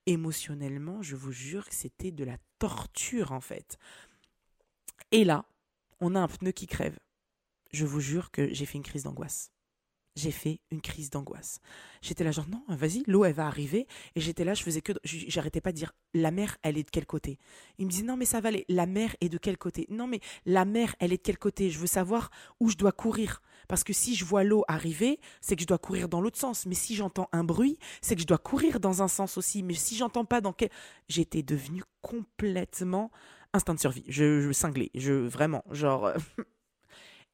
Émotionnellement, 0.05 1.01
je 1.01 1.15
vous 1.15 1.31
jure 1.31 1.67
que 1.67 1.75
c'était 1.75 2.11
de 2.11 2.23
la 2.23 2.37
torture 2.59 3.31
en 3.31 3.41
fait. 3.41 3.77
Et 5.11 5.23
là, 5.23 5.45
on 6.01 6.15
a 6.15 6.19
un 6.19 6.27
pneu 6.27 6.51
qui 6.51 6.67
crève. 6.67 6.97
Je 7.71 7.85
vous 7.85 7.99
jure 7.99 8.31
que 8.31 8.53
j'ai 8.53 8.65
fait 8.65 8.77
une 8.77 8.83
crise 8.83 9.03
d'angoisse 9.03 9.51
j'ai 10.15 10.31
fait 10.31 10.59
une 10.71 10.81
crise 10.81 11.09
d'angoisse. 11.09 11.59
J'étais 12.01 12.23
là 12.23 12.31
genre 12.31 12.47
non, 12.47 12.63
vas-y, 12.67 13.03
l'eau 13.07 13.25
elle 13.25 13.33
va 13.33 13.47
arriver. 13.47 13.87
Et 14.15 14.21
j'étais 14.21 14.43
là, 14.43 14.53
je 14.53 14.63
faisais 14.63 14.81
que 14.81 14.93
j'arrêtais 15.03 15.61
pas 15.61 15.71
de 15.71 15.77
dire 15.77 15.93
la 16.13 16.31
mer, 16.31 16.57
elle 16.61 16.77
est 16.77 16.83
de 16.83 16.89
quel 16.89 17.05
côté? 17.05 17.39
Il 17.77 17.85
me 17.85 17.91
disait 17.91 18.03
non 18.03 18.17
mais 18.17 18.25
ça 18.25 18.41
va 18.41 18.49
aller, 18.49 18.65
la 18.69 18.85
mer 18.85 19.15
est 19.21 19.29
de 19.29 19.37
quel 19.37 19.57
côté? 19.57 19.87
Non 19.89 20.07
mais 20.07 20.19
la 20.45 20.65
mer, 20.65 20.95
elle 20.99 21.13
est 21.13 21.17
de 21.17 21.21
quel 21.21 21.37
côté? 21.37 21.69
Je 21.69 21.79
veux 21.79 21.87
savoir 21.87 22.29
où 22.59 22.69
je 22.69 22.77
dois 22.77 22.91
courir. 22.91 23.41
Parce 23.67 23.83
que 23.83 23.93
si 23.93 24.15
je 24.15 24.25
vois 24.25 24.43
l'eau 24.43 24.63
arriver, 24.67 25.19
c'est 25.41 25.55
que 25.55 25.61
je 25.61 25.67
dois 25.67 25.77
courir 25.77 26.09
dans 26.09 26.21
l'autre 26.21 26.37
sens, 26.37 26.65
mais 26.65 26.75
si 26.75 26.95
j'entends 26.95 27.29
un 27.31 27.43
bruit, 27.43 27.77
c'est 28.01 28.15
que 28.15 28.21
je 28.21 28.27
dois 28.27 28.37
courir 28.37 28.79
dans 28.79 29.01
un 29.01 29.07
sens 29.07 29.37
aussi, 29.37 29.63
mais 29.63 29.73
si 29.73 29.95
j'entends 29.95 30.25
pas 30.25 30.41
dans 30.41 30.53
quel 30.53 30.69
j'étais 31.07 31.43
devenue 31.43 31.83
complètement 32.01 33.11
instinct 33.53 33.75
de 33.75 33.79
survie. 33.79 34.03
Je, 34.07 34.41
je 34.41 34.51
cinglais, 34.51 34.89
je 34.95 35.13
vraiment 35.13 35.63
genre 35.71 36.11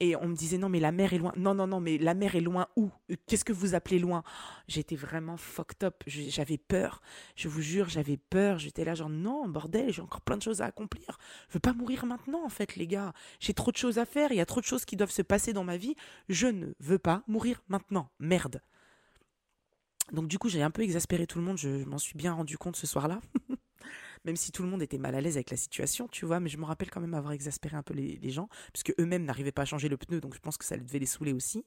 Et 0.02 0.16
on 0.16 0.28
me 0.30 0.36
disait 0.36 0.58
non 0.58 0.70
mais 0.70 0.80
la 0.80 0.92
mer 0.92 1.14
est 1.14 1.18
loin. 1.18 1.34
Non 1.36 1.54
non 1.54 1.68
non 1.68 1.82
mais 1.82 1.98
la 1.98 2.14
mer 2.14 2.36
est 2.36 2.42
loin 2.42 2.68
où? 2.78 2.90
Qu'est-ce 3.28 3.44
que 3.44 3.52
vous 3.52 3.76
appelez 3.76 4.00
loin? 4.00 4.24
J'étais 4.68 4.96
vraiment 4.96 5.36
fucked 5.36 5.84
up. 5.84 6.04
J'avais 6.08 6.58
peur. 6.58 7.02
Je 7.36 7.50
vous 7.50 7.62
jure 7.62 7.90
j'avais 7.90 8.16
peur. 8.18 8.60
J'étais 8.60 8.86
là 8.86 8.96
genre 8.96 9.10
non 9.10 9.48
bordel 9.50 9.92
j'ai 9.92 10.02
encore 10.02 10.22
plein 10.22 10.38
de 10.38 10.42
choses 10.42 10.62
à 10.62 10.66
accomplir. 10.66 11.18
Je 11.50 11.56
veux 11.56 11.60
pas 11.60 11.74
mourir 11.74 12.06
maintenant 12.06 12.46
en 12.46 12.50
fait 12.50 12.78
les 12.78 12.88
gars. 12.88 13.14
J'ai 13.42 13.54
trop 13.54 13.72
de 13.72 13.78
choses 13.78 14.00
à 14.00 14.06
faire. 14.06 14.32
Il 14.32 14.38
y 14.38 14.42
a 14.42 14.46
trop 14.46 14.62
de 14.62 14.66
choses 14.66 14.86
qui 14.86 14.96
doivent 14.96 15.12
se 15.12 15.22
passer 15.22 15.52
dans 15.52 15.66
ma 15.66 15.76
vie. 15.76 15.96
Je 16.30 16.48
ne 16.48 16.68
veux 16.80 17.00
pas 17.00 17.24
mourir 17.28 17.62
maintenant. 17.68 18.10
Merde. 18.20 18.62
Donc 20.14 20.28
du 20.28 20.40
coup 20.40 20.48
j'ai 20.48 20.62
un 20.62 20.72
peu 20.72 20.82
exaspéré 20.82 21.28
tout 21.28 21.40
le 21.40 21.44
monde. 21.44 21.58
Je, 21.58 21.82
je 21.82 21.86
m'en 21.86 21.98
suis 21.98 22.16
bien 22.18 22.34
rendu 22.34 22.58
compte 22.58 22.78
ce 22.78 22.88
soir-là. 22.88 23.20
même 24.26 24.36
si 24.36 24.52
tout 24.52 24.64
le 24.64 24.70
monde 24.70 24.82
était 24.82 24.98
mal 24.98 25.16
à 25.16 25.22
l'aise 25.22 25.38
avec 25.38 25.52
la 25.52 25.58
situation, 25.58 26.08
tu 26.08 26.26
vois, 26.26 26.40
mais 26.40 26.50
je 26.50 26.58
me 26.58 26.66
rappelle 26.66 26.90
quand 26.90 27.02
même 27.02 27.14
avoir 27.14 27.34
exaspéré 27.34 27.76
un 27.76 27.84
peu 27.84 27.94
les, 27.94 28.30
gens, 28.30 28.50
puisque 28.74 28.94
eux-mêmes 29.00 29.26
n'arrivaient 29.26 29.52
pas 29.52 29.64
à 29.64 29.66
changer 29.66 29.90
le 29.90 29.98
pneu, 29.98 30.22
donc 30.22 30.36
je 30.36 30.40
pense 30.40 30.58
que 30.58 30.66
ça 30.66 30.78
devait 30.78 31.00
les 31.00 31.06
saouler 31.06 31.34
aussi. 31.34 31.66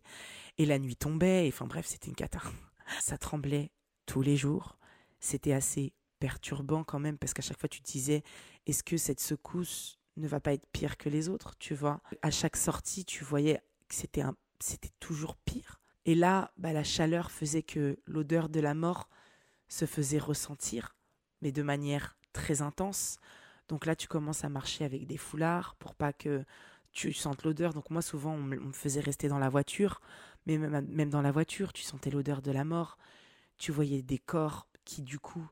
Et 0.59 0.67
la 0.67 0.79
nuit 0.79 0.97
tombait, 0.97 1.49
enfin 1.49 1.67
bref, 1.67 1.87
c'était 1.87 2.09
une 2.09 2.15
cata. 2.15 2.41
Ça 3.01 3.17
tremblait 3.17 3.71
tous 4.07 4.23
les 4.23 4.37
jours. 4.37 4.79
C'était 5.21 5.53
assez 5.53 5.93
perturbant 6.19 6.85
quand 6.85 6.99
même, 6.99 7.19
parce 7.19 7.33
qu'à 7.33 7.43
chaque 7.43 7.59
fois 7.59 7.69
tu 7.69 7.81
te 7.81 7.91
disais, 7.91 8.23
est-ce 8.67 8.83
que 8.85 8.97
cette 8.97 9.21
secousse 9.21 9.99
ne 10.17 10.29
va 10.29 10.41
pas 10.41 10.53
être 10.53 10.67
pire 10.73 10.97
que 10.97 11.09
les 11.09 11.29
autres, 11.29 11.57
tu 11.59 11.75
vois? 11.75 12.01
À 12.23 12.31
chaque 12.31 12.57
sortie, 12.57 13.05
tu 13.05 13.25
voyais 13.25 13.61
que 13.88 13.95
c'était 13.95 14.21
un, 14.21 14.37
c'était 14.61 14.93
toujours 15.01 15.37
pire. 15.37 15.81
Et 16.05 16.15
là, 16.15 16.53
bah, 16.57 16.73
la 16.73 16.85
chaleur 16.85 17.31
faisait 17.31 17.62
que 17.62 17.99
l'odeur 18.07 18.49
de 18.49 18.61
la 18.61 18.75
mort 18.75 19.09
se 19.69 19.87
faisait 19.87 20.19
ressentir, 20.19 20.97
mais 21.41 21.53
de 21.53 21.62
manière 21.62 22.17
très 22.33 22.62
intense. 22.62 23.18
Donc 23.68 23.87
là, 23.87 23.97
tu 23.97 24.09
commences 24.09 24.45
à 24.45 24.49
marcher 24.49 24.85
avec 24.85 25.07
des 25.07 25.16
foulards 25.16 25.77
pour 25.77 25.95
pas 25.95 26.12
que 26.12 26.45
tu 26.92 27.12
sentes 27.12 27.45
l'odeur. 27.45 27.73
Donc 27.73 27.90
moi, 27.90 28.03
souvent, 28.03 28.35
on 28.35 28.42
me, 28.42 28.73
faisait 28.73 29.01
rester 29.01 29.29
dans 29.29 29.38
la 29.38 29.49
voiture, 29.49 30.01
mais 30.47 30.59
même, 30.59 31.11
dans 31.11 31.23
la 31.23 31.33
voiture, 31.33 31.73
tu 31.73 31.83
sentais 31.83 32.11
l'odeur 32.11 32.42
de 32.42 32.51
la 32.51 32.64
mort. 32.64 32.99
Tu 33.59 33.73
voyais 33.73 34.03
des 34.03 34.18
corps 34.18 34.68
qui, 34.85 35.03
du 35.03 35.18
coup, 35.18 35.47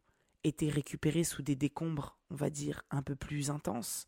étaient 0.44 0.68
récupérés 0.68 1.24
sous 1.24 1.42
des 1.42 1.56
décombres, 1.56 2.18
on 2.30 2.34
va 2.34 2.50
dire, 2.50 2.82
un 2.90 3.02
peu 3.02 3.14
plus 3.14 3.50
intenses. 3.50 4.06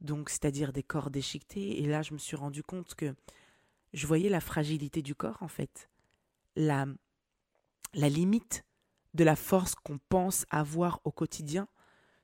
Donc, 0.00 0.30
c'est-à-dire 0.30 0.72
des 0.72 0.82
corps 0.82 1.10
déchiquetés. 1.10 1.82
Et 1.82 1.86
là, 1.86 2.02
je 2.02 2.14
me 2.14 2.18
suis 2.18 2.36
rendu 2.36 2.62
compte 2.62 2.94
que 2.94 3.14
je 3.92 4.06
voyais 4.06 4.28
la 4.28 4.40
fragilité 4.40 5.02
du 5.02 5.14
corps, 5.14 5.42
en 5.42 5.48
fait. 5.48 5.90
La, 6.56 6.86
la 7.94 8.08
limite 8.08 8.64
de 9.14 9.24
la 9.24 9.36
force 9.36 9.74
qu'on 9.74 9.98
pense 10.08 10.46
avoir 10.50 11.00
au 11.04 11.10
quotidien 11.10 11.68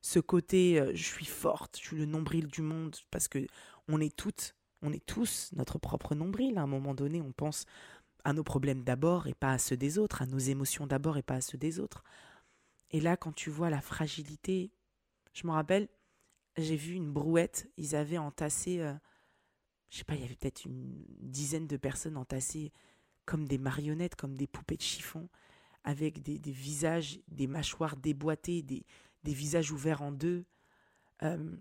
ce 0.06 0.20
côté 0.20 0.78
euh, 0.78 0.92
je 0.94 1.02
suis 1.02 1.26
forte, 1.26 1.78
je 1.80 1.88
suis 1.88 1.96
le 1.96 2.06
nombril 2.06 2.46
du 2.46 2.62
monde, 2.62 2.94
parce 3.10 3.26
que 3.26 3.44
on 3.88 4.00
est 4.00 4.14
toutes, 4.14 4.54
on 4.80 4.92
est 4.92 5.04
tous 5.04 5.50
notre 5.56 5.80
propre 5.80 6.14
nombril. 6.14 6.58
À 6.58 6.62
un 6.62 6.68
moment 6.68 6.94
donné, 6.94 7.20
on 7.20 7.32
pense 7.32 7.64
à 8.22 8.32
nos 8.32 8.44
problèmes 8.44 8.84
d'abord 8.84 9.26
et 9.26 9.34
pas 9.34 9.50
à 9.50 9.58
ceux 9.58 9.76
des 9.76 9.98
autres, 9.98 10.22
à 10.22 10.26
nos 10.26 10.38
émotions 10.38 10.86
d'abord 10.86 11.16
et 11.16 11.24
pas 11.24 11.34
à 11.34 11.40
ceux 11.40 11.58
des 11.58 11.80
autres. 11.80 12.04
Et 12.92 13.00
là, 13.00 13.16
quand 13.16 13.32
tu 13.32 13.50
vois 13.50 13.68
la 13.68 13.80
fragilité, 13.80 14.70
je 15.32 15.44
me 15.44 15.52
rappelle, 15.52 15.88
j'ai 16.56 16.76
vu 16.76 16.94
une 16.94 17.12
brouette, 17.12 17.68
ils 17.76 17.96
avaient 17.96 18.16
entassé, 18.16 18.80
euh, 18.80 18.94
je 19.90 19.98
sais 19.98 20.04
pas, 20.04 20.14
il 20.14 20.20
y 20.20 20.24
avait 20.24 20.36
peut-être 20.36 20.66
une 20.66 21.04
dizaine 21.18 21.66
de 21.66 21.76
personnes 21.76 22.16
entassées 22.16 22.72
comme 23.24 23.48
des 23.48 23.58
marionnettes, 23.58 24.14
comme 24.14 24.36
des 24.36 24.46
poupées 24.46 24.76
de 24.76 24.82
chiffon, 24.82 25.28
avec 25.82 26.22
des, 26.22 26.38
des 26.38 26.52
visages, 26.52 27.18
des 27.26 27.48
mâchoires 27.48 27.96
déboîtées, 27.96 28.62
des, 28.62 28.84
des 29.26 29.34
visages 29.34 29.72
ouverts 29.72 30.02
en 30.02 30.12
deux. 30.12 30.44
Euh, 31.22 31.56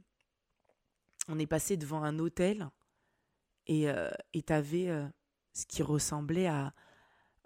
on 1.28 1.40
est 1.40 1.48
passé 1.48 1.76
devant 1.78 2.04
un 2.04 2.20
hôtel 2.20 2.70
et 3.66 3.90
euh, 3.90 4.12
tu 4.34 4.54
avais 4.54 4.88
euh, 4.88 5.08
ce 5.54 5.66
qui 5.66 5.82
ressemblait 5.82 6.48
à 6.48 6.74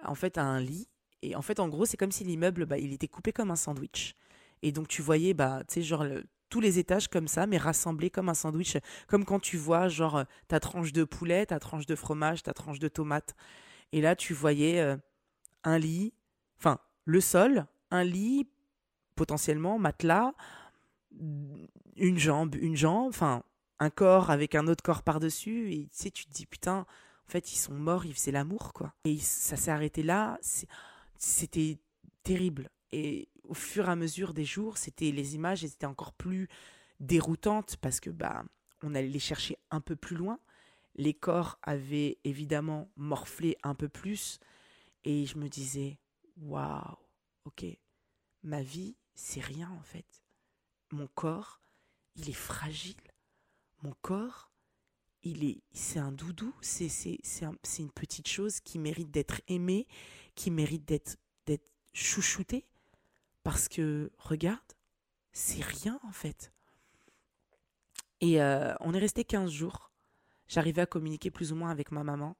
en 0.03 0.15
fait 0.15 0.37
à 0.37 0.43
un 0.43 0.59
lit. 0.59 0.89
Et 1.21 1.35
en 1.35 1.41
fait 1.41 1.59
en 1.59 1.69
gros 1.69 1.85
c'est 1.85 1.97
comme 1.97 2.11
si 2.11 2.23
l'immeuble 2.25 2.65
bah, 2.65 2.77
il 2.77 2.93
était 2.93 3.07
coupé 3.07 3.31
comme 3.31 3.49
un 3.49 3.55
sandwich. 3.55 4.15
Et 4.61 4.73
donc 4.73 4.89
tu 4.89 5.01
voyais 5.01 5.33
bah 5.33 5.63
tu 5.67 5.75
sais 5.75 5.81
genre 5.81 6.05
tous 6.49 6.59
les 6.59 6.79
étages 6.79 7.07
comme 7.07 7.29
ça 7.29 7.47
mais 7.47 7.57
rassemblés 7.57 8.09
comme 8.09 8.27
un 8.27 8.33
sandwich. 8.33 8.77
Comme 9.07 9.23
quand 9.23 9.39
tu 9.39 9.55
vois 9.55 9.87
genre 9.87 10.25
ta 10.49 10.59
tranche 10.59 10.91
de 10.91 11.05
poulet 11.05 11.45
ta 11.45 11.59
tranche 11.59 11.85
de 11.85 11.95
fromage 11.95 12.43
ta 12.43 12.53
tranche 12.53 12.79
de 12.79 12.89
tomate. 12.89 13.35
Et 13.93 14.01
là 14.01 14.17
tu 14.17 14.33
voyais 14.33 14.97
un 15.63 15.77
lit 15.77 16.13
enfin 16.59 16.79
le 17.05 17.21
sol 17.21 17.65
un 17.91 18.03
lit 18.03 18.49
potentiellement 19.19 19.77
matelas, 19.77 20.31
une 21.11 22.17
jambe, 22.17 22.55
une 22.55 22.77
jambe, 22.77 23.09
enfin, 23.09 23.43
un 23.79 23.89
corps 23.89 24.29
avec 24.29 24.55
un 24.55 24.65
autre 24.69 24.81
corps 24.81 25.03
par-dessus. 25.03 25.73
Et 25.73 25.87
tu 25.87 25.89
sais, 25.91 26.09
tu 26.09 26.25
te 26.25 26.31
dis, 26.31 26.45
putain, 26.45 26.85
en 27.27 27.29
fait, 27.29 27.51
ils 27.51 27.57
sont 27.57 27.73
morts, 27.73 28.05
ils 28.05 28.13
faisaient 28.13 28.31
l'amour, 28.31 28.71
quoi. 28.71 28.93
Et 29.03 29.17
ça 29.19 29.57
s'est 29.57 29.71
arrêté 29.71 30.03
là. 30.03 30.39
C'était 31.17 31.79
terrible. 32.23 32.69
Et 32.93 33.27
au 33.43 33.53
fur 33.53 33.89
et 33.89 33.91
à 33.91 33.97
mesure 33.97 34.33
des 34.33 34.45
jours, 34.45 34.77
c'était 34.77 35.11
les 35.11 35.35
images 35.35 35.65
étaient 35.65 35.85
encore 35.85 36.13
plus 36.13 36.47
déroutantes 37.01 37.75
parce 37.81 37.99
que 37.99 38.09
bah 38.09 38.45
on 38.83 38.95
allait 38.95 39.09
les 39.09 39.19
chercher 39.19 39.57
un 39.69 39.81
peu 39.81 39.97
plus 39.97 40.15
loin. 40.15 40.39
Les 40.95 41.13
corps 41.13 41.59
avaient 41.61 42.19
évidemment 42.23 42.89
morflé 42.95 43.57
un 43.63 43.75
peu 43.75 43.89
plus 43.89 44.39
et 45.03 45.25
je 45.25 45.37
me 45.37 45.49
disais 45.49 45.97
waouh, 46.37 46.95
ok, 47.43 47.65
ma 48.43 48.61
vie 48.61 48.95
c'est 49.19 49.41
rien 49.41 49.69
en 49.69 49.83
fait. 49.83 50.23
Mon 50.91 51.07
corps, 51.07 51.61
il 52.15 52.29
est 52.29 52.33
fragile. 52.33 52.95
Mon 53.83 53.93
corps, 54.01 54.49
il 55.23 55.43
est, 55.43 55.61
c'est 55.73 55.99
un 55.99 56.11
doudou. 56.11 56.55
C'est, 56.61 56.89
c'est, 56.89 57.19
c'est, 57.21 57.45
c'est 57.63 57.83
une 57.83 57.91
petite 57.91 58.27
chose 58.27 58.59
qui 58.61 58.79
mérite 58.79 59.11
d'être 59.11 59.41
aimée, 59.47 59.87
qui 60.35 60.51
mérite 60.51 60.85
d'être, 60.85 61.17
d'être 61.45 61.69
chouchoutée. 61.93 62.65
Parce 63.43 63.67
que, 63.67 64.11
regarde, 64.17 64.73
c'est 65.31 65.63
rien 65.63 65.99
en 66.03 66.11
fait. 66.11 66.51
Et 68.21 68.41
euh, 68.41 68.73
on 68.79 68.93
est 68.93 68.99
resté 68.99 69.25
15 69.25 69.51
jours. 69.51 69.91
J'arrivais 70.47 70.81
à 70.81 70.85
communiquer 70.85 71.29
plus 71.29 71.51
ou 71.51 71.55
moins 71.55 71.69
avec 71.69 71.91
ma 71.91 72.03
maman. 72.03 72.35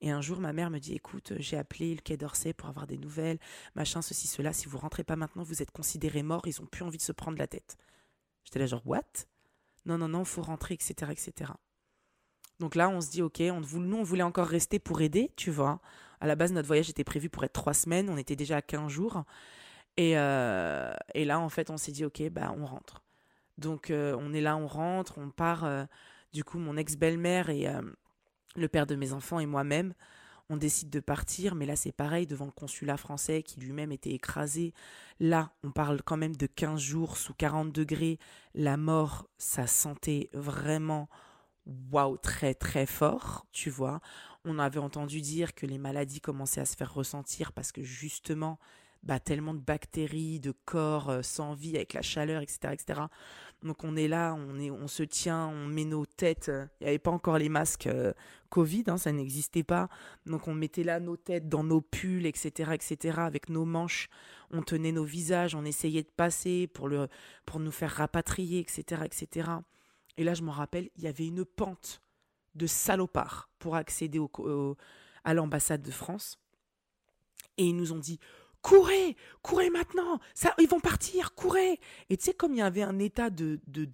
Et 0.00 0.10
un 0.10 0.20
jour, 0.20 0.40
ma 0.40 0.52
mère 0.52 0.70
me 0.70 0.78
dit 0.78 0.94
Écoute, 0.94 1.34
j'ai 1.38 1.58
appelé 1.58 1.94
le 1.94 2.00
Quai 2.00 2.16
d'Orsay 2.16 2.52
pour 2.52 2.68
avoir 2.68 2.86
des 2.86 2.96
nouvelles, 2.96 3.38
machin, 3.74 4.02
ceci, 4.02 4.26
cela. 4.26 4.52
Si 4.52 4.66
vous 4.66 4.78
rentrez 4.78 5.04
pas 5.04 5.16
maintenant, 5.16 5.42
vous 5.42 5.62
êtes 5.62 5.70
considéré 5.70 6.22
mort. 6.22 6.46
Ils 6.46 6.60
ont 6.62 6.66
plus 6.66 6.84
envie 6.84 6.98
de 6.98 7.02
se 7.02 7.12
prendre 7.12 7.38
la 7.38 7.46
tête. 7.46 7.76
J'étais 8.44 8.58
là, 8.58 8.66
genre, 8.66 8.86
what? 8.86 9.02
Non, 9.86 9.98
non, 9.98 10.08
non, 10.08 10.24
faut 10.24 10.42
rentrer, 10.42 10.74
etc., 10.74 11.12
etc. 11.12 11.52
Donc 12.60 12.74
là, 12.74 12.88
on 12.88 13.00
se 13.00 13.10
dit 13.10 13.22
Ok, 13.22 13.42
on, 13.42 13.60
nous, 13.78 13.96
on 13.96 14.02
voulait 14.02 14.22
encore 14.22 14.46
rester 14.46 14.78
pour 14.78 15.00
aider, 15.00 15.32
tu 15.36 15.50
vois. 15.50 15.80
À 16.20 16.26
la 16.26 16.36
base, 16.36 16.52
notre 16.52 16.66
voyage 16.66 16.90
était 16.90 17.04
prévu 17.04 17.28
pour 17.28 17.44
être 17.44 17.52
trois 17.52 17.74
semaines. 17.74 18.08
On 18.10 18.16
était 18.16 18.36
déjà 18.36 18.58
à 18.58 18.62
15 18.62 18.90
jours. 18.90 19.24
Et, 19.96 20.18
euh, 20.18 20.92
et 21.14 21.24
là, 21.24 21.40
en 21.40 21.48
fait, 21.48 21.70
on 21.70 21.76
s'est 21.76 21.92
dit 21.92 22.04
Ok, 22.04 22.22
bah, 22.30 22.54
on 22.56 22.64
rentre. 22.64 23.02
Donc, 23.58 23.90
euh, 23.90 24.16
on 24.18 24.32
est 24.32 24.40
là, 24.40 24.56
on 24.56 24.66
rentre, 24.66 25.18
on 25.18 25.30
part. 25.30 25.64
Euh, 25.64 25.84
du 26.32 26.44
coup, 26.44 26.58
mon 26.58 26.76
ex-belle-mère 26.76 27.50
et 27.50 27.66
le 28.56 28.68
père 28.68 28.86
de 28.86 28.94
mes 28.94 29.12
enfants 29.12 29.40
et 29.40 29.46
moi-même, 29.46 29.94
on 30.50 30.56
décide 30.56 30.90
de 30.90 31.00
partir, 31.00 31.54
mais 31.54 31.64
là 31.64 31.76
c'est 31.76 31.92
pareil 31.92 32.26
devant 32.26 32.46
le 32.46 32.50
consulat 32.50 32.96
français 32.96 33.42
qui 33.42 33.60
lui-même 33.60 33.92
était 33.92 34.10
écrasé. 34.10 34.74
Là, 35.20 35.52
on 35.62 35.70
parle 35.70 36.02
quand 36.02 36.16
même 36.16 36.34
de 36.34 36.46
15 36.46 36.80
jours 36.80 37.16
sous 37.16 37.34
40 37.34 37.72
degrés. 37.72 38.18
La 38.54 38.76
mort, 38.76 39.28
ça 39.38 39.68
sentait 39.68 40.28
vraiment 40.32 41.08
waouh 41.66 42.16
très 42.16 42.54
très 42.54 42.86
fort, 42.86 43.46
tu 43.52 43.70
vois. 43.70 44.00
On 44.44 44.58
avait 44.58 44.80
entendu 44.80 45.20
dire 45.20 45.54
que 45.54 45.66
les 45.66 45.78
maladies 45.78 46.20
commençaient 46.20 46.60
à 46.60 46.66
se 46.66 46.76
faire 46.76 46.92
ressentir 46.92 47.52
parce 47.52 47.70
que 47.70 47.82
justement, 47.82 48.58
bah, 49.02 49.20
tellement 49.20 49.54
de 49.54 49.60
bactéries, 49.60 50.40
de 50.40 50.52
corps 50.64 51.10
euh, 51.10 51.22
sans 51.22 51.54
vie 51.54 51.76
avec 51.76 51.94
la 51.94 52.02
chaleur, 52.02 52.42
etc., 52.42 52.72
etc. 52.72 53.00
Donc 53.62 53.84
on 53.84 53.94
est 53.94 54.08
là, 54.08 54.34
on, 54.34 54.58
est, 54.58 54.70
on 54.70 54.88
se 54.88 55.02
tient, 55.02 55.46
on 55.48 55.66
met 55.66 55.84
nos 55.84 56.06
têtes. 56.06 56.48
Euh, 56.48 56.66
il 56.80 56.84
n'y 56.84 56.88
avait 56.88 56.98
pas 56.98 57.10
encore 57.10 57.36
les 57.36 57.50
masques 57.50 57.86
euh, 57.86 58.12
Covid, 58.48 58.84
hein, 58.86 58.96
ça 58.96 59.12
n'existait 59.12 59.62
pas. 59.62 59.88
Donc 60.24 60.48
on 60.48 60.54
mettait 60.54 60.82
là 60.82 60.98
nos 60.98 61.16
têtes 61.16 61.48
dans 61.48 61.62
nos 61.62 61.80
pulls, 61.80 62.26
etc., 62.26 62.72
etc., 62.72 63.18
avec 63.18 63.50
nos 63.50 63.66
manches. 63.66 64.08
On 64.50 64.62
tenait 64.62 64.92
nos 64.92 65.04
visages, 65.04 65.54
on 65.54 65.64
essayait 65.64 66.02
de 66.02 66.10
passer 66.16 66.66
pour, 66.68 66.88
le, 66.88 67.08
pour 67.44 67.60
nous 67.60 67.70
faire 67.70 67.90
rapatrier, 67.90 68.60
etc., 68.60 69.02
etc. 69.04 69.50
Et 70.16 70.24
là, 70.24 70.34
je 70.34 70.42
me 70.42 70.50
rappelle, 70.50 70.88
il 70.96 71.04
y 71.04 71.06
avait 71.06 71.26
une 71.26 71.44
pente 71.44 72.02
de 72.54 72.66
salopards 72.66 73.48
pour 73.58 73.76
accéder 73.76 74.20
à 75.24 75.34
l'ambassade 75.34 75.82
de 75.82 75.90
France. 75.90 76.38
Et 77.58 77.66
ils 77.66 77.76
nous 77.76 77.92
ont 77.92 77.98
dit 77.98 78.18
courez, 78.62 79.16
courez 79.42 79.70
maintenant, 79.70 80.20
ça, 80.34 80.54
ils 80.58 80.68
vont 80.68 80.80
partir, 80.80 81.34
courez. 81.34 81.80
Et 82.08 82.16
tu 82.16 82.24
sais, 82.24 82.34
comme 82.34 82.52
il 82.52 82.58
y 82.58 82.62
avait 82.62 82.82
un 82.82 82.98
état 82.98 83.30
de, 83.30 83.60
de, 83.66 83.84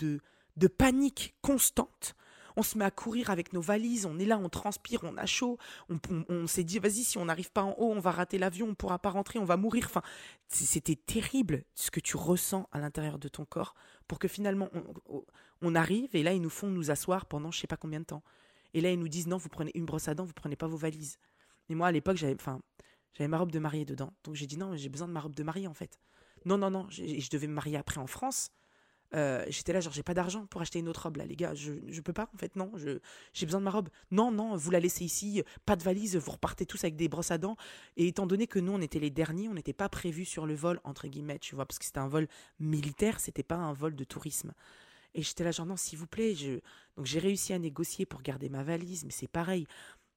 de, 0.56 0.68
panique 0.68 1.36
constante, 1.42 2.14
on 2.56 2.62
se 2.62 2.78
met 2.78 2.84
à 2.84 2.90
courir 2.90 3.30
avec 3.30 3.52
nos 3.52 3.60
valises, 3.60 4.06
on 4.06 4.18
est 4.18 4.24
là, 4.24 4.38
on 4.38 4.48
transpire, 4.48 5.00
on 5.02 5.16
a 5.18 5.26
chaud, 5.26 5.58
on, 5.90 5.98
on, 6.28 6.46
s'est 6.46 6.64
dit, 6.64 6.78
vas-y, 6.78 7.04
si 7.04 7.18
on 7.18 7.26
n'arrive 7.26 7.52
pas 7.52 7.62
en 7.62 7.72
haut, 7.72 7.92
on 7.92 8.00
va 8.00 8.10
rater 8.10 8.38
l'avion, 8.38 8.68
on 8.68 8.74
pourra 8.74 8.98
pas 8.98 9.10
rentrer, 9.10 9.38
on 9.38 9.44
va 9.44 9.56
mourir. 9.56 9.84
Enfin, 9.86 10.02
c'était 10.48 10.96
terrible 10.96 11.64
ce 11.74 11.90
que 11.90 12.00
tu 12.00 12.16
ressens 12.16 12.68
à 12.72 12.80
l'intérieur 12.80 13.18
de 13.18 13.28
ton 13.28 13.44
corps 13.44 13.74
pour 14.08 14.18
que 14.18 14.28
finalement 14.28 14.70
on, 14.72 15.24
on, 15.62 15.74
arrive 15.74 16.14
et 16.14 16.22
là, 16.22 16.32
ils 16.32 16.40
nous 16.40 16.50
font 16.50 16.68
nous 16.68 16.90
asseoir 16.90 17.26
pendant 17.26 17.50
je 17.50 17.60
sais 17.60 17.66
pas 17.66 17.76
combien 17.76 18.00
de 18.00 18.06
temps. 18.06 18.22
Et 18.72 18.80
là, 18.80 18.90
ils 18.90 18.98
nous 18.98 19.08
disent, 19.08 19.26
non, 19.26 19.36
vous 19.36 19.48
prenez 19.48 19.70
une 19.74 19.84
brosse 19.84 20.08
à 20.08 20.14
dents, 20.14 20.24
vous 20.24 20.34
prenez 20.34 20.56
pas 20.56 20.66
vos 20.66 20.76
valises. 20.76 21.18
Et 21.68 21.74
moi, 21.74 21.88
à 21.88 21.92
l'époque, 21.92 22.16
j'avais, 22.16 22.34
enfin, 22.34 22.60
j'avais 23.16 23.28
ma 23.28 23.38
robe 23.38 23.52
de 23.52 23.58
mariée 23.58 23.84
dedans. 23.84 24.12
Donc 24.24 24.34
j'ai 24.34 24.46
dit 24.46 24.56
non, 24.56 24.76
j'ai 24.76 24.88
besoin 24.88 25.08
de 25.08 25.12
ma 25.12 25.20
robe 25.20 25.34
de 25.34 25.42
mariée 25.42 25.66
en 25.66 25.74
fait. 25.74 25.98
Non, 26.44 26.58
non, 26.58 26.70
non, 26.70 26.86
je 26.90 27.28
devais 27.30 27.46
me 27.46 27.54
marier 27.54 27.76
après 27.76 27.98
en 27.98 28.06
France. 28.06 28.50
Euh, 29.14 29.44
j'étais 29.48 29.72
là, 29.72 29.80
genre, 29.80 29.92
j'ai 29.92 30.02
pas 30.02 30.14
d'argent 30.14 30.46
pour 30.46 30.60
acheter 30.60 30.78
une 30.78 30.88
autre 30.88 31.04
robe, 31.04 31.16
là, 31.16 31.24
les 31.24 31.36
gars. 31.36 31.54
Je, 31.54 31.72
je 31.86 32.00
peux 32.00 32.12
pas, 32.12 32.28
en 32.34 32.38
fait, 32.38 32.56
non. 32.56 32.72
J'ai 33.32 33.46
besoin 33.46 33.60
de 33.60 33.64
ma 33.64 33.70
robe. 33.70 33.88
Non, 34.10 34.30
non, 34.30 34.56
vous 34.56 34.70
la 34.70 34.80
laissez 34.80 35.04
ici, 35.04 35.42
pas 35.64 35.76
de 35.76 35.82
valise, 35.82 36.16
vous 36.16 36.32
repartez 36.32 36.66
tous 36.66 36.82
avec 36.84 36.96
des 36.96 37.08
brosses 37.08 37.30
à 37.30 37.38
dents. 37.38 37.56
Et 37.96 38.08
étant 38.08 38.26
donné 38.26 38.46
que 38.46 38.58
nous, 38.58 38.72
on 38.72 38.80
était 38.80 38.98
les 38.98 39.10
derniers, 39.10 39.48
on 39.48 39.54
n'était 39.54 39.72
pas 39.72 39.88
prévus 39.88 40.24
sur 40.24 40.46
le 40.46 40.54
vol, 40.54 40.80
entre 40.84 41.08
guillemets, 41.08 41.38
tu 41.38 41.54
vois, 41.54 41.66
parce 41.66 41.78
que 41.78 41.84
c'était 41.84 41.98
un 41.98 42.08
vol 42.08 42.28
militaire, 42.58 43.20
c'était 43.20 43.42
pas 43.42 43.56
un 43.56 43.72
vol 43.72 43.94
de 43.94 44.04
tourisme. 44.04 44.52
Et 45.14 45.22
j'étais 45.22 45.44
là, 45.44 45.50
genre, 45.50 45.66
non, 45.66 45.76
s'il 45.76 45.98
vous 45.98 46.06
plaît. 46.06 46.34
Je... 46.34 46.60
Donc 46.96 47.06
j'ai 47.06 47.18
réussi 47.18 47.52
à 47.52 47.58
négocier 47.58 48.06
pour 48.06 48.22
garder 48.22 48.48
ma 48.48 48.62
valise, 48.64 49.04
mais 49.04 49.12
c'est 49.12 49.28
pareil. 49.28 49.66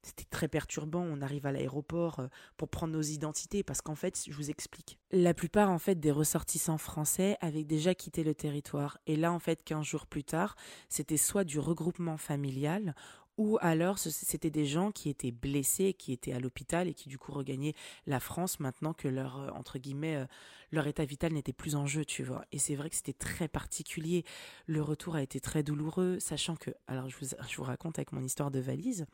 C'était 0.02 0.26
très 0.30 0.48
perturbant. 0.48 1.02
On 1.02 1.22
arrive 1.22 1.46
à 1.46 1.52
l'aéroport 1.52 2.20
euh, 2.20 2.28
pour 2.58 2.70
prendre 2.70 2.94
nos 2.94 3.02
identités 3.02 3.64
parce 3.64 3.82
qu'en 3.82 3.96
fait, 3.96 4.24
je 4.28 4.34
vous 4.34 4.50
explique. 4.50 4.98
La 5.12 5.34
plupart 5.34 5.70
en 5.70 5.80
fait 5.80 5.96
des 5.96 6.12
ressortissants 6.12 6.78
français 6.78 7.38
avaient 7.42 7.64
déjà 7.64 7.94
quitté 7.96 8.24
le 8.24 8.34
territoire. 8.34 8.98
Et 9.08 9.16
là, 9.16 9.32
en 9.32 9.40
fait, 9.40 9.64
15 9.64 9.86
jours 9.86 10.08
plus 10.08 10.24
tard, 10.24 10.56
c'était 10.88 11.18
soit 11.18 11.44
du 11.44 11.60
regroupement 11.60 12.18
familial 12.18 12.96
ou 13.40 13.58
alors 13.62 13.98
c'était 13.98 14.50
des 14.50 14.66
gens 14.66 14.92
qui 14.92 15.10
étaient 15.10 15.32
blessés, 15.32 15.94
qui 15.94 16.12
étaient 16.12 16.34
à 16.34 16.42
l'hôpital 16.42 16.90
et 16.90 16.94
qui 16.94 17.08
du 17.08 17.18
coup 17.18 17.32
regagnaient 17.32 17.74
la 18.06 18.20
France 18.20 18.60
maintenant 18.60 18.92
que 18.92 19.08
leur 19.08 19.40
euh, 19.40 19.50
entre 19.52 19.80
guillemets 19.80 20.18
euh, 20.18 20.26
leur 20.72 20.86
état 20.88 21.06
vital 21.06 21.32
n'était 21.32 21.54
plus 21.54 21.76
en 21.76 21.88
jeu, 21.88 22.04
tu 22.04 22.22
vois. 22.22 22.46
Et 22.52 22.60
c'est 22.60 22.76
vrai 22.76 22.90
que 22.90 22.96
c'était 22.98 23.14
très 23.14 23.48
particulier. 23.48 24.26
Le 24.68 24.82
retour 24.82 25.16
a 25.16 25.24
été 25.24 25.40
très 25.40 25.64
douloureux, 25.64 26.20
sachant 26.20 26.58
que 26.58 26.70
alors 26.88 27.10
je 27.10 27.16
vous 27.18 27.28
je 27.50 27.56
vous 27.56 27.64
raconte 27.64 27.98
avec 27.98 28.12
mon 28.12 28.24
histoire 28.24 28.52
de 28.52 28.60
valise, 28.60 29.06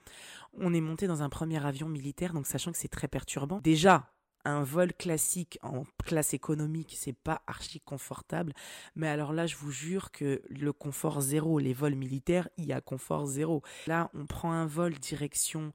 on 0.57 0.73
est 0.73 0.81
monté 0.81 1.05
dans 1.05 1.21
un 1.21 1.29
premier 1.29 1.63
avion 1.63 1.87
militaire, 1.87 2.33
donc 2.33 2.47
sachant 2.47 2.71
que 2.71 2.79
c'est 2.79 2.87
très 2.87 3.07
perturbant. 3.07 3.59
Déjà, 3.61 4.09
un 4.45 4.63
vol 4.63 4.93
classique 4.93 5.59
en 5.61 5.83
classe 6.03 6.33
économique, 6.33 6.95
c'est 6.97 7.17
pas 7.17 7.41
archi 7.47 7.79
confortable. 7.79 8.53
Mais 8.95 9.07
alors 9.07 9.33
là, 9.33 9.47
je 9.47 9.55
vous 9.55 9.71
jure 9.71 10.11
que 10.11 10.41
le 10.49 10.73
confort 10.73 11.21
zéro, 11.21 11.59
les 11.59 11.73
vols 11.73 11.95
militaires, 11.95 12.47
il 12.57 12.65
y 12.65 12.73
a 12.73 12.81
confort 12.81 13.25
zéro. 13.25 13.63
Là, 13.87 14.09
on 14.13 14.25
prend 14.25 14.51
un 14.51 14.65
vol 14.65 14.93
direction 14.93 15.73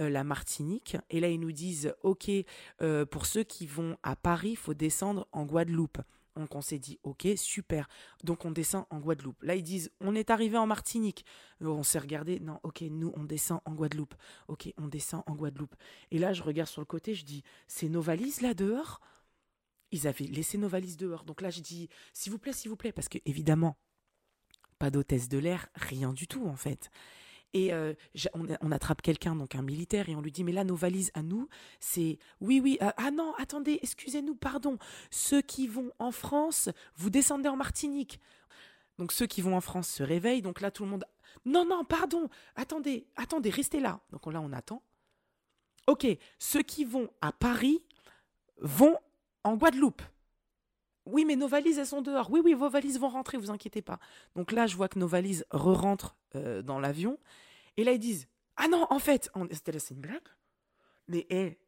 euh, 0.00 0.08
la 0.08 0.24
Martinique 0.24 0.96
et 1.10 1.20
là, 1.20 1.28
ils 1.28 1.40
nous 1.40 1.52
disent, 1.52 1.94
OK, 2.02 2.30
euh, 2.80 3.04
pour 3.04 3.26
ceux 3.26 3.42
qui 3.42 3.66
vont 3.66 3.96
à 4.02 4.16
Paris, 4.16 4.50
il 4.50 4.56
faut 4.56 4.74
descendre 4.74 5.26
en 5.32 5.44
Guadeloupe. 5.44 5.98
Donc 6.40 6.54
on 6.54 6.62
s'est 6.62 6.78
dit, 6.78 6.98
ok, 7.02 7.28
super. 7.36 7.86
Donc 8.24 8.46
on 8.46 8.50
descend 8.50 8.86
en 8.88 8.98
Guadeloupe. 8.98 9.42
Là, 9.42 9.56
ils 9.56 9.62
disent, 9.62 9.92
on 10.00 10.14
est 10.14 10.30
arrivé 10.30 10.56
en 10.56 10.66
Martinique. 10.66 11.26
On 11.60 11.82
s'est 11.82 11.98
regardé, 11.98 12.40
non, 12.40 12.58
ok, 12.62 12.80
nous, 12.90 13.12
on 13.14 13.24
descend 13.24 13.60
en 13.66 13.74
Guadeloupe. 13.74 14.14
Ok, 14.48 14.72
on 14.78 14.88
descend 14.88 15.22
en 15.26 15.34
Guadeloupe. 15.34 15.74
Et 16.10 16.18
là, 16.18 16.32
je 16.32 16.42
regarde 16.42 16.70
sur 16.70 16.80
le 16.80 16.86
côté, 16.86 17.14
je 17.14 17.26
dis, 17.26 17.42
c'est 17.66 17.90
nos 17.90 18.00
valises 18.00 18.40
là 18.40 18.54
dehors? 18.54 19.02
Ils 19.92 20.06
avaient 20.06 20.24
laissé 20.24 20.56
nos 20.56 20.68
valises 20.68 20.96
dehors. 20.96 21.24
Donc 21.24 21.42
là, 21.42 21.50
je 21.50 21.60
dis, 21.60 21.90
s'il 22.14 22.32
vous 22.32 22.38
plaît, 22.38 22.54
s'il 22.54 22.70
vous 22.70 22.76
plaît, 22.76 22.92
parce 22.92 23.10
que 23.10 23.18
évidemment, 23.26 23.76
pas 24.78 24.90
d'hôtesse 24.90 25.28
de 25.28 25.36
l'air, 25.36 25.68
rien 25.74 26.14
du 26.14 26.26
tout 26.26 26.46
en 26.46 26.56
fait. 26.56 26.88
Et 27.52 27.72
euh, 27.72 27.94
on, 28.34 28.70
attrape 28.70 29.02
quelqu'un, 29.02 29.34
donc 29.34 29.56
un 29.56 29.62
militaire, 29.62 30.08
et 30.08 30.14
on 30.14 30.20
lui 30.20 30.30
dit, 30.30 30.44
mais 30.44 30.52
là, 30.52 30.62
nos 30.62 30.76
valises 30.76 31.10
à 31.14 31.22
nous, 31.22 31.48
c'est, 31.80 32.18
oui, 32.40 32.60
oui, 32.62 32.78
euh, 32.80 32.90
ah 32.96 33.10
non, 33.10 33.34
attendez, 33.38 33.80
excusez-nous, 33.82 34.36
pardon, 34.36 34.78
ceux 35.10 35.42
qui 35.42 35.66
vont 35.66 35.90
en 35.98 36.12
France, 36.12 36.68
vous 36.94 37.10
descendez 37.10 37.48
en 37.48 37.56
Martinique. 37.56 38.20
Donc 38.98 39.12
ceux 39.12 39.26
qui 39.26 39.40
vont 39.40 39.56
en 39.56 39.60
France 39.60 39.88
se 39.88 40.02
réveillent, 40.04 40.42
donc 40.42 40.60
là, 40.60 40.70
tout 40.70 40.84
le 40.84 40.90
monde, 40.90 41.04
non, 41.44 41.64
non, 41.64 41.84
pardon, 41.84 42.28
attendez, 42.54 43.06
attendez, 43.16 43.50
restez 43.50 43.80
là. 43.80 44.00
Donc 44.10 44.26
là, 44.26 44.40
on 44.40 44.52
attend. 44.52 44.82
Ok, 45.86 46.06
ceux 46.38 46.62
qui 46.62 46.84
vont 46.84 47.08
à 47.20 47.32
Paris 47.32 47.82
vont 48.58 48.96
en 49.42 49.56
Guadeloupe. 49.56 50.02
Oui, 51.06 51.24
mais 51.24 51.34
nos 51.34 51.48
valises, 51.48 51.78
elles 51.78 51.86
sont 51.86 52.02
dehors. 52.02 52.30
Oui, 52.30 52.40
oui, 52.44 52.54
vos 52.54 52.68
valises 52.68 52.98
vont 52.98 53.08
rentrer, 53.08 53.38
vous 53.38 53.50
inquiétez 53.50 53.82
pas. 53.82 53.98
Donc 54.36 54.52
là, 54.52 54.66
je 54.66 54.76
vois 54.76 54.88
que 54.88 54.98
nos 54.98 55.08
valises 55.08 55.44
re-rentrent 55.50 56.16
euh, 56.36 56.62
dans 56.62 56.78
l'avion. 56.78 57.18
Et 57.76 57.84
là, 57.84 57.92
ils 57.92 57.98
disent 57.98 58.28
Ah 58.56 58.68
non, 58.68 58.86
en 58.90 58.98
fait, 58.98 59.30
c'était 59.52 59.72
là, 59.72 59.78
c'est 59.78 59.94
une 59.94 60.00
blague. 60.00 60.28
Mais 61.08 61.26
hey, 61.30 61.58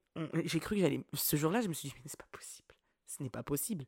j'ai 0.45 0.61
cru 0.61 0.77
que 0.77 0.83
j'allais. 0.83 1.05
Ce 1.15 1.37
jour-là, 1.37 1.61
je 1.61 1.69
me 1.69 1.73
suis 1.73 1.89
dit 1.89 1.95
Mais 1.97 2.09
c'est 2.09 2.21
pas 2.21 2.29
possible. 2.31 2.75
Ce 3.07 3.23
n'est 3.23 3.31
pas 3.31 3.43
possible. 3.43 3.85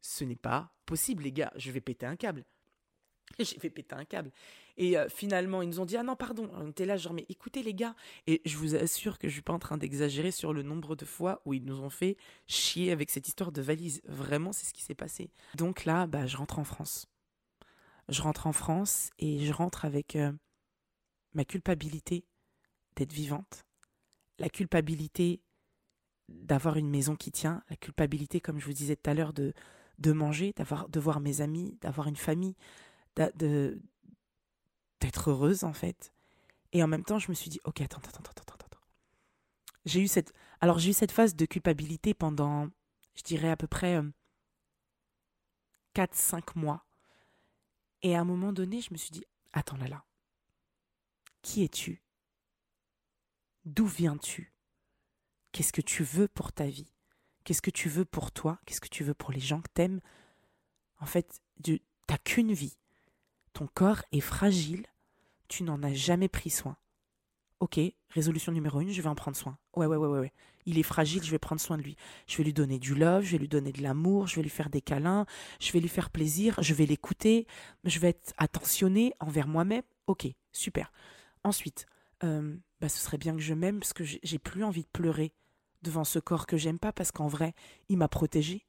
Ce 0.00 0.24
n'est 0.24 0.36
pas 0.36 0.72
possible, 0.84 1.24
les 1.24 1.32
gars. 1.32 1.52
Je 1.56 1.70
vais 1.70 1.80
péter 1.80 2.06
un 2.06 2.16
câble. 2.16 2.44
J'ai 3.38 3.58
fait 3.58 3.70
péter 3.70 3.94
un 3.94 4.04
câble. 4.04 4.30
Et 4.76 4.96
euh, 4.96 5.08
finalement, 5.08 5.62
ils 5.62 5.68
nous 5.68 5.80
ont 5.80 5.84
dit 5.84 5.96
Ah 5.96 6.02
non, 6.02 6.16
pardon. 6.16 6.50
On 6.54 6.68
était 6.68 6.86
là, 6.86 6.96
genre, 6.96 7.12
mais 7.12 7.26
écoutez 7.28 7.62
les 7.62 7.74
gars. 7.74 7.94
Et 8.26 8.42
je 8.44 8.56
vous 8.56 8.74
assure 8.74 9.18
que 9.18 9.28
je 9.28 9.34
suis 9.34 9.42
pas 9.42 9.52
en 9.52 9.58
train 9.58 9.78
d'exagérer 9.78 10.30
sur 10.30 10.52
le 10.52 10.62
nombre 10.62 10.96
de 10.96 11.04
fois 11.04 11.42
où 11.44 11.54
ils 11.54 11.64
nous 11.64 11.80
ont 11.80 11.90
fait 11.90 12.16
chier 12.46 12.92
avec 12.92 13.10
cette 13.10 13.28
histoire 13.28 13.52
de 13.52 13.62
valise. 13.62 14.00
Vraiment, 14.04 14.52
c'est 14.52 14.66
ce 14.66 14.74
qui 14.74 14.82
s'est 14.82 14.94
passé. 14.94 15.30
Donc 15.56 15.84
là, 15.84 16.06
bah, 16.06 16.26
je 16.26 16.36
rentre 16.36 16.58
en 16.58 16.64
France. 16.64 17.06
Je 18.08 18.22
rentre 18.22 18.46
en 18.46 18.52
France 18.52 19.10
et 19.18 19.44
je 19.44 19.52
rentre 19.52 19.84
avec 19.84 20.14
euh, 20.14 20.32
ma 21.36 21.44
culpabilité 21.44 22.24
d'être 22.96 23.12
vivante, 23.12 23.66
la 24.38 24.48
culpabilité 24.48 25.42
d'avoir 26.28 26.76
une 26.76 26.88
maison 26.88 27.14
qui 27.14 27.30
tient, 27.30 27.62
la 27.70 27.76
culpabilité, 27.76 28.40
comme 28.40 28.58
je 28.58 28.64
vous 28.66 28.72
disais 28.72 28.96
tout 28.96 29.10
à 29.10 29.14
l'heure, 29.14 29.32
de, 29.32 29.52
manger, 30.12 30.54
de 30.56 31.00
voir 31.00 31.20
mes 31.20 31.42
amis, 31.42 31.76
d'avoir 31.82 32.08
une 32.08 32.16
famille, 32.16 32.56
d'être 33.14 33.78
heureuse 35.30 35.62
en 35.62 35.74
fait. 35.74 36.12
Et 36.72 36.82
en 36.82 36.88
même 36.88 37.04
temps, 37.04 37.18
je 37.18 37.28
me 37.28 37.34
suis 37.34 37.50
dit, 37.50 37.60
ok, 37.64 37.82
attends, 37.82 37.98
attends, 37.98 38.18
attends, 38.18 38.42
attends, 38.42 38.66
attends. 38.66 38.80
J'ai 39.84 40.00
eu 40.00 40.08
cette, 40.08 40.32
alors 40.60 40.78
j'ai 40.78 40.90
eu 40.90 40.94
cette 40.94 41.12
phase 41.12 41.36
de 41.36 41.44
culpabilité 41.44 42.14
pendant, 42.14 42.68
je 43.14 43.22
dirais 43.22 43.50
à 43.50 43.56
peu 43.56 43.66
près 43.66 44.00
4-5 45.94 46.36
euh, 46.36 46.40
mois. 46.56 46.86
Et 48.02 48.16
à 48.16 48.20
un 48.20 48.24
moment 48.24 48.52
donné, 48.52 48.80
je 48.80 48.92
me 48.92 48.96
suis 48.96 49.10
dit, 49.10 49.24
attends 49.52 49.76
là 49.76 49.86
là, 49.86 50.05
qui 51.46 51.62
es-tu? 51.62 52.02
D'où 53.64 53.86
viens-tu? 53.86 54.52
Qu'est-ce 55.52 55.72
que 55.72 55.80
tu 55.80 56.02
veux 56.02 56.26
pour 56.26 56.52
ta 56.52 56.66
vie? 56.66 56.92
Qu'est-ce 57.44 57.62
que 57.62 57.70
tu 57.70 57.88
veux 57.88 58.04
pour 58.04 58.32
toi? 58.32 58.58
Qu'est-ce 58.66 58.80
que 58.80 58.88
tu 58.88 59.04
veux 59.04 59.14
pour 59.14 59.30
les 59.30 59.38
gens 59.38 59.60
que 59.60 59.70
t'aimes? 59.72 60.00
En 60.98 61.06
fait, 61.06 61.40
tu 61.62 61.80
n'as 62.10 62.18
qu'une 62.18 62.52
vie. 62.52 62.76
Ton 63.52 63.68
corps 63.68 64.02
est 64.10 64.20
fragile. 64.20 64.86
Tu 65.46 65.62
n'en 65.62 65.84
as 65.84 65.94
jamais 65.94 66.28
pris 66.28 66.50
soin. 66.50 66.76
Ok, 67.60 67.78
résolution 68.10 68.50
numéro 68.50 68.80
une, 68.80 68.90
je 68.90 69.00
vais 69.00 69.08
en 69.08 69.14
prendre 69.14 69.36
soin. 69.36 69.56
Ouais, 69.76 69.86
ouais, 69.86 69.96
ouais, 69.96 70.08
ouais, 70.08 70.18
ouais. 70.18 70.32
Il 70.66 70.80
est 70.80 70.82
fragile, 70.82 71.22
je 71.22 71.30
vais 71.30 71.38
prendre 71.38 71.60
soin 71.60 71.78
de 71.78 71.82
lui. 71.82 71.96
Je 72.26 72.36
vais 72.38 72.44
lui 72.44 72.52
donner 72.52 72.80
du 72.80 72.96
love, 72.96 73.22
je 73.22 73.32
vais 73.32 73.38
lui 73.38 73.48
donner 73.48 73.70
de 73.70 73.82
l'amour, 73.82 74.26
je 74.26 74.34
vais 74.34 74.42
lui 74.42 74.50
faire 74.50 74.68
des 74.68 74.80
câlins, 74.80 75.26
je 75.60 75.70
vais 75.70 75.80
lui 75.80 75.88
faire 75.88 76.10
plaisir, 76.10 76.60
je 76.60 76.74
vais 76.74 76.86
l'écouter, 76.86 77.46
je 77.84 78.00
vais 78.00 78.08
être 78.08 78.34
attentionné 78.36 79.14
envers 79.20 79.46
moi-même. 79.46 79.84
Ok, 80.08 80.26
super. 80.52 80.90
Ensuite, 81.46 81.86
euh, 82.24 82.56
bah, 82.80 82.88
ce 82.88 82.98
serait 82.98 83.18
bien 83.18 83.32
que 83.36 83.40
je 83.40 83.54
m'aime 83.54 83.78
parce 83.78 83.92
que 83.92 84.02
j'ai 84.02 84.38
plus 84.40 84.64
envie 84.64 84.82
de 84.82 84.88
pleurer 84.92 85.32
devant 85.82 86.02
ce 86.02 86.18
corps 86.18 86.44
que 86.44 86.56
j'aime 86.56 86.80
pas 86.80 86.90
parce 86.92 87.12
qu'en 87.12 87.28
vrai, 87.28 87.54
il 87.88 87.98
m'a 87.98 88.08
protégé. 88.08 88.66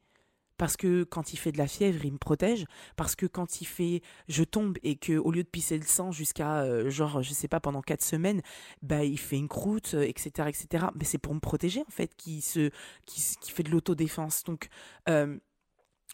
Parce 0.58 0.76
que 0.76 1.02
quand 1.02 1.32
il 1.32 1.38
fait 1.38 1.50
de 1.50 1.58
la 1.58 1.66
fièvre, 1.66 2.04
il 2.04 2.12
me 2.12 2.18
protège. 2.18 2.66
Parce 2.94 3.16
que 3.16 3.26
quand 3.26 3.60
il 3.60 3.64
fait, 3.64 4.00
je 4.28 4.44
tombe 4.44 4.78
et 4.84 4.94
que 4.94 5.14
au 5.14 5.32
lieu 5.32 5.42
de 5.42 5.48
pisser 5.48 5.76
le 5.76 5.86
sang 5.86 6.12
jusqu'à 6.12 6.60
euh, 6.60 6.88
genre, 6.88 7.20
je 7.20 7.32
sais 7.32 7.48
pas, 7.48 7.58
pendant 7.58 7.82
quatre 7.82 8.02
semaines, 8.02 8.42
bah 8.82 9.02
il 9.02 9.18
fait 9.18 9.38
une 9.38 9.48
croûte, 9.48 9.94
etc., 9.94 10.30
euh, 10.38 10.46
etc. 10.46 10.86
Mais 10.94 11.04
c'est 11.04 11.18
pour 11.18 11.34
me 11.34 11.40
protéger 11.40 11.80
en 11.80 11.90
fait, 11.90 12.14
qui 12.14 12.40
se, 12.40 12.70
qui, 13.06 13.20
fait 13.50 13.64
de 13.64 13.70
l'autodéfense. 13.70 14.44
Donc, 14.44 14.68
euh, 15.08 15.36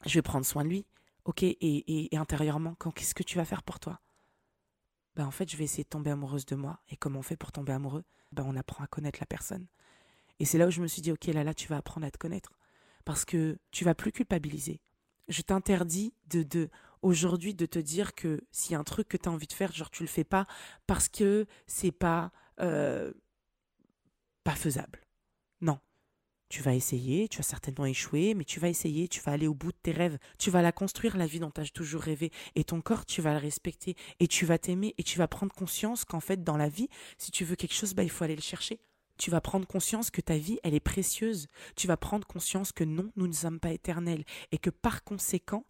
je 0.06 0.14
vais 0.14 0.22
prendre 0.22 0.46
soin 0.46 0.64
de 0.64 0.70
lui, 0.70 0.86
ok. 1.26 1.42
Et 1.42 2.08
intérieurement, 2.14 2.74
qu'est-ce 2.94 3.14
que 3.14 3.22
tu 3.22 3.36
vas 3.36 3.44
faire 3.44 3.62
pour 3.62 3.80
toi? 3.80 4.00
Bah 5.16 5.26
en 5.26 5.30
fait, 5.30 5.50
je 5.50 5.56
vais 5.56 5.64
essayer 5.64 5.84
de 5.84 5.88
tomber 5.88 6.10
amoureuse 6.10 6.46
de 6.46 6.56
moi. 6.56 6.80
Et 6.88 6.96
comment 6.96 7.20
on 7.20 7.22
fait 7.22 7.36
pour 7.36 7.52
tomber 7.52 7.72
amoureux? 7.72 8.04
Bah 8.32 8.42
on 8.46 8.56
apprend 8.56 8.84
à 8.84 8.86
connaître 8.86 9.20
la 9.20 9.26
personne. 9.26 9.66
Et 10.40 10.44
c'est 10.44 10.58
là 10.58 10.66
où 10.66 10.70
je 10.70 10.80
me 10.82 10.88
suis 10.88 11.02
dit, 11.02 11.12
ok, 11.12 11.26
là, 11.26 11.44
là, 11.44 11.54
tu 11.54 11.68
vas 11.68 11.76
apprendre 11.76 12.06
à 12.06 12.10
te 12.10 12.18
connaître. 12.18 12.52
Parce 13.04 13.24
que 13.24 13.58
tu 13.70 13.84
vas 13.84 13.94
plus 13.94 14.12
culpabiliser. 14.12 14.80
Je 15.28 15.42
t'interdis 15.42 16.14
de, 16.28 16.42
de 16.42 16.68
aujourd'hui 17.02 17.54
de 17.54 17.66
te 17.66 17.78
dire 17.78 18.14
que 18.14 18.42
s'il 18.50 18.72
y 18.72 18.74
a 18.74 18.78
un 18.78 18.84
truc 18.84 19.08
que 19.08 19.16
tu 19.16 19.28
as 19.28 19.32
envie 19.32 19.46
de 19.46 19.52
faire, 19.52 19.72
genre 19.72 19.90
tu 19.90 20.02
le 20.02 20.08
fais 20.08 20.24
pas 20.24 20.46
parce 20.86 21.08
que 21.08 21.46
c'est 21.66 21.92
pas, 21.92 22.32
euh, 22.60 23.12
pas 24.42 24.54
faisable. 24.54 25.03
Tu 26.54 26.62
vas 26.62 26.76
essayer, 26.76 27.26
tu 27.26 27.38
vas 27.38 27.42
certainement 27.42 27.84
échouer, 27.84 28.32
mais 28.34 28.44
tu 28.44 28.60
vas 28.60 28.68
essayer, 28.68 29.08
tu 29.08 29.20
vas 29.22 29.32
aller 29.32 29.48
au 29.48 29.54
bout 29.54 29.72
de 29.72 29.76
tes 29.82 29.90
rêves, 29.90 30.18
tu 30.38 30.52
vas 30.52 30.62
la 30.62 30.70
construire, 30.70 31.16
la 31.16 31.26
vie 31.26 31.40
dont 31.40 31.50
tu 31.50 31.60
as 31.60 31.64
toujours 31.64 32.02
rêvé, 32.02 32.30
et 32.54 32.62
ton 32.62 32.80
corps, 32.80 33.06
tu 33.06 33.20
vas 33.20 33.32
le 33.32 33.40
respecter, 33.40 33.96
et 34.20 34.28
tu 34.28 34.46
vas 34.46 34.56
t'aimer, 34.56 34.94
et 34.96 35.02
tu 35.02 35.18
vas 35.18 35.26
prendre 35.26 35.52
conscience 35.52 36.04
qu'en 36.04 36.20
fait, 36.20 36.44
dans 36.44 36.56
la 36.56 36.68
vie, 36.68 36.88
si 37.18 37.32
tu 37.32 37.44
veux 37.44 37.56
quelque 37.56 37.74
chose, 37.74 37.94
bah, 37.94 38.04
il 38.04 38.08
faut 38.08 38.22
aller 38.22 38.36
le 38.36 38.40
chercher. 38.40 38.78
Tu 39.18 39.32
vas 39.32 39.40
prendre 39.40 39.66
conscience 39.66 40.12
que 40.12 40.20
ta 40.20 40.38
vie, 40.38 40.60
elle 40.62 40.74
est 40.74 40.78
précieuse. 40.78 41.48
Tu 41.74 41.88
vas 41.88 41.96
prendre 41.96 42.24
conscience 42.24 42.70
que 42.70 42.84
non, 42.84 43.10
nous 43.16 43.26
ne 43.26 43.32
sommes 43.32 43.58
pas 43.58 43.72
éternels. 43.72 44.22
Et 44.52 44.58
que 44.58 44.70
par 44.70 45.02
conséquent, 45.02 45.66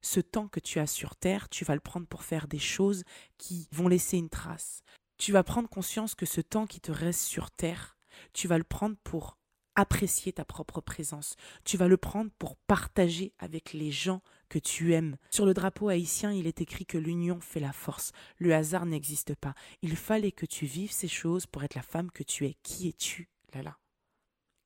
ce 0.00 0.20
temps 0.20 0.46
que 0.46 0.60
tu 0.60 0.78
as 0.78 0.86
sur 0.86 1.16
Terre, 1.16 1.48
tu 1.48 1.64
vas 1.64 1.74
le 1.74 1.80
prendre 1.80 2.06
pour 2.06 2.22
faire 2.22 2.46
des 2.46 2.60
choses 2.60 3.02
qui 3.36 3.66
vont 3.72 3.88
laisser 3.88 4.16
une 4.16 4.30
trace. 4.30 4.84
Tu 5.18 5.32
vas 5.32 5.42
prendre 5.42 5.68
conscience 5.68 6.14
que 6.14 6.24
ce 6.24 6.40
temps 6.40 6.68
qui 6.68 6.80
te 6.80 6.92
reste 6.92 7.22
sur 7.22 7.50
Terre, 7.50 7.96
tu 8.32 8.46
vas 8.46 8.58
le 8.58 8.64
prendre 8.64 8.94
pour 9.02 9.39
apprécier 9.74 10.32
ta 10.32 10.44
propre 10.44 10.80
présence. 10.80 11.36
Tu 11.64 11.76
vas 11.76 11.88
le 11.88 11.96
prendre 11.96 12.30
pour 12.38 12.56
partager 12.56 13.32
avec 13.38 13.72
les 13.72 13.90
gens 13.90 14.22
que 14.48 14.58
tu 14.58 14.94
aimes. 14.94 15.16
Sur 15.30 15.46
le 15.46 15.54
drapeau 15.54 15.88
haïtien, 15.88 16.32
il 16.32 16.46
est 16.46 16.60
écrit 16.60 16.86
que 16.86 16.98
l'union 16.98 17.40
fait 17.40 17.60
la 17.60 17.72
force. 17.72 18.12
Le 18.38 18.54
hasard 18.54 18.86
n'existe 18.86 19.34
pas. 19.34 19.54
Il 19.82 19.96
fallait 19.96 20.32
que 20.32 20.46
tu 20.46 20.66
vives 20.66 20.92
ces 20.92 21.08
choses 21.08 21.46
pour 21.46 21.62
être 21.62 21.74
la 21.74 21.82
femme 21.82 22.10
que 22.10 22.22
tu 22.22 22.46
es. 22.46 22.56
Qui 22.62 22.88
es-tu, 22.88 23.30
Lala? 23.54 23.78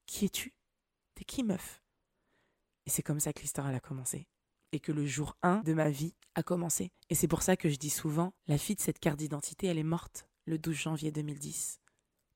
Qui 0.07 0.27
es-tu? 0.27 0.55
T'es 1.15 1.25
qui, 1.25 1.45
meuf? 1.45 1.83
Et 2.87 2.91
c'est 2.91 3.03
comme 3.03 3.21
ça 3.21 3.33
que 3.33 3.41
l'histoire 3.41 3.67
a 3.67 3.81
commencé. 3.81 4.27
Et 4.73 4.81
que 4.81 4.93
le 4.93 5.07
jour 5.07 5.37
1 5.43 5.63
de 5.63 5.73
ma 5.73 5.91
vie 5.91 6.15
a 6.35 6.43
commencé. 6.43 6.91
Et 7.09 7.15
c'est 7.15 7.29
pour 7.29 7.43
ça 7.43 7.57
que 7.57 7.69
je 7.69 7.77
dis 7.77 7.91
souvent, 7.91 8.35
la 8.49 8.59
fille 8.59 8.77
de 8.77 8.81
cette 8.81 8.99
carte 8.99 9.19
d'identité, 9.19 9.69
elle 9.69 9.79
est 9.79 9.85
morte 9.85 10.27
le 10.47 10.59
12 10.59 10.75
janvier 10.75 11.13
2010. 11.13 11.81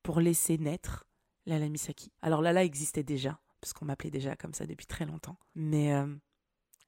Pour 0.02 0.20
laisser 0.20 0.56
naître 0.56 1.07
Lala 1.48 1.68
Misaki. 1.68 2.12
Alors 2.22 2.42
Lala 2.42 2.62
existait 2.62 3.02
déjà, 3.02 3.40
parce 3.60 3.72
qu'on 3.72 3.86
m'appelait 3.86 4.10
déjà 4.10 4.36
comme 4.36 4.54
ça 4.54 4.66
depuis 4.66 4.86
très 4.86 5.06
longtemps. 5.06 5.38
Mais 5.54 5.94
euh, 5.94 6.06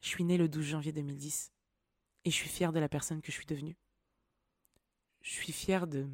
je 0.03 0.09
suis 0.09 0.25
née 0.25 0.37
le 0.37 0.49
12 0.49 0.65
janvier 0.67 0.93
2010. 0.93 1.53
Et 2.27 2.31
je 2.31 2.37
suis 2.37 2.49
fière 2.49 2.73
de 2.73 2.79
la 2.79 2.89
personne 2.89 3.23
que 3.23 3.33
je 3.33 3.37
suis 3.37 3.47
devenue. 3.47 3.77
Je 5.23 5.31
suis 5.31 5.53
fière 5.53 5.87
de... 5.87 6.07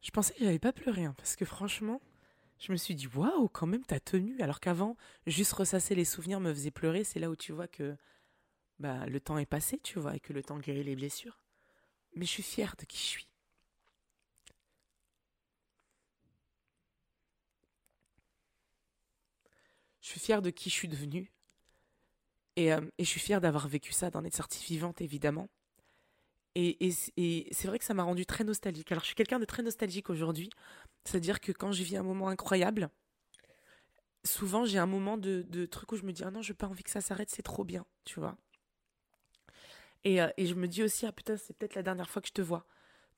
Je 0.00 0.12
pensais 0.12 0.32
que 0.34 0.44
j'avais 0.44 0.60
pas 0.60 0.72
pleuré, 0.72 1.04
hein, 1.04 1.14
parce 1.18 1.34
que 1.34 1.44
franchement, 1.44 2.00
je 2.58 2.72
me 2.72 2.76
suis 2.76 2.94
dit, 2.94 3.06
waouh, 3.08 3.48
quand 3.48 3.66
même, 3.66 3.84
t'as 3.84 4.00
tenu. 4.00 4.40
Alors 4.40 4.60
qu'avant, 4.60 4.96
juste 5.26 5.52
ressasser 5.52 5.94
les 5.94 6.04
souvenirs 6.04 6.40
me 6.40 6.52
faisait 6.52 6.70
pleurer. 6.70 7.04
C'est 7.04 7.18
là 7.20 7.30
où 7.30 7.36
tu 7.36 7.52
vois 7.52 7.68
que 7.68 7.96
bah, 8.78 9.06
le 9.06 9.20
temps 9.20 9.38
est 9.38 9.46
passé, 9.46 9.78
tu 9.82 9.98
vois, 9.98 10.16
et 10.16 10.20
que 10.20 10.32
le 10.32 10.42
temps 10.42 10.58
guérit 10.58 10.84
les 10.84 10.96
blessures. 10.96 11.40
Mais 12.14 12.24
je 12.26 12.30
suis 12.30 12.42
fière 12.42 12.76
de 12.78 12.84
qui 12.86 12.98
je 12.98 13.02
suis. 13.04 13.28
Je 20.00 20.08
suis 20.08 20.20
fière 20.20 20.40
de 20.42 20.50
qui 20.50 20.70
je 20.70 20.74
suis 20.74 20.88
devenue. 20.88 21.32
Et, 22.56 22.72
euh, 22.72 22.80
et 22.98 23.04
je 23.04 23.08
suis 23.10 23.20
fière 23.20 23.40
d'avoir 23.40 23.68
vécu 23.68 23.92
ça, 23.92 24.10
d'en 24.10 24.24
être 24.24 24.36
sortie 24.36 24.64
vivante, 24.64 25.00
évidemment. 25.00 25.48
Et, 26.58 26.90
c'est 27.52 27.68
vrai 27.68 27.78
que 27.78 27.84
ça 27.84 27.92
m'a 27.92 28.02
rendu 28.02 28.24
très 28.24 28.42
nostalgique. 28.42 28.90
Alors, 28.90 29.02
je 29.02 29.08
suis 29.08 29.14
quelqu'un 29.14 29.38
de 29.38 29.44
très 29.44 29.62
nostalgique 29.62 30.08
aujourd'hui. 30.08 30.48
C'est-à-dire 31.06 31.40
que 31.40 31.52
quand 31.52 31.72
je 31.72 31.82
vis 31.82 31.96
un 31.96 32.02
moment 32.02 32.28
incroyable, 32.28 32.90
souvent 34.24 34.64
j'ai 34.64 34.78
un 34.78 34.86
moment 34.86 35.16
de, 35.16 35.66
truc 35.66 35.92
où 35.92 35.96
je 35.96 36.04
me 36.04 36.12
dis 36.12 36.24
Ah 36.24 36.30
non, 36.30 36.42
je 36.42 36.52
n'ai 36.52 36.56
pas 36.56 36.66
envie 36.66 36.82
que 36.82 36.90
ça 36.90 37.00
s'arrête, 37.00 37.30
c'est 37.30 37.42
trop 37.42 37.64
bien, 37.64 37.86
tu 38.04 38.20
vois. 38.20 38.36
Et, 40.04 40.20
euh, 40.20 40.28
et, 40.36 40.46
je 40.46 40.54
me 40.54 40.68
dis 40.68 40.82
aussi 40.82 41.06
Ah 41.06 41.12
putain, 41.12 41.36
c'est 41.36 41.56
peut-être 41.56 41.74
la 41.74 41.82
dernière 41.82 42.10
fois 42.10 42.20
que 42.22 42.28
je 42.28 42.32
te 42.32 42.42
vois. 42.42 42.66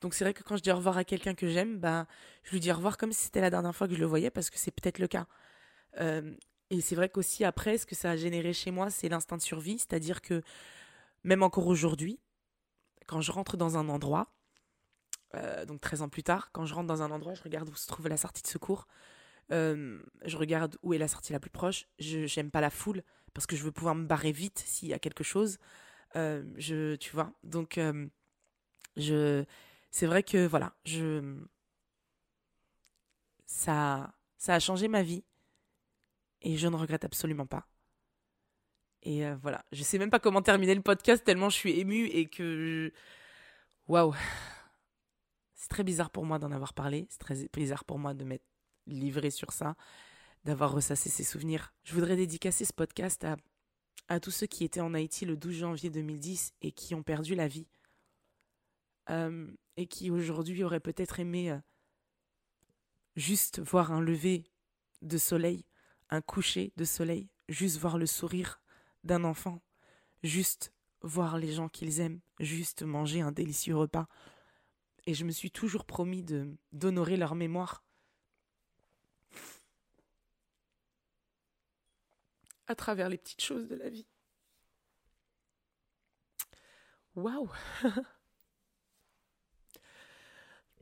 Donc, 0.00 0.14
c'est 0.14 0.24
vrai 0.24 0.32
que 0.32 0.42
quand 0.42 0.56
je 0.56 0.62
dis 0.62 0.70
au 0.70 0.76
revoir 0.76 0.96
à 0.96 1.04
quelqu'un 1.04 1.34
que 1.34 1.48
j'aime, 1.48 1.78
bah, 1.78 2.06
je 2.44 2.52
lui 2.52 2.60
dis 2.60 2.70
au 2.70 2.76
revoir 2.76 2.96
comme 2.96 3.12
si 3.12 3.24
c'était 3.24 3.40
la 3.40 3.50
dernière 3.50 3.74
fois 3.74 3.88
que 3.88 3.94
je 3.94 4.00
le 4.00 4.06
voyais 4.06 4.30
parce 4.30 4.48
que 4.50 4.58
c'est 4.58 4.70
peut-être 4.70 4.98
le 4.98 5.08
cas. 5.08 5.26
Euh, 6.00 6.34
et 6.70 6.80
c'est 6.80 6.94
vrai 6.94 7.08
qu'aussi 7.08 7.44
après, 7.44 7.78
ce 7.78 7.86
que 7.86 7.94
ça 7.94 8.10
a 8.10 8.16
généré 8.16 8.52
chez 8.52 8.70
moi, 8.70 8.90
c'est 8.90 9.08
l'instinct 9.08 9.36
de 9.36 9.42
survie. 9.42 9.78
C'est-à-dire 9.78 10.22
que 10.22 10.42
même 11.24 11.42
encore 11.42 11.66
aujourd'hui, 11.66 12.20
quand 13.06 13.20
je 13.20 13.32
rentre 13.32 13.56
dans 13.56 13.76
un 13.76 13.88
endroit, 13.88 14.32
euh, 15.34 15.64
donc 15.66 15.80
13 15.80 16.02
ans 16.02 16.08
plus 16.08 16.22
tard, 16.22 16.50
quand 16.52 16.64
je 16.66 16.74
rentre 16.74 16.86
dans 16.86 17.02
un 17.02 17.10
endroit, 17.10 17.34
je 17.34 17.42
regarde 17.42 17.68
où 17.68 17.74
se 17.74 17.86
trouve 17.86 18.08
la 18.08 18.16
sortie 18.16 18.42
de 18.42 18.46
secours. 18.46 18.86
Euh, 19.50 20.00
je 20.24 20.36
regarde 20.36 20.76
où 20.82 20.94
est 20.94 20.98
la 20.98 21.08
sortie 21.08 21.32
la 21.32 21.40
plus 21.40 21.50
proche. 21.50 21.86
Je 21.98 22.34
n'aime 22.36 22.50
pas 22.50 22.60
la 22.60 22.70
foule 22.70 23.02
parce 23.34 23.46
que 23.46 23.56
je 23.56 23.62
veux 23.64 23.72
pouvoir 23.72 23.94
me 23.94 24.06
barrer 24.06 24.32
vite 24.32 24.62
s'il 24.66 24.88
y 24.88 24.94
a 24.94 24.98
quelque 24.98 25.24
chose. 25.24 25.58
Euh, 26.16 26.42
je, 26.56 26.96
tu 26.96 27.12
vois. 27.12 27.32
Donc, 27.44 27.78
c'est 28.96 30.06
vrai 30.06 30.22
que 30.22 30.46
voilà, 30.46 30.74
je, 30.84 31.36
ça, 33.46 34.14
ça 34.38 34.54
a 34.54 34.60
changé 34.60 34.88
ma 34.88 35.02
vie 35.02 35.24
et 36.42 36.56
je 36.56 36.68
ne 36.68 36.76
regrette 36.76 37.04
absolument 37.04 37.46
pas. 37.46 37.66
Et 39.02 39.30
voilà, 39.42 39.64
je 39.72 39.82
sais 39.82 39.98
même 39.98 40.10
pas 40.10 40.18
comment 40.18 40.42
terminer 40.42 40.74
le 40.74 40.82
podcast 40.82 41.24
tellement 41.24 41.48
je 41.50 41.56
suis 41.56 41.78
émue 41.78 42.06
et 42.06 42.26
que 42.26 42.92
waouh. 43.86 44.14
C'est 45.68 45.74
très 45.74 45.84
bizarre 45.84 46.08
pour 46.08 46.24
moi 46.24 46.38
d'en 46.38 46.50
avoir 46.50 46.72
parlé, 46.72 47.06
c'est 47.10 47.18
très 47.18 47.46
bizarre 47.52 47.84
pour 47.84 47.98
moi 47.98 48.14
de 48.14 48.24
m'être 48.24 48.46
livré 48.86 49.30
sur 49.30 49.52
ça, 49.52 49.76
d'avoir 50.44 50.72
ressassé 50.72 51.10
ces 51.10 51.24
souvenirs. 51.24 51.74
Je 51.84 51.92
voudrais 51.92 52.16
dédicacer 52.16 52.64
ce 52.64 52.72
podcast 52.72 53.26
à, 54.08 54.18
tous 54.18 54.30
ceux 54.30 54.46
qui 54.46 54.64
étaient 54.64 54.80
en 54.80 54.94
Haïti 54.94 55.26
le 55.26 55.36
12 55.36 55.56
janvier 55.56 55.90
2010 55.90 56.54
et 56.62 56.72
qui 56.72 56.94
ont 56.94 57.02
perdu 57.02 57.34
la 57.34 57.48
vie. 57.48 57.68
Euh, 59.10 59.46
et 59.76 59.86
qui 59.86 60.10
aujourd'hui 60.10 60.64
auraient 60.64 60.80
peut-être 60.80 61.20
aimé 61.20 61.50
euh, 61.50 61.58
juste 63.16 63.60
voir 63.60 63.92
un 63.92 64.00
lever 64.00 64.44
de 65.02 65.18
soleil, 65.18 65.66
un 66.08 66.22
coucher 66.22 66.72
de 66.78 66.84
soleil, 66.84 67.28
juste 67.50 67.76
voir 67.76 67.98
le 67.98 68.06
sourire 68.06 68.62
d'un 69.04 69.22
enfant, 69.22 69.60
juste 70.22 70.72
voir 71.02 71.36
les 71.36 71.52
gens 71.52 71.68
qu'ils 71.68 72.00
aiment, 72.00 72.20
juste 72.40 72.84
manger 72.84 73.20
un 73.20 73.32
délicieux 73.32 73.76
repas. 73.76 74.08
Et 75.08 75.14
je 75.14 75.24
me 75.24 75.30
suis 75.30 75.50
toujours 75.50 75.86
promis 75.86 76.22
de 76.22 76.54
d'honorer 76.72 77.16
leur 77.16 77.34
mémoire. 77.34 77.82
À 82.66 82.74
travers 82.74 83.08
les 83.08 83.16
petites 83.16 83.40
choses 83.40 83.68
de 83.68 83.74
la 83.74 83.88
vie. 83.88 84.06
Waouh 87.14 87.50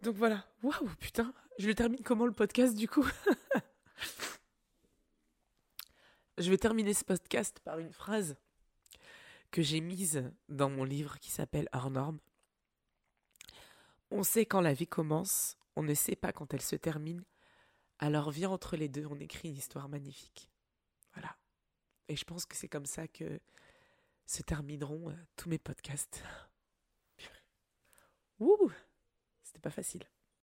Donc 0.03 0.17
voilà. 0.17 0.45
Waouh, 0.65 0.91
putain. 0.99 1.33
Je 1.61 1.69
le 1.69 1.77
termine 1.77 2.03
comment 2.03 2.27
le 2.27 2.33
podcast 2.33 2.75
du 2.75 2.89
coup? 2.89 3.07
Je 6.39 6.51
vais 6.51 6.59
terminer 6.59 6.95
ce 6.95 7.05
podcast 7.05 7.61
par 7.61 7.79
une 7.79 7.93
phrase 7.93 8.37
que 9.53 9.63
j'ai 9.63 9.81
mise 9.81 10.29
dans 10.49 10.69
mon 10.69 10.83
livre 10.83 11.21
qui 11.21 11.31
s'appelle 11.31 11.69
Hors 11.73 11.91
normes. 11.91 12.19
On 14.11 14.23
sait 14.23 14.47
quand 14.47 14.61
la 14.61 14.73
vie 14.73 14.87
commence, 14.87 15.59
on 15.75 15.83
ne 15.83 15.95
sait 15.95 16.17
pas 16.17 16.33
quand 16.33 16.55
elle 16.55 16.63
se 16.63 16.77
termine. 16.77 17.25
Alors 17.99 18.31
viens 18.31 18.51
entre 18.51 18.77
les 18.77 18.89
deux, 18.89 19.07
on 19.07 19.19
écrit 19.19 19.49
une 19.49 19.57
histoire 19.57 19.89
magnifique. 19.89 20.51
Voilà. 21.15 21.37
Et 22.09 22.17
je 22.17 22.25
pense 22.25 22.47
que 22.47 22.57
c'est 22.57 22.69
comme 22.69 22.87
ça 22.87 23.09
que 23.09 23.41
se 24.27 24.43
termineront 24.43 25.11
euh, 25.11 25.17
tous 25.37 25.49
mes 25.49 25.59
podcasts. 25.59 26.23
Ouh, 28.41 28.71
c'était 29.43 29.61
pas 29.61 29.71
facile. 29.71 30.05